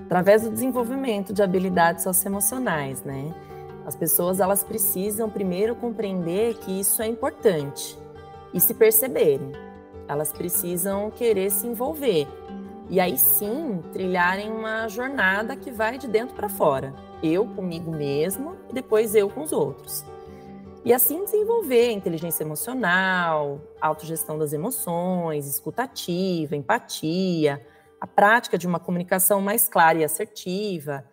Através 0.05 0.43
do 0.43 0.51
desenvolvimento 0.51 1.33
de 1.33 1.43
habilidades 1.43 2.03
socioemocionais, 2.03 3.03
né? 3.05 3.33
As 3.87 3.95
pessoas 3.95 4.41
elas 4.41 4.65
precisam 4.65 5.31
primeiro 5.31 5.77
compreender 5.77 6.55
que 6.55 6.81
isso 6.81 7.01
é 7.03 7.07
importante 7.07 7.97
e 8.53 8.59
se 8.59 8.75
perceberem. 8.75 9.53
Elas 10.09 10.33
precisam 10.33 11.11
querer 11.11 11.51
se 11.51 11.67
envolver 11.67 12.27
e 12.89 13.01
aí 13.01 13.19
sim 13.19 13.83
trilharem 13.93 14.51
uma 14.51 14.89
jornada 14.89 15.57
que 15.57 15.71
vai 15.71 15.99
de 15.99 16.07
dentro 16.07 16.35
para 16.35 16.49
fora. 16.49 16.95
eu 17.23 17.47
comigo 17.47 17.91
mesmo 17.91 18.57
e 18.71 18.75
depois 18.75 19.15
eu 19.15 19.29
com 19.29 19.43
os 19.43 19.53
outros. 19.53 20.05
E 20.85 20.93
assim 20.93 21.25
desenvolver 21.25 21.91
inteligência 21.91 22.45
emocional, 22.45 23.61
autogestão 23.81 24.39
das 24.39 24.53
emoções, 24.53 25.49
escutativa, 25.49 26.55
empatia, 26.55 27.67
a 28.01 28.07
prática 28.07 28.57
de 28.57 28.69
uma 28.69 28.79
comunicação 28.79 29.41
mais 29.41 29.69
clara 29.69 29.99
e 29.99 30.05
assertiva, 30.05 31.05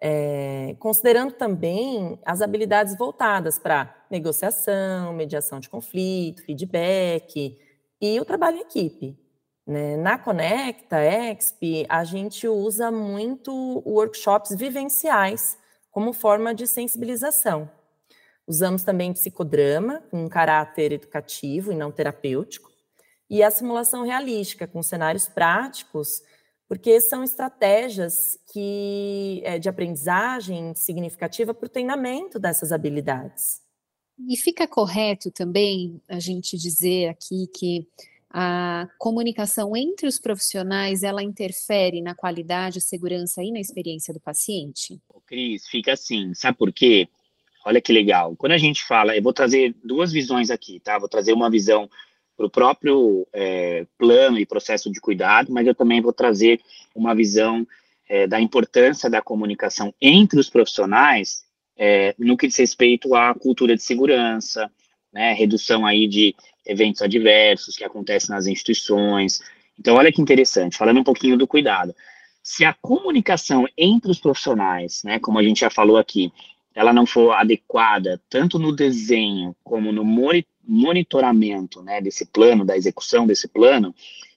é, 0.00 0.76
considerando 0.78 1.32
também 1.32 2.20
as 2.24 2.40
habilidades 2.40 2.96
voltadas 2.96 3.58
para 3.58 3.92
negociação, 4.08 5.12
mediação 5.12 5.58
de 5.58 5.68
conflito, 5.68 6.44
feedback 6.44 7.58
e 8.00 8.20
o 8.20 8.24
trabalho 8.24 8.58
em 8.58 8.60
equipe. 8.60 9.18
Né? 9.68 9.98
Na 9.98 10.18
Conecta 10.18 10.96
Exp, 10.98 11.84
a 11.90 12.02
gente 12.02 12.48
usa 12.48 12.90
muito 12.90 13.52
workshops 13.84 14.56
vivenciais 14.56 15.58
como 15.90 16.14
forma 16.14 16.54
de 16.54 16.66
sensibilização. 16.66 17.70
Usamos 18.46 18.82
também 18.82 19.12
psicodrama, 19.12 20.02
com 20.10 20.26
caráter 20.26 20.92
educativo 20.92 21.70
e 21.70 21.76
não 21.76 21.92
terapêutico, 21.92 22.70
e 23.28 23.42
a 23.42 23.50
simulação 23.50 24.04
realística, 24.04 24.66
com 24.66 24.82
cenários 24.82 25.28
práticos 25.28 26.22
porque 26.68 27.00
são 27.00 27.24
estratégias 27.24 28.38
que 28.52 29.40
é, 29.42 29.58
de 29.58 29.68
aprendizagem 29.70 30.74
significativa 30.74 31.54
para 31.54 31.66
o 31.66 31.70
treinamento 31.70 32.38
dessas 32.38 32.72
habilidades. 32.72 33.62
E 34.28 34.36
fica 34.36 34.66
correto 34.66 35.30
também 35.30 36.00
a 36.06 36.18
gente 36.18 36.58
dizer 36.58 37.08
aqui 37.08 37.46
que 37.56 37.88
a 38.30 38.86
comunicação 38.98 39.76
entre 39.76 40.06
os 40.06 40.18
profissionais 40.18 41.02
ela 41.02 41.22
interfere 41.22 42.02
na 42.02 42.14
qualidade, 42.14 42.80
segurança 42.80 43.42
e 43.42 43.50
na 43.50 43.60
experiência 43.60 44.12
do 44.12 44.20
paciente? 44.20 45.00
Cris, 45.28 45.68
fica 45.68 45.92
assim, 45.92 46.32
sabe 46.34 46.56
por 46.56 46.72
quê? 46.72 47.08
Olha 47.64 47.82
que 47.82 47.92
legal. 47.92 48.34
Quando 48.36 48.52
a 48.52 48.58
gente 48.58 48.82
fala, 48.82 49.14
eu 49.14 49.22
vou 49.22 49.32
trazer 49.32 49.74
duas 49.84 50.10
visões 50.10 50.50
aqui, 50.50 50.80
tá? 50.80 50.98
Vou 50.98 51.08
trazer 51.08 51.34
uma 51.34 51.50
visão 51.50 51.88
para 52.34 52.46
o 52.46 52.50
próprio 52.50 53.26
é, 53.32 53.86
plano 53.98 54.38
e 54.38 54.46
processo 54.46 54.90
de 54.90 55.00
cuidado, 55.00 55.52
mas 55.52 55.66
eu 55.66 55.74
também 55.74 56.00
vou 56.00 56.12
trazer 56.12 56.60
uma 56.94 57.14
visão 57.14 57.66
é, 58.08 58.26
da 58.26 58.40
importância 58.40 59.10
da 59.10 59.20
comunicação 59.20 59.92
entre 60.00 60.40
os 60.40 60.48
profissionais 60.48 61.44
é, 61.76 62.14
no 62.18 62.36
que 62.36 62.46
diz 62.46 62.56
respeito 62.56 63.14
à 63.14 63.34
cultura 63.34 63.76
de 63.76 63.82
segurança, 63.82 64.70
né, 65.12 65.32
redução 65.32 65.86
aí 65.86 66.06
de 66.06 66.34
eventos 66.66 67.02
adversos 67.02 67.76
que 67.76 67.84
acontecem 67.84 68.34
nas 68.34 68.46
instituições. 68.46 69.40
Então, 69.78 69.96
olha 69.96 70.12
que 70.12 70.20
interessante, 70.20 70.76
falando 70.76 71.00
um 71.00 71.04
pouquinho 71.04 71.36
do 71.36 71.46
cuidado. 71.46 71.94
Se 72.42 72.64
a 72.64 72.74
comunicação 72.74 73.66
entre 73.76 74.10
os 74.10 74.18
profissionais, 74.18 75.02
né, 75.04 75.18
como 75.18 75.38
a 75.38 75.42
gente 75.42 75.60
já 75.60 75.70
falou 75.70 75.96
aqui, 75.96 76.32
ela 76.74 76.92
não 76.92 77.06
for 77.06 77.32
adequada 77.32 78.20
tanto 78.30 78.58
no 78.58 78.74
desenho 78.74 79.54
como 79.64 79.90
no 79.90 80.04
monitoramento 80.64 81.82
né, 81.82 82.00
desse 82.00 82.26
plano, 82.26 82.64
da 82.64 82.76
execução 82.76 83.26
desse 83.26 83.48
plano, 83.48 83.94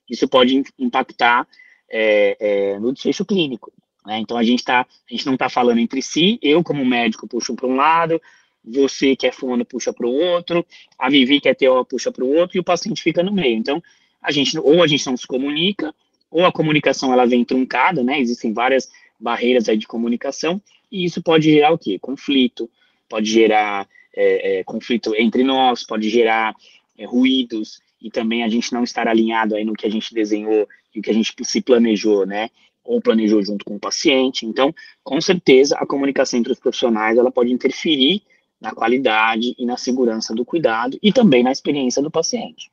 isso 0.10 0.28
pode 0.28 0.64
impactar 0.80 1.48
é, 1.90 2.38
é, 2.40 2.80
no 2.80 2.92
desfecho 2.92 3.26
clínico. 3.26 3.72
Né? 4.06 4.20
Então 4.20 4.38
a 4.38 4.44
gente, 4.44 4.64
tá, 4.64 4.82
a 4.82 5.14
gente 5.14 5.26
não 5.26 5.34
está 5.34 5.50
falando 5.50 5.80
entre 5.80 6.02
si, 6.02 6.40
eu 6.42 6.64
como 6.64 6.84
médico 6.84 7.28
puxo 7.28 7.56
para 7.56 7.68
um 7.68 7.76
lado, 7.76 8.22
você 8.64 9.16
que 9.16 9.28
é 9.28 9.32
fono 9.32 9.66
puxa 9.66 9.92
para 9.92 10.08
o 10.08 10.14
outro, 10.14 10.66
a 10.98 11.10
Vivi 11.10 11.42
que 11.42 11.50
é 11.50 11.54
TO 11.54 11.86
puxa 11.86 12.12
para 12.12 12.24
o 12.24 12.34
outro 12.34 12.58
e 12.58 12.60
o 12.60 12.64
paciente 12.64 13.02
fica 13.02 13.24
no 13.24 13.34
meio. 13.34 13.58
Então 13.58 13.82
a 14.22 14.32
gente 14.32 14.58
ou 14.60 14.84
a 14.84 14.88
gente 14.88 15.06
não 15.08 15.18
se 15.18 15.26
comunica, 15.26 15.94
ou 16.30 16.46
a 16.46 16.52
comunicação 16.52 17.12
ela 17.12 17.26
vem 17.26 17.44
truncada, 17.44 18.04
né? 18.04 18.20
Existem 18.20 18.54
várias 18.54 18.90
barreiras 19.20 19.68
aí 19.68 19.78
de 19.78 19.88
comunicação 19.88 20.62
e 20.92 21.04
isso 21.04 21.22
pode 21.22 21.52
gerar 21.52 21.72
o 21.72 21.78
quê? 21.78 22.00
Conflito, 22.00 22.70
pode 23.10 23.30
gerar 23.30 23.88
é, 24.16 24.60
é, 24.60 24.64
conflito 24.64 25.14
entre 25.16 25.44
nós, 25.44 25.86
pode 25.86 26.10
gerar 26.10 26.56
é, 26.98 27.06
ruídos 27.06 27.82
e 28.02 28.10
também 28.10 28.44
a 28.44 28.50
gente 28.50 28.74
não 28.74 28.84
estar 28.84 29.08
alinhado 29.08 29.56
aí 29.56 29.64
no 29.64 29.74
que 29.74 29.86
a 29.86 29.90
gente 29.90 30.14
desenhou 30.14 30.68
e 30.94 31.00
o 31.00 31.02
que 31.02 31.10
a 31.10 31.14
gente 31.14 31.34
se 31.44 31.62
planejou, 31.62 32.26
né? 32.26 32.50
Ou 32.84 33.02
planejou 33.02 33.44
junto 33.44 33.64
com 33.64 33.76
o 33.76 33.80
paciente. 33.80 34.46
Então, 34.46 34.74
com 35.04 35.22
certeza, 35.22 35.78
a 35.78 35.86
comunicação 35.86 36.40
entre 36.40 36.52
os 36.52 36.60
profissionais 36.60 37.18
ela 37.18 37.32
pode 37.32 37.52
interferir 37.52 38.24
na 38.62 38.72
qualidade 38.72 39.56
e 39.58 39.66
na 39.66 39.76
segurança 39.76 40.36
do 40.36 40.46
cuidado 40.46 40.98
e 41.02 41.12
também 41.12 41.42
na 41.44 41.52
experiência 41.52 42.02
do 42.02 42.12
paciente. 42.12 42.72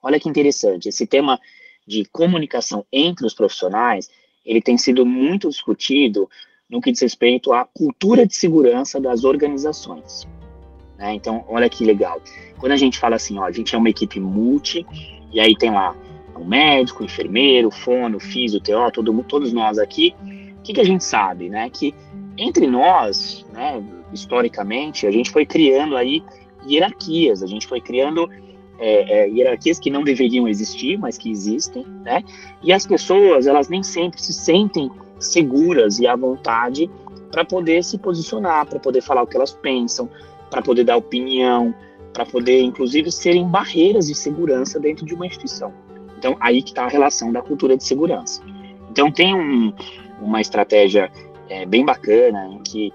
Olha 0.00 0.20
que 0.20 0.28
interessante, 0.28 0.88
esse 0.88 1.06
tema 1.06 1.38
de 1.86 2.04
comunicação 2.06 2.86
entre 2.92 3.26
os 3.26 3.34
profissionais, 3.34 4.08
ele 4.46 4.62
tem 4.62 4.78
sido 4.78 5.04
muito 5.04 5.48
discutido 5.48 6.30
no 6.68 6.80
que 6.80 6.92
diz 6.92 7.00
respeito 7.00 7.52
à 7.52 7.64
cultura 7.64 8.24
de 8.24 8.36
segurança 8.36 9.00
das 9.00 9.24
organizações. 9.24 10.26
Né? 10.96 11.14
Então, 11.14 11.44
olha 11.48 11.68
que 11.68 11.84
legal. 11.84 12.22
Quando 12.58 12.72
a 12.72 12.76
gente 12.76 12.98
fala 12.98 13.16
assim, 13.16 13.36
ó, 13.38 13.44
a 13.44 13.52
gente 13.52 13.74
é 13.74 13.78
uma 13.78 13.90
equipe 13.90 14.20
multi, 14.20 14.86
e 15.32 15.40
aí 15.40 15.56
tem 15.56 15.70
lá 15.70 15.96
um 16.36 16.44
médico, 16.44 17.02
enfermeiro, 17.02 17.70
fono, 17.70 18.20
físio, 18.20 18.60
TO, 18.60 18.90
todo, 18.92 19.24
todos 19.24 19.52
nós 19.52 19.78
aqui, 19.78 20.14
o 20.58 20.62
que, 20.62 20.74
que 20.74 20.80
a 20.80 20.84
gente 20.84 21.04
sabe, 21.04 21.48
né? 21.48 21.68
Que 21.68 21.94
entre 22.40 22.66
nós, 22.66 23.44
né, 23.52 23.82
historicamente, 24.12 25.06
a 25.06 25.10
gente 25.10 25.30
foi 25.30 25.44
criando 25.44 25.94
aí 25.94 26.22
hierarquias, 26.66 27.42
a 27.42 27.46
gente 27.46 27.66
foi 27.66 27.80
criando 27.80 28.28
é, 28.78 29.24
é, 29.24 29.28
hierarquias 29.28 29.78
que 29.78 29.90
não 29.90 30.02
deveriam 30.02 30.48
existir, 30.48 30.98
mas 30.98 31.18
que 31.18 31.30
existem, 31.30 31.84
né? 32.02 32.24
E 32.62 32.72
as 32.72 32.86
pessoas, 32.86 33.46
elas 33.46 33.68
nem 33.68 33.82
sempre 33.82 34.20
se 34.22 34.32
sentem 34.32 34.90
seguras 35.18 35.98
e 35.98 36.06
à 36.06 36.16
vontade 36.16 36.90
para 37.30 37.44
poder 37.44 37.84
se 37.84 37.98
posicionar, 37.98 38.66
para 38.66 38.80
poder 38.80 39.02
falar 39.02 39.22
o 39.22 39.26
que 39.26 39.36
elas 39.36 39.52
pensam, 39.52 40.08
para 40.50 40.62
poder 40.62 40.84
dar 40.84 40.96
opinião, 40.96 41.74
para 42.14 42.24
poder, 42.24 42.62
inclusive, 42.62 43.12
serem 43.12 43.46
barreiras 43.46 44.06
de 44.06 44.14
segurança 44.14 44.80
dentro 44.80 45.04
de 45.04 45.14
uma 45.14 45.26
instituição. 45.26 45.72
Então, 46.18 46.36
aí 46.40 46.62
que 46.62 46.70
está 46.70 46.84
a 46.84 46.88
relação 46.88 47.30
da 47.30 47.42
cultura 47.42 47.76
de 47.76 47.84
segurança. 47.84 48.42
Então, 48.90 49.12
tem 49.12 49.34
um, 49.34 49.72
uma 50.20 50.40
estratégia 50.40 51.10
é, 51.50 51.66
bem 51.66 51.84
bacana 51.84 52.60
que 52.64 52.92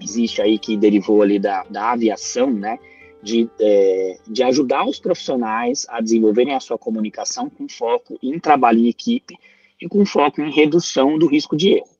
existe 0.00 0.40
aí, 0.40 0.58
que 0.58 0.76
derivou 0.76 1.22
ali 1.22 1.38
da, 1.38 1.64
da 1.64 1.90
aviação, 1.90 2.50
né, 2.50 2.78
de, 3.20 3.50
é, 3.60 4.18
de 4.26 4.42
ajudar 4.44 4.86
os 4.86 5.00
profissionais 5.00 5.84
a 5.88 6.00
desenvolverem 6.00 6.54
a 6.54 6.60
sua 6.60 6.78
comunicação 6.78 7.50
com 7.50 7.68
foco 7.68 8.16
em 8.22 8.38
trabalho 8.38 8.78
em 8.78 8.88
equipe 8.88 9.36
e 9.82 9.88
com 9.88 10.06
foco 10.06 10.40
em 10.40 10.52
redução 10.52 11.18
do 11.18 11.26
risco 11.26 11.56
de 11.56 11.72
erro. 11.74 11.90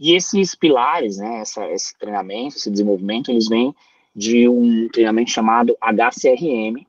E 0.00 0.16
esses 0.16 0.54
pilares, 0.54 1.18
né, 1.18 1.40
essa, 1.40 1.64
esse 1.70 1.96
treinamento, 1.98 2.56
esse 2.56 2.70
desenvolvimento, 2.70 3.30
eles 3.30 3.48
vêm 3.48 3.72
de 4.16 4.48
um 4.48 4.88
treinamento 4.88 5.30
chamado 5.30 5.76
HCRM, 5.80 6.86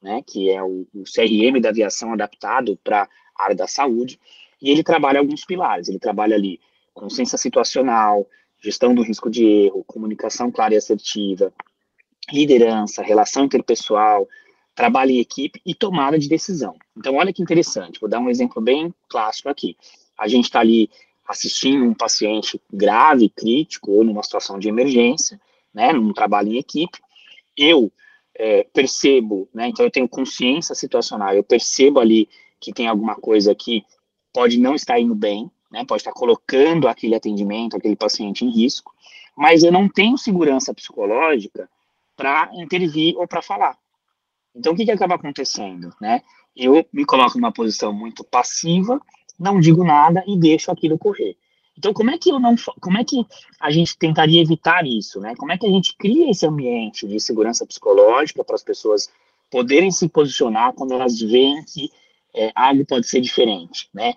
né, 0.00 0.22
que 0.26 0.50
é 0.50 0.62
o, 0.62 0.86
o 0.94 1.04
CRM 1.04 1.60
da 1.60 1.70
aviação 1.70 2.12
adaptado 2.12 2.78
para 2.84 3.08
a 3.36 3.44
área 3.44 3.56
da 3.56 3.66
saúde, 3.66 4.20
e 4.60 4.70
ele 4.70 4.84
trabalha 4.84 5.18
alguns 5.18 5.44
pilares. 5.44 5.88
Ele 5.88 5.98
trabalha 5.98 6.36
ali 6.36 6.60
consciência 6.94 7.38
situacional, 7.38 8.26
gestão 8.62 8.94
do 8.94 9.02
risco 9.02 9.30
de 9.30 9.44
erro, 9.44 9.84
comunicação 9.84 10.50
clara 10.50 10.74
e 10.74 10.76
assertiva, 10.76 11.52
liderança, 12.32 13.02
relação 13.02 13.44
interpessoal, 13.44 14.28
trabalho 14.74 15.10
em 15.10 15.18
equipe 15.18 15.60
e 15.66 15.74
tomada 15.74 16.18
de 16.18 16.28
decisão. 16.28 16.74
Então, 16.96 17.16
olha 17.16 17.32
que 17.32 17.42
interessante, 17.42 18.00
vou 18.00 18.08
dar 18.08 18.20
um 18.20 18.30
exemplo 18.30 18.62
bem 18.62 18.94
clássico 19.08 19.48
aqui. 19.48 19.76
A 20.16 20.28
gente 20.28 20.44
está 20.44 20.60
ali 20.60 20.88
assistindo 21.26 21.84
um 21.84 21.94
paciente 21.94 22.60
grave, 22.72 23.28
crítico, 23.28 23.90
ou 23.92 24.04
numa 24.04 24.22
situação 24.22 24.58
de 24.58 24.68
emergência, 24.68 25.40
né, 25.72 25.92
num 25.92 26.12
trabalho 26.12 26.52
em 26.52 26.58
equipe, 26.58 26.98
eu 27.56 27.90
é, 28.34 28.64
percebo, 28.72 29.48
né, 29.52 29.68
então 29.68 29.84
eu 29.84 29.90
tenho 29.90 30.08
consciência 30.08 30.74
situacional, 30.74 31.34
eu 31.34 31.42
percebo 31.42 32.00
ali 32.00 32.28
que 32.60 32.72
tem 32.72 32.86
alguma 32.86 33.14
coisa 33.14 33.54
que 33.54 33.84
pode 34.32 34.58
não 34.58 34.74
estar 34.74 34.98
indo 34.98 35.14
bem, 35.14 35.50
né, 35.72 35.84
pode 35.84 36.02
estar 36.02 36.12
colocando 36.12 36.86
aquele 36.86 37.14
atendimento, 37.14 37.76
aquele 37.76 37.96
paciente 37.96 38.44
em 38.44 38.50
risco, 38.50 38.92
mas 39.36 39.62
eu 39.62 39.72
não 39.72 39.88
tenho 39.88 40.18
segurança 40.18 40.74
psicológica 40.74 41.68
para 42.16 42.50
intervir 42.54 43.16
ou 43.16 43.26
para 43.26 43.40
falar. 43.40 43.76
Então, 44.54 44.74
o 44.74 44.76
que, 44.76 44.84
que 44.84 44.90
acaba 44.90 45.14
acontecendo, 45.14 45.94
né? 46.00 46.20
Eu 46.54 46.86
me 46.92 47.06
coloco 47.06 47.38
numa 47.38 47.50
posição 47.50 47.92
muito 47.92 48.22
passiva, 48.22 49.00
não 49.38 49.58
digo 49.58 49.82
nada 49.82 50.22
e 50.26 50.38
deixo 50.38 50.70
aquilo 50.70 50.98
correr. 50.98 51.36
Então, 51.76 51.94
como 51.94 52.10
é 52.10 52.18
que 52.18 52.30
eu 52.30 52.38
não, 52.38 52.54
como 52.80 52.98
é 52.98 53.04
que 53.04 53.26
a 53.58 53.70
gente 53.70 53.96
tentaria 53.96 54.42
evitar 54.42 54.86
isso, 54.86 55.18
né? 55.20 55.34
Como 55.36 55.50
é 55.50 55.56
que 55.56 55.66
a 55.66 55.70
gente 55.70 55.96
cria 55.96 56.30
esse 56.30 56.46
ambiente 56.46 57.08
de 57.08 57.18
segurança 57.18 57.66
psicológica 57.66 58.44
para 58.44 58.54
as 58.54 58.62
pessoas 58.62 59.10
poderem 59.50 59.90
se 59.90 60.06
posicionar 60.08 60.74
quando 60.74 60.92
elas 60.92 61.18
veem 61.18 61.64
que 61.64 61.90
é, 62.34 62.52
algo 62.54 62.84
pode 62.84 63.06
ser 63.06 63.20
diferente, 63.20 63.88
né? 63.92 64.14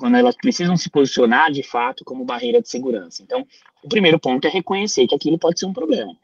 Quando 0.00 0.16
elas 0.16 0.34
precisam 0.34 0.78
se 0.78 0.88
posicionar 0.88 1.52
de 1.52 1.62
fato 1.62 2.06
como 2.06 2.24
barreira 2.24 2.62
de 2.62 2.70
segurança. 2.70 3.22
Então, 3.22 3.46
o 3.84 3.88
primeiro 3.88 4.18
ponto 4.18 4.46
é 4.46 4.50
reconhecer 4.50 5.06
que 5.06 5.14
aquilo 5.14 5.38
pode 5.38 5.60
ser 5.60 5.66
um 5.66 5.74
problema. 5.74 6.16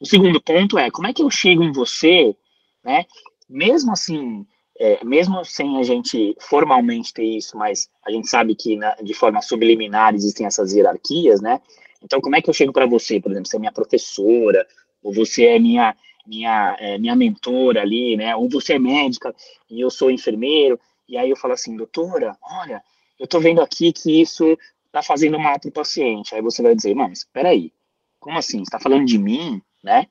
O 0.00 0.06
segundo 0.06 0.40
ponto 0.40 0.78
é 0.78 0.90
como 0.90 1.06
é 1.06 1.12
que 1.12 1.22
eu 1.22 1.30
chego 1.30 1.62
em 1.62 1.70
você, 1.70 2.34
né? 2.82 3.04
Mesmo 3.46 3.92
assim, 3.92 4.46
é, 4.80 5.04
mesmo 5.04 5.44
sem 5.44 5.78
a 5.78 5.82
gente 5.82 6.34
formalmente 6.40 7.12
ter 7.12 7.24
isso, 7.24 7.58
mas 7.58 7.90
a 8.06 8.10
gente 8.10 8.26
sabe 8.26 8.54
que 8.54 8.74
na, 8.74 8.94
de 8.94 9.12
forma 9.12 9.42
subliminar 9.42 10.14
existem 10.14 10.46
essas 10.46 10.72
hierarquias, 10.72 11.42
né? 11.42 11.60
Então, 12.02 12.22
como 12.22 12.36
é 12.36 12.40
que 12.40 12.48
eu 12.48 12.54
chego 12.54 12.72
para 12.72 12.86
você, 12.86 13.20
por 13.20 13.30
exemplo, 13.30 13.48
você 13.48 13.56
é 13.56 13.60
minha 13.60 13.72
professora, 13.72 14.66
ou 15.02 15.12
você 15.12 15.44
é 15.44 15.58
minha 15.58 15.94
minha 16.26 16.74
é, 16.80 16.96
minha 16.96 17.14
mentora 17.14 17.82
ali, 17.82 18.16
né? 18.16 18.34
Ou 18.34 18.48
você 18.48 18.74
é 18.74 18.78
médica 18.78 19.34
e 19.70 19.78
eu 19.78 19.90
sou 19.90 20.10
enfermeiro, 20.10 20.80
e 21.06 21.18
aí 21.18 21.28
eu 21.28 21.36
falo 21.36 21.52
assim, 21.52 21.76
doutora, 21.76 22.34
olha, 22.42 22.82
eu 23.18 23.26
tô 23.26 23.40
vendo 23.40 23.60
aqui 23.60 23.92
que 23.92 24.20
isso 24.20 24.58
tá 24.92 25.02
fazendo 25.02 25.38
mal 25.38 25.58
pro 25.58 25.70
paciente. 25.70 26.34
Aí 26.34 26.42
você 26.42 26.62
vai 26.62 26.74
dizer, 26.74 26.94
mas 26.94 27.20
espera 27.20 27.50
aí, 27.50 27.72
como 28.20 28.38
assim? 28.38 28.64
Você 28.64 28.70
tá 28.70 28.80
falando 28.80 29.04
de 29.04 29.18
mim, 29.18 29.60
né? 29.82 30.06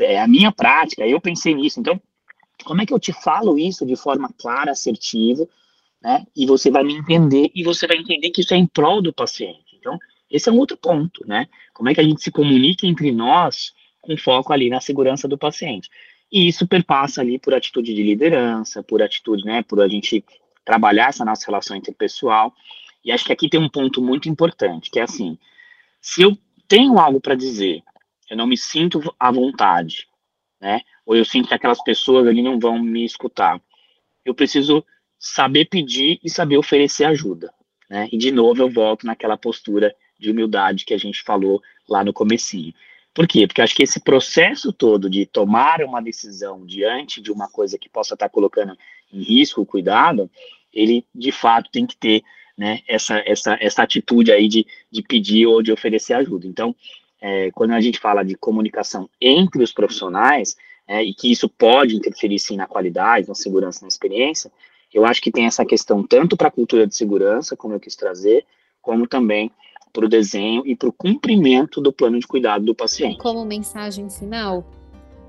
É 0.00 0.20
a 0.20 0.26
minha 0.26 0.50
prática, 0.50 1.06
eu 1.06 1.20
pensei 1.20 1.54
nisso. 1.54 1.80
Então, 1.80 2.00
como 2.64 2.82
é 2.82 2.86
que 2.86 2.92
eu 2.92 2.98
te 2.98 3.12
falo 3.12 3.58
isso 3.58 3.86
de 3.86 3.96
forma 3.96 4.28
clara, 4.38 4.72
assertiva, 4.72 5.48
né? 6.02 6.26
E 6.36 6.46
você 6.46 6.70
vai 6.70 6.82
me 6.82 6.94
entender 6.94 7.50
e 7.54 7.62
você 7.62 7.86
vai 7.86 7.96
entender 7.96 8.30
que 8.30 8.40
isso 8.40 8.54
é 8.54 8.56
em 8.56 8.66
prol 8.66 9.00
do 9.00 9.12
paciente. 9.12 9.76
Então, 9.78 9.98
esse 10.30 10.48
é 10.48 10.52
um 10.52 10.58
outro 10.58 10.76
ponto, 10.76 11.26
né? 11.26 11.46
Como 11.72 11.88
é 11.88 11.94
que 11.94 12.00
a 12.00 12.04
gente 12.04 12.22
se 12.22 12.30
comunica 12.30 12.86
entre 12.86 13.12
nós 13.12 13.72
com 14.04 14.16
foco 14.16 14.52
ali 14.52 14.68
na 14.68 14.80
segurança 14.80 15.26
do 15.26 15.38
paciente. 15.38 15.88
E 16.30 16.46
isso 16.48 16.66
perpassa 16.66 17.20
ali 17.20 17.38
por 17.38 17.54
atitude 17.54 17.94
de 17.94 18.02
liderança, 18.02 18.82
por 18.82 19.02
atitude, 19.02 19.44
né, 19.44 19.62
por 19.62 19.80
a 19.80 19.88
gente 19.88 20.24
trabalhar 20.64 21.08
essa 21.08 21.24
nossa 21.24 21.46
relação 21.46 21.76
interpessoal. 21.76 22.54
E 23.04 23.12
acho 23.12 23.24
que 23.24 23.32
aqui 23.32 23.48
tem 23.48 23.60
um 23.60 23.68
ponto 23.68 24.00
muito 24.00 24.28
importante, 24.28 24.90
que 24.90 24.98
é 24.98 25.02
assim, 25.02 25.38
se 26.00 26.22
eu 26.22 26.36
tenho 26.66 26.98
algo 26.98 27.20
para 27.20 27.34
dizer, 27.34 27.82
eu 28.30 28.36
não 28.36 28.46
me 28.46 28.56
sinto 28.56 29.14
à 29.18 29.30
vontade, 29.30 30.08
né? 30.60 30.80
Ou 31.04 31.14
eu 31.14 31.24
sinto 31.24 31.48
que 31.48 31.54
aquelas 31.54 31.82
pessoas 31.82 32.26
ali 32.26 32.42
não 32.42 32.58
vão 32.58 32.78
me 32.78 33.04
escutar. 33.04 33.60
Eu 34.24 34.34
preciso 34.34 34.84
saber 35.18 35.66
pedir 35.66 36.18
e 36.22 36.30
saber 36.30 36.56
oferecer 36.56 37.04
ajuda, 37.04 37.52
né? 37.88 38.08
E 38.10 38.16
de 38.16 38.32
novo 38.32 38.62
eu 38.62 38.70
volto 38.70 39.06
naquela 39.06 39.36
postura 39.36 39.94
de 40.18 40.30
humildade 40.30 40.84
que 40.84 40.94
a 40.94 40.98
gente 40.98 41.22
falou 41.22 41.62
lá 41.88 42.02
no 42.02 42.12
comecinho. 42.12 42.72
Por 43.12 43.28
quê? 43.28 43.46
Porque 43.46 43.62
acho 43.62 43.74
que 43.74 43.82
esse 43.82 44.00
processo 44.00 44.72
todo 44.72 45.08
de 45.08 45.24
tomar 45.24 45.82
uma 45.82 46.02
decisão 46.02 46.66
diante 46.66 47.20
de 47.20 47.30
uma 47.30 47.48
coisa 47.48 47.78
que 47.78 47.88
possa 47.88 48.14
estar 48.14 48.28
colocando 48.28 48.76
em 49.12 49.22
risco 49.22 49.64
cuidado, 49.64 50.30
ele 50.72 51.04
de 51.14 51.32
fato 51.32 51.70
tem 51.70 51.86
que 51.86 51.96
ter 51.96 52.22
né, 52.56 52.80
essa, 52.88 53.22
essa, 53.26 53.56
essa 53.60 53.82
atitude 53.82 54.30
aí 54.32 54.48
de, 54.48 54.66
de 54.90 55.02
pedir 55.02 55.46
ou 55.46 55.62
de 55.62 55.72
oferecer 55.72 56.14
ajuda. 56.14 56.46
Então, 56.46 56.74
é, 57.20 57.50
quando 57.52 57.72
a 57.72 57.80
gente 57.80 57.98
fala 57.98 58.22
de 58.22 58.36
comunicação 58.36 59.08
entre 59.20 59.62
os 59.62 59.72
profissionais, 59.72 60.56
é, 60.86 61.02
e 61.02 61.14
que 61.14 61.30
isso 61.30 61.48
pode 61.48 61.96
interferir 61.96 62.38
sim 62.38 62.56
na 62.56 62.66
qualidade, 62.66 63.28
na 63.28 63.34
segurança, 63.34 63.82
na 63.82 63.88
experiência, 63.88 64.52
eu 64.92 65.04
acho 65.04 65.20
que 65.20 65.30
tem 65.30 65.46
essa 65.46 65.64
questão 65.64 66.06
tanto 66.06 66.36
para 66.36 66.48
a 66.48 66.52
cultura 66.52 66.86
de 66.86 66.94
segurança, 66.94 67.56
como 67.56 67.74
eu 67.74 67.80
quis 67.80 67.96
trazer, 67.96 68.44
como 68.80 69.06
também 69.06 69.50
para 69.92 70.04
o 70.04 70.08
desenho 70.08 70.62
e 70.66 70.76
para 70.76 70.88
o 70.88 70.92
cumprimento 70.92 71.80
do 71.80 71.92
plano 71.92 72.18
de 72.18 72.26
cuidado 72.26 72.64
do 72.64 72.74
paciente. 72.74 73.18
Como 73.18 73.44
mensagem 73.44 74.10
final, 74.10 74.64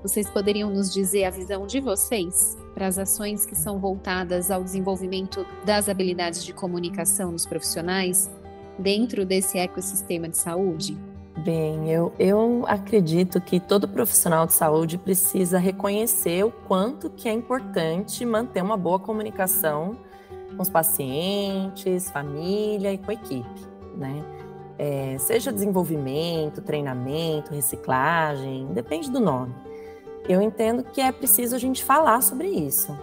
vocês 0.06 0.30
poderiam 0.30 0.70
nos 0.70 0.94
dizer 0.94 1.24
a 1.24 1.30
visão 1.30 1.66
de 1.66 1.80
vocês 1.80 2.56
para 2.72 2.86
as 2.86 2.96
ações 2.96 3.44
que 3.44 3.56
são 3.56 3.80
voltadas 3.80 4.52
ao 4.52 4.62
desenvolvimento 4.62 5.44
das 5.64 5.88
habilidades 5.88 6.44
de 6.44 6.52
comunicação 6.52 7.32
nos 7.32 7.44
profissionais 7.44 8.30
dentro 8.78 9.26
desse 9.26 9.58
ecossistema 9.58 10.28
de 10.28 10.38
saúde? 10.38 10.96
Bem, 11.38 11.90
eu, 11.90 12.12
eu 12.20 12.64
acredito 12.68 13.40
que 13.40 13.58
todo 13.58 13.88
profissional 13.88 14.46
de 14.46 14.52
saúde 14.52 14.96
precisa 14.96 15.58
reconhecer 15.58 16.44
o 16.44 16.52
quanto 16.52 17.10
que 17.10 17.28
é 17.28 17.32
importante 17.32 18.24
manter 18.24 18.62
uma 18.62 18.76
boa 18.76 19.00
comunicação 19.00 19.96
com 20.56 20.62
os 20.62 20.70
pacientes, 20.70 22.08
família 22.10 22.92
e 22.92 22.98
com 22.98 23.10
a 23.10 23.14
equipe, 23.14 23.60
né? 23.96 24.24
é, 24.78 25.16
seja 25.18 25.52
desenvolvimento, 25.52 26.60
treinamento, 26.60 27.54
reciclagem, 27.54 28.66
depende 28.72 29.10
do 29.10 29.20
nome. 29.20 29.54
Eu 30.28 30.42
entendo 30.42 30.82
que 30.82 31.00
é 31.00 31.12
preciso 31.12 31.54
a 31.54 31.58
gente 31.58 31.84
falar 31.84 32.20
sobre 32.20 32.48
isso. 32.48 32.96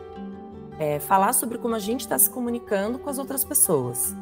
É, 0.78 1.00
falar 1.00 1.32
sobre 1.32 1.58
como 1.58 1.74
a 1.74 1.80
gente 1.80 2.02
está 2.02 2.20
se 2.20 2.30
comunicando 2.30 3.00
com 3.00 3.10
as 3.10 3.18
outras 3.18 3.46
pessoas. 3.46 4.14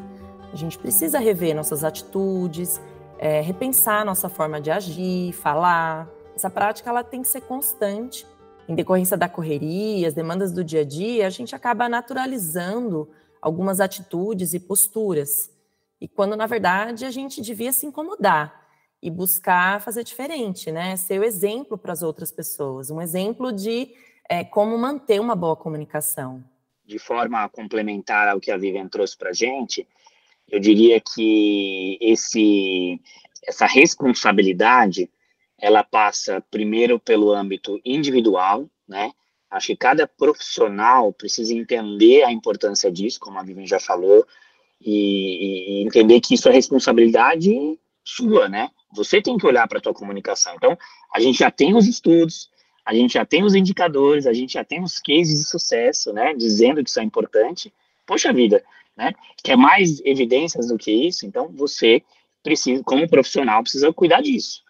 A 0.53 0.55
gente 0.55 0.77
precisa 0.77 1.17
rever 1.17 1.55
nossas 1.55 1.83
atitudes, 1.83 2.79
é, 3.17 3.41
repensar 3.41 4.05
nossa 4.05 4.29
forma 4.29 4.61
de 4.61 4.69
agir, 4.69 5.33
falar. 5.33 6.07
Essa 6.35 6.49
prática 6.49 6.91
ela 6.91 7.03
tem 7.03 7.23
que 7.23 7.27
ser 7.27 7.41
constante. 7.41 8.27
Em 8.69 8.75
decorrência 8.75 9.17
da 9.17 9.27
correria, 9.27 10.07
as 10.07 10.13
demandas 10.13 10.51
do 10.51 10.63
dia 10.63 10.81
a 10.81 10.85
dia, 10.85 11.25
a 11.25 11.29
gente 11.31 11.55
acaba 11.55 11.89
naturalizando 11.89 13.09
algumas 13.41 13.79
atitudes 13.79 14.53
e 14.53 14.59
posturas. 14.59 15.49
E 15.99 16.07
quando, 16.07 16.35
na 16.35 16.45
verdade, 16.45 17.03
a 17.05 17.09
gente 17.09 17.41
devia 17.41 17.71
se 17.71 17.87
incomodar 17.87 18.60
e 19.01 19.09
buscar 19.09 19.81
fazer 19.81 20.03
diferente, 20.03 20.71
né? 20.71 20.95
Ser 20.95 21.19
o 21.19 21.23
exemplo 21.23 21.77
para 21.77 21.93
as 21.93 22.03
outras 22.03 22.31
pessoas, 22.31 22.91
um 22.91 23.01
exemplo 23.01 23.51
de 23.51 23.93
é, 24.29 24.43
como 24.43 24.77
manter 24.77 25.19
uma 25.19 25.35
boa 25.35 25.55
comunicação. 25.55 26.43
De 26.85 26.99
forma 26.99 27.47
complementar 27.49 28.27
ao 28.27 28.39
que 28.39 28.51
a 28.51 28.57
Vivian 28.57 28.87
trouxe 28.87 29.17
para 29.17 29.29
a 29.29 29.33
gente, 29.33 29.87
eu 30.49 30.59
diria 30.59 31.01
que 31.01 31.97
esse, 32.01 32.99
essa 33.45 33.65
responsabilidade, 33.65 35.09
ela 35.57 35.83
passa 35.83 36.43
primeiro 36.51 36.99
pelo 36.99 37.31
âmbito 37.31 37.79
individual, 37.83 38.69
né? 38.87 39.11
Acho 39.49 39.67
que 39.67 39.75
cada 39.75 40.07
profissional 40.07 41.11
precisa 41.11 41.53
entender 41.53 42.23
a 42.23 42.31
importância 42.31 42.91
disso, 42.91 43.19
como 43.19 43.37
a 43.37 43.43
Vivian 43.43 43.65
já 43.65 43.79
falou, 43.79 44.25
e, 44.79 45.81
e, 45.81 45.83
entender 45.85 46.19
que 46.21 46.35
isso 46.35 46.47
é 46.47 46.51
responsabilidade 46.51 47.77
sua, 48.03 48.47
né? 48.47 48.69
Você 48.93 49.21
tem 49.21 49.37
que 49.37 49.45
olhar 49.45 49.67
para 49.67 49.77
a 49.77 49.81
tua 49.81 49.93
comunicação. 49.93 50.53
Então, 50.55 50.77
a 51.13 51.19
gente 51.19 51.39
já 51.39 51.51
tem 51.51 51.75
os 51.75 51.87
estudos, 51.87 52.49
a 52.85 52.93
gente 52.93 53.13
já 53.13 53.25
tem 53.25 53.43
os 53.43 53.55
indicadores, 53.55 54.25
a 54.25 54.33
gente 54.33 54.53
já 54.53 54.63
tem 54.63 54.83
os 54.83 54.99
cases 54.99 55.39
de 55.39 55.49
sucesso, 55.49 56.11
né? 56.11 56.33
Dizendo 56.33 56.83
que 56.83 56.89
isso 56.89 56.99
é 56.99 57.03
importante. 57.03 57.73
Poxa 58.05 58.33
vida, 58.33 58.63
né? 58.97 59.13
Quer 59.43 59.55
mais 59.55 60.01
evidências 60.03 60.67
do 60.67 60.77
que 60.77 60.91
isso? 60.91 61.25
Então, 61.25 61.49
você 61.53 62.03
precisa, 62.43 62.83
como 62.83 63.07
profissional, 63.07 63.61
precisa 63.61 63.93
cuidar 63.93 64.21
disso. 64.21 64.61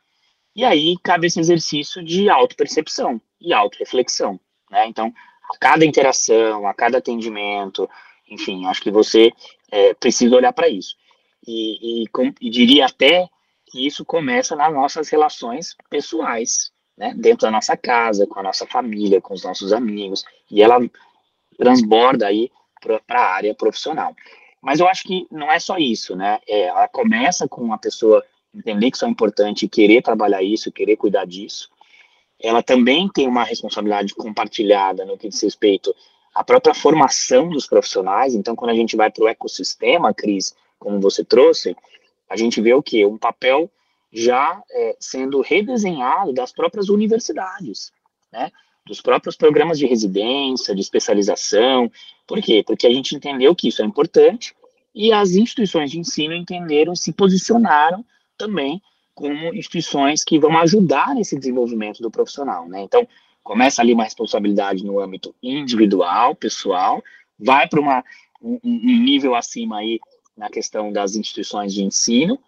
E 0.56 0.66
aí 0.66 0.96
cabe 1.02 1.28
esse 1.28 1.40
exercício 1.40 2.04
de 2.04 2.30
auto-percepção 2.30 3.22
e 3.40 3.54
auto-reflexão, 3.54 4.40
né? 4.70 4.86
Então, 4.88 5.14
a 5.50 5.58
cada 5.58 5.86
interação, 5.86 6.68
a 6.68 6.74
cada 6.74 6.98
atendimento, 6.98 7.90
enfim, 8.30 8.66
acho 8.66 8.82
que 8.82 8.92
você 8.92 9.32
é, 9.72 9.94
precisa 9.94 10.36
olhar 10.36 10.54
para 10.54 10.70
isso. 10.70 10.96
E, 11.46 12.04
e, 12.04 12.08
com, 12.08 12.34
e, 12.40 12.50
diria 12.50 12.86
até 12.86 13.28
que 13.72 13.88
isso 13.88 14.04
começa 14.04 14.56
nas 14.56 14.74
nossas 14.74 15.08
relações 15.10 15.76
pessoais, 15.90 16.72
né? 16.98 17.14
dentro 17.16 17.48
da 17.48 17.52
nossa 17.52 17.78
casa, 17.78 18.28
com 18.28 18.40
a 18.40 18.44
nossa 18.44 18.68
família, 18.68 19.22
com 19.22 19.34
os 19.34 19.44
nossos 19.44 19.72
amigos, 19.72 20.26
e 20.50 20.62
ela 20.62 20.78
transborda 21.58 22.28
aí 22.28 22.52
para 22.82 23.22
a 23.22 23.34
área 23.34 23.56
profissional. 23.56 24.14
Mas 24.62 24.80
eu 24.80 24.88
acho 24.88 25.04
que 25.04 25.26
não 25.32 25.52
é 25.52 25.58
só 25.58 25.78
isso, 25.78 26.16
né? 26.16 26.40
É, 26.48 26.64
ela 26.64 26.88
começa 26.88 27.48
com 27.48 27.74
a 27.74 27.78
pessoa 27.78 28.24
entender 28.54 28.92
que 28.92 28.98
isso 28.98 29.06
é 29.06 29.10
importante, 29.10 29.68
querer 29.68 30.04
trabalhar 30.04 30.44
isso, 30.44 30.72
querer 30.72 30.98
cuidar 30.98 31.26
disso. 31.26 31.70
Ela 32.40 32.62
também 32.62 33.10
tem 33.10 33.28
uma 33.28 33.44
responsabilidade 33.44 34.14
compartilhada 34.14 35.06
no 35.06 35.18
que 35.18 35.30
diz 35.30 35.42
respeito 35.42 35.96
a 36.34 36.44
própria 36.44 36.74
formação 36.74 37.50
dos 37.50 37.66
profissionais. 37.66 38.36
Então, 38.36 38.56
quando 38.56 38.72
a 38.72 38.76
gente 38.76 38.96
vai 38.96 39.10
para 39.10 39.24
o 39.24 39.28
ecossistema, 39.28 40.14
Cris, 40.14 40.56
como 40.78 41.00
você 41.00 41.24
trouxe, 41.24 41.76
a 42.32 42.36
gente 42.36 42.62
vê 42.62 42.74
o 42.74 42.82
que? 42.82 43.06
Um 43.06 43.18
papel 43.18 43.70
já 44.12 44.62
é, 44.72 44.96
sendo 45.00 45.42
redesenhado 45.42 46.34
das 46.34 46.52
próprias 46.52 46.90
universidades, 46.90 47.92
né? 48.32 48.52
dos 48.86 49.00
próprios 49.00 49.36
programas 49.36 49.78
de 49.78 49.86
residência, 49.86 50.74
de 50.74 50.82
especialização. 50.82 51.92
Por 52.28 52.42
quê? 52.42 52.64
Porque 52.66 52.88
a 52.88 52.94
gente 52.94 53.16
entendeu 53.16 53.56
que 53.56 53.68
isso 53.68 53.82
é 53.82 53.86
importante 53.86 54.56
e 54.94 55.14
as 55.14 55.32
instituições 55.32 55.92
de 55.92 56.00
ensino 56.00 56.34
entenderam, 56.34 56.96
se 56.96 57.14
posicionaram 57.14 58.04
também 58.38 58.82
como 59.14 59.54
instituições 59.54 60.24
que 60.24 60.40
vão 60.40 60.58
ajudar 60.58 61.14
nesse 61.14 61.38
desenvolvimento 61.38 62.02
do 62.02 62.10
profissional, 62.10 62.68
né? 62.68 62.82
Então, 62.82 63.08
Começa 63.44 63.82
ali 63.82 63.94
uma 63.94 64.04
responsabilidade 64.04 64.86
no 64.86 65.00
âmbito 65.00 65.34
individual, 65.42 66.36
pessoal, 66.36 67.04
vai 67.40 67.68
para 67.68 67.82
um, 67.82 68.60
um 68.64 69.04
nível 69.04 69.36
acima 69.36 69.80
aí 69.80 70.00
na 70.36 70.50
questão 70.50 70.92
das 70.92 71.16
instituições 71.16 71.74
de 71.74 71.84
ensino, 71.84 72.40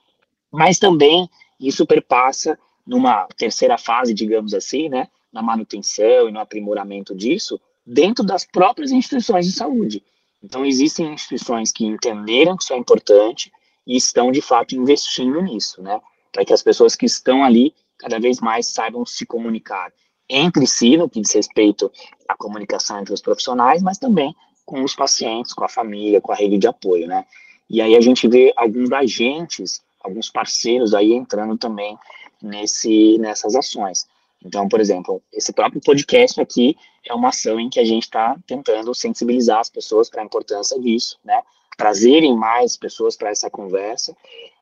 mas 0.52 0.80
também 0.80 1.30
isso 1.60 1.86
perpassa 1.86 2.58
numa 2.86 3.28
terceira 3.38 3.78
fase, 3.78 4.14
digamos 4.14 4.54
assim, 4.54 4.90
né, 4.90 5.08
na 5.32 5.42
manutenção 5.42 6.30
e 6.30 6.32
no 6.32 6.40
aprimoramento 6.40 7.16
disso, 7.16 7.60
dentro 7.86 8.24
das 8.24 8.46
próprias 8.46 8.92
instituições 8.92 9.46
de 9.46 9.54
saúde. 9.54 10.04
Então, 10.44 10.66
existem 10.66 11.14
instituições 11.14 11.72
que 11.72 11.86
entenderam 11.86 12.58
que 12.58 12.64
isso 12.64 12.74
é 12.74 12.78
importante 12.78 13.52
e 13.88 13.96
estão, 13.96 14.32
de 14.32 14.42
fato, 14.42 14.76
investindo 14.76 15.42
nisso, 15.42 15.82
né, 15.82 16.00
para 16.32 16.44
que 16.44 16.54
as 16.54 16.62
pessoas 16.62 16.96
que 16.96 17.06
estão 17.06 17.44
ali 17.44 17.74
cada 17.98 18.20
vez 18.20 18.40
mais 18.40 18.68
saibam 18.68 19.06
se 19.06 19.26
comunicar 19.26 19.92
entre 20.28 20.66
si, 20.68 20.98
no 20.98 21.10
que 21.10 21.22
diz 21.22 21.32
respeito 21.34 21.92
à 22.28 22.36
comunicação 22.36 23.00
entre 23.00 23.14
os 23.14 23.22
profissionais, 23.22 23.82
mas 23.82 23.98
também 23.98 24.36
com 24.66 24.84
os 24.84 24.96
pacientes, 24.96 25.54
com 25.54 25.64
a 25.64 25.70
família, 25.70 26.22
com 26.22 26.32
a 26.32 26.36
rede 26.36 26.58
de 26.58 26.68
apoio, 26.68 27.08
né? 27.08 27.26
E 27.70 27.82
aí 27.82 27.96
a 27.96 28.02
gente 28.02 28.28
vê 28.28 28.54
alguns 28.56 28.92
agentes 28.92 29.82
alguns 30.04 30.30
parceiros 30.30 30.94
aí 30.94 31.14
entrando 31.14 31.58
também 31.58 31.98
nesse, 32.42 33.18
nessas 33.18 33.56
ações. 33.56 34.06
Então, 34.46 34.68
por 34.68 34.82
exemplo, 34.82 35.24
esse 35.32 35.54
próprio 35.54 35.82
podcast 35.82 36.40
aqui 36.42 36.76
é 37.08 37.14
uma 37.14 37.30
ação 37.30 37.60
em 37.60 37.70
que 37.70 37.80
a 37.80 37.86
gente 37.86 38.04
está 38.04 38.36
tentando 38.46 38.94
sensibilizar 38.94 39.60
as 39.60 39.70
pessoas 39.70 40.10
para 40.10 40.22
a 40.22 40.26
importância 40.26 40.78
disso, 40.80 41.18
né? 41.24 41.42
Trazerem 41.78 42.36
mais 42.36 42.76
pessoas 42.76 43.16
para 43.16 43.30
essa 43.30 43.50
conversa. 43.50 44.16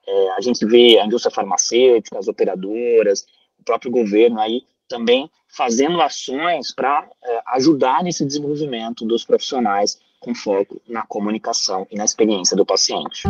É, 0.08 0.32
a 0.32 0.42
gente 0.42 0.64
vê 0.66 1.00
a 1.00 1.06
indústria 1.06 1.34
farmacêutica, 1.34 2.20
as 2.20 2.28
operadoras, 2.28 3.26
o 3.60 3.64
próprio 3.64 3.92
governo 3.92 4.40
aí 4.40 4.64
também 4.88 5.30
fazendo 5.48 6.00
ações 6.00 6.74
para 6.74 7.08
é, 7.24 7.42
ajudar 7.48 8.04
nesse 8.04 8.24
desenvolvimento 8.24 9.04
dos 9.06 9.26
profissionais 9.26 10.00
com 10.22 10.36
foco 10.36 10.80
na 10.88 11.02
comunicação 11.02 11.86
e 11.92 11.98
na 11.98 12.06
experiência 12.06 12.56
do 12.56 12.66
paciente. 12.66 13.24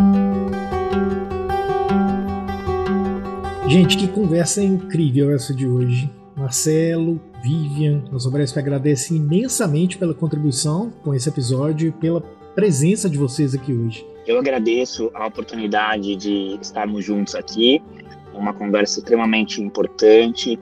Gente, 3.67 3.97
que 3.97 4.07
conversa 4.09 4.61
incrível 4.61 5.33
essa 5.33 5.55
de 5.55 5.65
hoje. 5.65 6.11
Marcelo, 6.35 7.21
Vivian, 7.41 8.03
a 8.13 8.19
Sobresp 8.19 8.57
agradece 8.57 9.15
imensamente 9.15 9.97
pela 9.97 10.13
contribuição 10.13 10.91
com 11.03 11.15
esse 11.15 11.29
episódio 11.29 11.87
e 11.87 11.91
pela 11.91 12.19
presença 12.53 13.09
de 13.09 13.17
vocês 13.17 13.55
aqui 13.55 13.73
hoje. 13.73 14.05
Eu 14.27 14.37
agradeço 14.37 15.09
a 15.13 15.25
oportunidade 15.25 16.15
de 16.17 16.59
estarmos 16.61 17.05
juntos 17.05 17.33
aqui, 17.33 17.81
uma 18.33 18.53
conversa 18.53 18.99
extremamente 18.99 19.61
importante. 19.61 20.59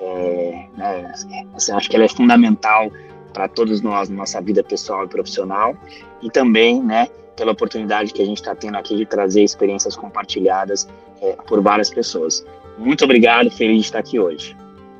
É, 0.00 0.68
né, 0.76 1.14
assim, 1.54 1.72
acho 1.72 1.88
que 1.88 1.94
ela 1.94 2.06
é 2.06 2.08
fundamental 2.08 2.90
para 3.30 3.48
todos 3.48 3.80
nós 3.80 4.08
na 4.08 4.16
nossa 4.16 4.40
vida 4.40 4.62
pessoal 4.62 5.04
e 5.04 5.08
profissional 5.08 5.76
e 6.22 6.30
também, 6.30 6.82
né, 6.82 7.08
pela 7.36 7.52
oportunidade 7.52 8.12
que 8.12 8.20
a 8.20 8.26
gente 8.26 8.38
está 8.38 8.54
tendo 8.54 8.76
aqui 8.76 8.96
de 8.96 9.06
trazer 9.06 9.42
experiências 9.42 9.96
compartilhadas 9.96 10.88
é, 11.22 11.32
por 11.46 11.62
várias 11.62 11.90
pessoas. 11.90 12.44
Muito 12.76 13.04
obrigado, 13.04 13.50
feliz 13.50 13.76
de 13.76 13.86
estar 13.86 13.98
aqui 13.98 14.18
hoje. 14.18 14.56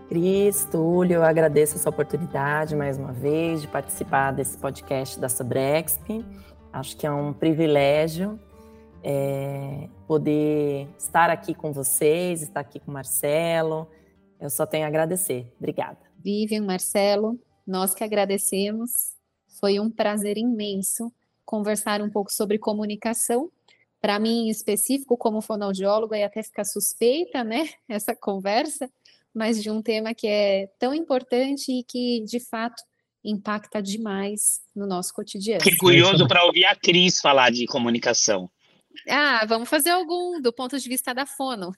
Cris, 0.09 0.66
Túlio, 0.70 1.16
eu 1.16 1.22
agradeço 1.22 1.76
essa 1.76 1.89
oportunidade 1.89 2.74
mais 2.74 2.99
uma 2.99 3.12
vez 3.12 3.62
de 3.62 3.68
participar 3.68 4.33
desse 4.33 4.59
podcast 4.59 5.20
da 5.20 5.28
Sobrexp. 5.28 6.24
Acho 6.72 6.97
que 6.97 7.07
é 7.07 7.11
um 7.12 7.33
privilégio 7.33 8.39
é, 9.03 9.89
poder 10.07 10.89
estar 10.99 11.31
aqui 11.31 11.55
com 11.55 11.72
vocês, 11.72 12.43
estar 12.43 12.61
aqui 12.61 12.81
com 12.81 12.91
o 12.91 12.95
Marcelo. 12.95 13.89
Eu 14.41 14.51
só 14.51 14.66
tenho 14.66 14.85
a 14.85 14.89
agradecer. 14.89 15.53
Obrigada. 15.59 15.99
Vivian, 16.18 16.64
Marcelo, 16.64 17.39
nós 17.71 17.95
que 17.95 18.03
agradecemos. 18.03 19.12
Foi 19.61 19.79
um 19.79 19.91
prazer 19.91 20.37
imenso 20.37 21.12
conversar 21.45 22.03
um 22.03 22.11
pouco 22.11 22.33
sobre 22.33 22.59
comunicação. 22.59 23.51
Para 24.01 24.18
mim, 24.18 24.47
em 24.47 24.51
específico, 24.51 25.16
como 25.16 25.41
fonoaudióloga, 25.41 26.18
e 26.18 26.25
até 26.25 26.43
ficar 26.43 26.64
suspeita, 26.64 27.45
né, 27.45 27.68
essa 27.89 28.14
conversa, 28.14 28.91
mas 29.33 29.62
de 29.62 29.71
um 29.71 29.81
tema 29.81 30.14
que 30.14 30.27
é 30.27 30.68
tão 30.79 30.93
importante 30.93 31.71
e 31.71 31.85
que, 31.85 32.25
de 32.25 32.41
fato, 32.41 32.83
impacta 33.23 33.83
demais 33.83 34.61
no 34.75 34.87
nosso 34.87 35.14
cotidiano. 35.14 35.62
Fiquei 35.62 35.79
curioso 35.79 36.27
para 36.27 36.45
ouvir 36.45 36.64
a 36.64 36.75
Cris 36.75 37.21
falar 37.21 37.51
de 37.51 37.66
comunicação. 37.66 38.51
Ah, 39.09 39.45
vamos 39.47 39.68
fazer 39.68 39.91
algum 39.91 40.41
do 40.41 40.53
ponto 40.53 40.79
de 40.79 40.89
vista 40.89 41.14
da 41.14 41.25
fono. 41.25 41.73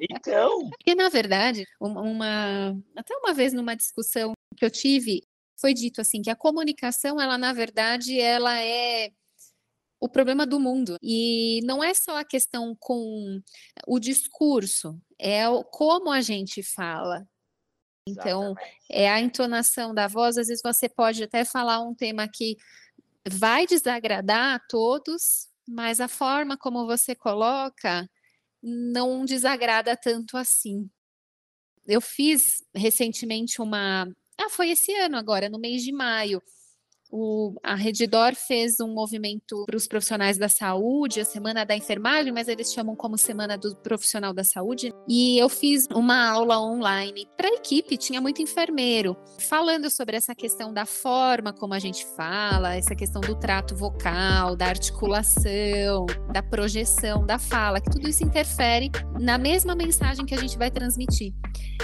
Então. 0.00 0.68
Porque, 0.76 0.94
na 0.94 1.08
verdade, 1.08 1.64
uma, 1.80 2.76
até 2.94 3.16
uma 3.16 3.32
vez 3.32 3.52
numa 3.52 3.74
discussão 3.74 4.34
que 4.56 4.64
eu 4.64 4.70
tive, 4.70 5.22
foi 5.58 5.74
dito 5.74 6.00
assim 6.00 6.22
que 6.22 6.30
a 6.30 6.36
comunicação, 6.36 7.20
ela 7.20 7.36
na 7.38 7.52
verdade, 7.52 8.18
ela 8.18 8.58
é 8.60 9.10
o 10.00 10.08
problema 10.08 10.46
do 10.46 10.58
mundo. 10.58 10.96
E 11.02 11.60
não 11.64 11.84
é 11.84 11.92
só 11.92 12.18
a 12.18 12.24
questão 12.24 12.74
com 12.78 13.40
o 13.86 13.98
discurso, 13.98 14.98
é 15.18 15.42
como 15.70 16.10
a 16.10 16.20
gente 16.20 16.62
fala. 16.62 17.26
Então, 18.08 18.54
é 18.90 19.08
a 19.08 19.20
entonação 19.20 19.94
da 19.94 20.08
voz. 20.08 20.36
Às 20.36 20.48
vezes 20.48 20.62
você 20.64 20.88
pode 20.88 21.22
até 21.22 21.44
falar 21.44 21.80
um 21.80 21.94
tema 21.94 22.26
que 22.28 22.56
vai 23.28 23.66
desagradar 23.66 24.56
a 24.56 24.58
todos, 24.58 25.48
mas 25.68 26.00
a 26.00 26.08
forma 26.08 26.56
como 26.56 26.86
você 26.86 27.14
coloca 27.14 28.08
não 28.62 29.24
desagrada 29.24 29.96
tanto 29.96 30.36
assim. 30.36 30.90
Eu 31.86 32.00
fiz 32.00 32.64
recentemente 32.74 33.60
uma. 33.60 34.06
Ah, 34.40 34.48
foi 34.48 34.70
esse 34.70 34.94
ano 34.94 35.16
agora, 35.16 35.48
no 35.48 35.58
mês 35.58 35.82
de 35.82 35.92
maio 35.92 36.42
o, 37.12 37.54
a 37.62 37.74
Redidor 37.74 38.34
fez 38.34 38.78
um 38.80 38.94
movimento 38.94 39.64
para 39.66 39.76
os 39.76 39.86
profissionais 39.86 40.38
da 40.38 40.48
saúde, 40.48 41.20
a 41.20 41.24
Semana 41.24 41.64
da 41.64 41.74
Enfermagem, 41.74 42.32
mas 42.32 42.46
eles 42.46 42.72
chamam 42.72 42.94
como 42.94 43.18
Semana 43.18 43.58
do 43.58 43.74
Profissional 43.76 44.32
da 44.32 44.44
Saúde. 44.44 44.92
E 45.08 45.38
eu 45.38 45.48
fiz 45.48 45.86
uma 45.92 46.28
aula 46.30 46.60
online 46.60 47.26
para 47.36 47.48
a 47.48 47.54
equipe, 47.54 47.96
tinha 47.96 48.20
muito 48.20 48.40
enfermeiro, 48.40 49.16
falando 49.40 49.90
sobre 49.90 50.16
essa 50.16 50.34
questão 50.34 50.72
da 50.72 50.86
forma 50.86 51.52
como 51.52 51.74
a 51.74 51.78
gente 51.78 52.06
fala, 52.16 52.76
essa 52.76 52.94
questão 52.94 53.20
do 53.20 53.34
trato 53.34 53.74
vocal, 53.74 54.54
da 54.54 54.66
articulação, 54.66 56.06
da 56.32 56.42
projeção 56.42 57.26
da 57.26 57.38
fala, 57.38 57.80
que 57.80 57.90
tudo 57.90 58.08
isso 58.08 58.22
interfere 58.22 58.90
na 59.18 59.36
mesma 59.36 59.74
mensagem 59.74 60.24
que 60.24 60.34
a 60.34 60.38
gente 60.38 60.56
vai 60.56 60.70
transmitir. 60.70 61.32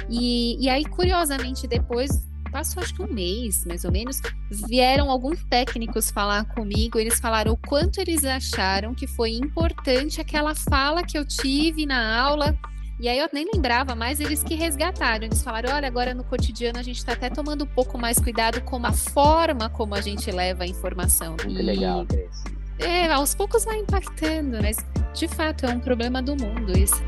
E, 0.09 0.65
e 0.65 0.69
aí, 0.69 0.85
curiosamente, 0.85 1.67
depois 1.67 2.11
passou 2.51 2.83
acho 2.83 2.95
que 2.95 3.03
um 3.03 3.13
mês, 3.13 3.65
mais 3.65 3.85
ou 3.85 3.93
menos, 3.93 4.21
vieram 4.67 5.11
alguns 5.11 5.43
técnicos 5.45 6.11
falar 6.11 6.45
comigo, 6.55 6.99
eles 6.99 7.19
falaram 7.21 7.53
o 7.53 7.57
quanto 7.57 8.01
eles 8.01 8.25
acharam 8.25 8.95
que 8.95 9.07
foi 9.07 9.33
importante 9.33 10.21
aquela 10.21 10.55
fala 10.55 11.03
que 11.03 11.19
eu 11.19 11.27
tive 11.27 11.87
na 11.87 12.19
aula. 12.19 12.57
E 12.99 13.09
aí 13.09 13.19
eu 13.19 13.29
nem 13.33 13.47
lembrava 13.53 13.95
mais, 13.95 14.21
eles 14.21 14.43
que 14.43 14.55
resgataram. 14.55 15.27
Eles 15.27 15.43
falaram: 15.43 15.75
olha, 15.75 15.87
agora 15.87 16.15
no 16.15 16.25
cotidiano 16.25 16.79
a 16.79 16.83
gente 16.83 16.97
está 16.97 17.13
até 17.13 17.29
tomando 17.29 17.65
um 17.65 17.69
pouco 17.69 17.99
mais 17.99 18.19
cuidado 18.19 18.61
com 18.63 18.85
a 18.87 18.93
forma 18.93 19.69
como 19.69 19.95
a 19.95 20.01
gente 20.01 20.31
leva 20.31 20.65
a 20.65 20.67
informação. 20.67 21.37
Muito 21.45 21.61
e... 21.61 21.63
legal, 21.63 22.07
Cris. 22.07 22.45
É, 22.79 23.11
aos 23.11 23.35
poucos 23.35 23.65
vai 23.65 23.79
impactando, 23.79 24.59
mas 24.61 24.77
de 25.15 25.29
fato 25.29 25.67
é 25.67 25.71
um 25.71 25.81
problema 25.81 26.23
do 26.23 26.37
mundo 26.37 26.77
isso. 26.79 27.03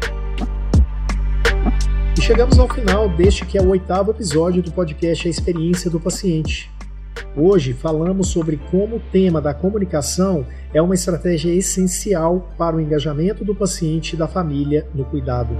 E 2.19 2.21
chegamos 2.21 2.59
ao 2.59 2.69
final 2.69 3.09
deste 3.09 3.47
que 3.47 3.57
é 3.57 3.63
o 3.63 3.69
oitavo 3.69 4.11
episódio 4.11 4.61
do 4.61 4.73
podcast 4.73 5.29
A 5.29 5.31
Experiência 5.31 5.89
do 5.89 6.01
Paciente. 6.01 6.69
Hoje 7.37 7.73
falamos 7.73 8.27
sobre 8.27 8.57
como 8.73 8.97
o 8.97 9.01
tema 9.01 9.41
da 9.41 9.55
comunicação 9.55 10.45
é 10.75 10.83
uma 10.83 10.97
estratégia 10.97 11.55
essencial 11.55 12.53
para 12.59 12.75
o 12.75 12.81
engajamento 12.81 13.45
do 13.45 13.55
paciente 13.55 14.15
e 14.15 14.17
da 14.17 14.27
família 14.27 14.89
no 14.93 15.05
cuidado. 15.05 15.57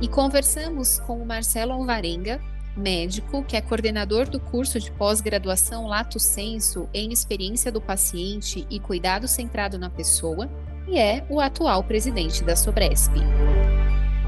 E 0.00 0.06
conversamos 0.06 1.00
com 1.00 1.20
o 1.20 1.26
Marcelo 1.26 1.72
Alvarenga, 1.72 2.40
médico, 2.76 3.42
que 3.42 3.56
é 3.56 3.60
coordenador 3.60 4.28
do 4.28 4.38
curso 4.38 4.78
de 4.78 4.92
pós-graduação 4.92 5.88
Lato 5.88 6.20
Senso 6.20 6.88
em 6.94 7.12
Experiência 7.12 7.72
do 7.72 7.80
Paciente 7.80 8.64
e 8.70 8.78
Cuidado 8.78 9.26
Centrado 9.26 9.80
na 9.80 9.90
Pessoa, 9.90 10.48
e 10.86 10.96
é 10.96 11.26
o 11.28 11.40
atual 11.40 11.82
presidente 11.82 12.44
da 12.44 12.54
Sobresp 12.54 13.14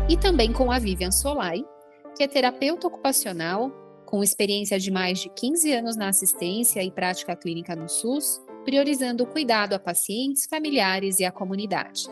e 0.09 0.17
também 0.17 0.53
com 0.53 0.73
a 0.73 0.79
Vivian 0.79 1.11
Solai, 1.11 1.63
que 2.17 2.23
é 2.23 2.27
terapeuta 2.27 2.87
ocupacional, 2.87 3.71
com 4.07 4.23
experiência 4.23 4.79
de 4.79 4.91
mais 4.91 5.19
de 5.19 5.29
15 5.29 5.71
anos 5.73 5.97
na 5.97 6.09
assistência 6.09 6.83
e 6.83 6.91
prática 6.91 7.37
clínica 7.37 7.77
no 7.77 7.89
SUS, 7.89 8.41
priorizando 8.65 9.25
o 9.25 9.27
cuidado 9.27 9.75
a 9.75 9.79
pacientes, 9.79 10.47
familiares 10.47 11.21
e 11.21 11.27
à 11.27 11.31
comunidade. 11.31 12.07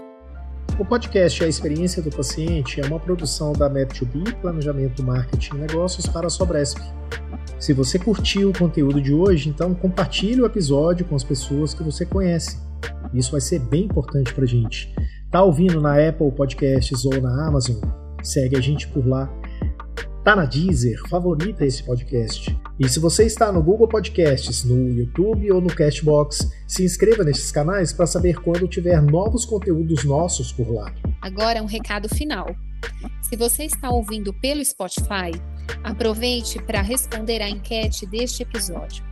O 0.79 0.85
podcast 0.85 1.43
A 1.43 1.49
Experiência 1.49 2.03
do 2.03 2.11
Paciente 2.11 2.83
é 2.83 2.87
uma 2.87 3.01
produção 3.01 3.55
da 3.55 3.71
Met2B, 3.71 4.39
Planejamento, 4.43 5.03
Marketing 5.03 5.55
e 5.55 5.59
Negócios 5.61 6.07
para 6.07 6.27
a 6.27 6.31
Sobresp. 6.31 6.79
Se 7.59 7.73
você 7.73 7.99
curtiu 7.99 8.51
o 8.51 8.59
conteúdo 8.59 9.01
de 9.01 9.15
hoje, 9.15 9.49
então 9.49 9.75
compartilhe 9.75 10.43
o 10.43 10.47
episódio 10.47 11.07
com 11.07 11.17
as 11.17 11.25
pessoas 11.25 11.73
que 11.73 11.83
você 11.83 12.05
conhece. 12.05 12.59
Isso 13.15 13.33
vai 13.33 13.41
ser 13.41 13.59
bem 13.59 13.85
importante 13.85 14.35
para 14.35 14.45
a 14.45 14.47
gente. 14.47 14.95
Tá 15.37 15.43
ouvindo 15.43 15.83
na 15.83 15.97
Apple 16.09 16.33
Podcasts 16.33 17.05
ou 17.05 17.21
na 17.21 17.47
Amazon? 17.47 17.77
Segue 18.23 18.57
a 18.57 18.61
gente 18.63 18.89
por 18.89 19.07
lá. 19.07 19.31
Tá 20.25 20.35
na 20.35 20.47
Deezer? 20.47 20.99
Favorita 21.11 21.63
esse 21.63 21.83
podcast. 21.83 22.59
E 22.81 22.89
se 22.89 22.99
você 22.99 23.27
está 23.27 23.53
no 23.53 23.63
Google 23.63 23.87
Podcasts, 23.87 24.65
no 24.65 24.89
YouTube 24.89 25.53
ou 25.53 25.61
no 25.61 25.69
Castbox, 25.69 26.51
se 26.67 26.85
inscreva 26.85 27.23
nesses 27.23 27.53
canais 27.53 27.93
para 27.93 28.07
saber 28.07 28.41
quando 28.41 28.67
tiver 28.67 29.03
novos 29.03 29.45
conteúdos 29.45 30.05
nossos 30.05 30.53
por 30.53 30.71
lá. 30.73 30.91
Agora 31.21 31.63
um 31.63 31.67
recado 31.67 32.09
final. 32.09 32.57
Se 33.21 33.37
você 33.37 33.65
está 33.65 33.91
ouvindo 33.91 34.33
pelo 34.41 34.65
Spotify, 34.65 35.39
aproveite 35.85 36.63
para 36.63 36.81
responder 36.81 37.43
à 37.43 37.51
enquete 37.51 38.07
deste 38.07 38.43
episódio. 38.43 39.05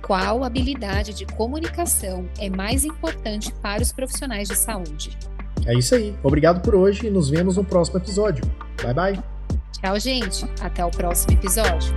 Qual 0.00 0.42
habilidade 0.42 1.12
de 1.12 1.26
comunicação 1.26 2.26
é 2.38 2.48
mais 2.48 2.82
importante 2.82 3.52
para 3.60 3.82
os 3.82 3.92
profissionais 3.92 4.48
de 4.48 4.56
saúde? 4.56 5.18
É 5.66 5.74
isso 5.74 5.94
aí. 5.94 6.14
Obrigado 6.22 6.60
por 6.62 6.74
hoje 6.74 7.06
e 7.06 7.10
nos 7.10 7.28
vemos 7.30 7.56
no 7.56 7.64
próximo 7.64 7.98
episódio. 7.98 8.44
Bye 8.82 8.94
bye. 8.94 9.22
Tchau, 9.72 9.98
gente. 9.98 10.44
Até 10.60 10.84
o 10.84 10.90
próximo 10.90 11.32
episódio. 11.34 11.94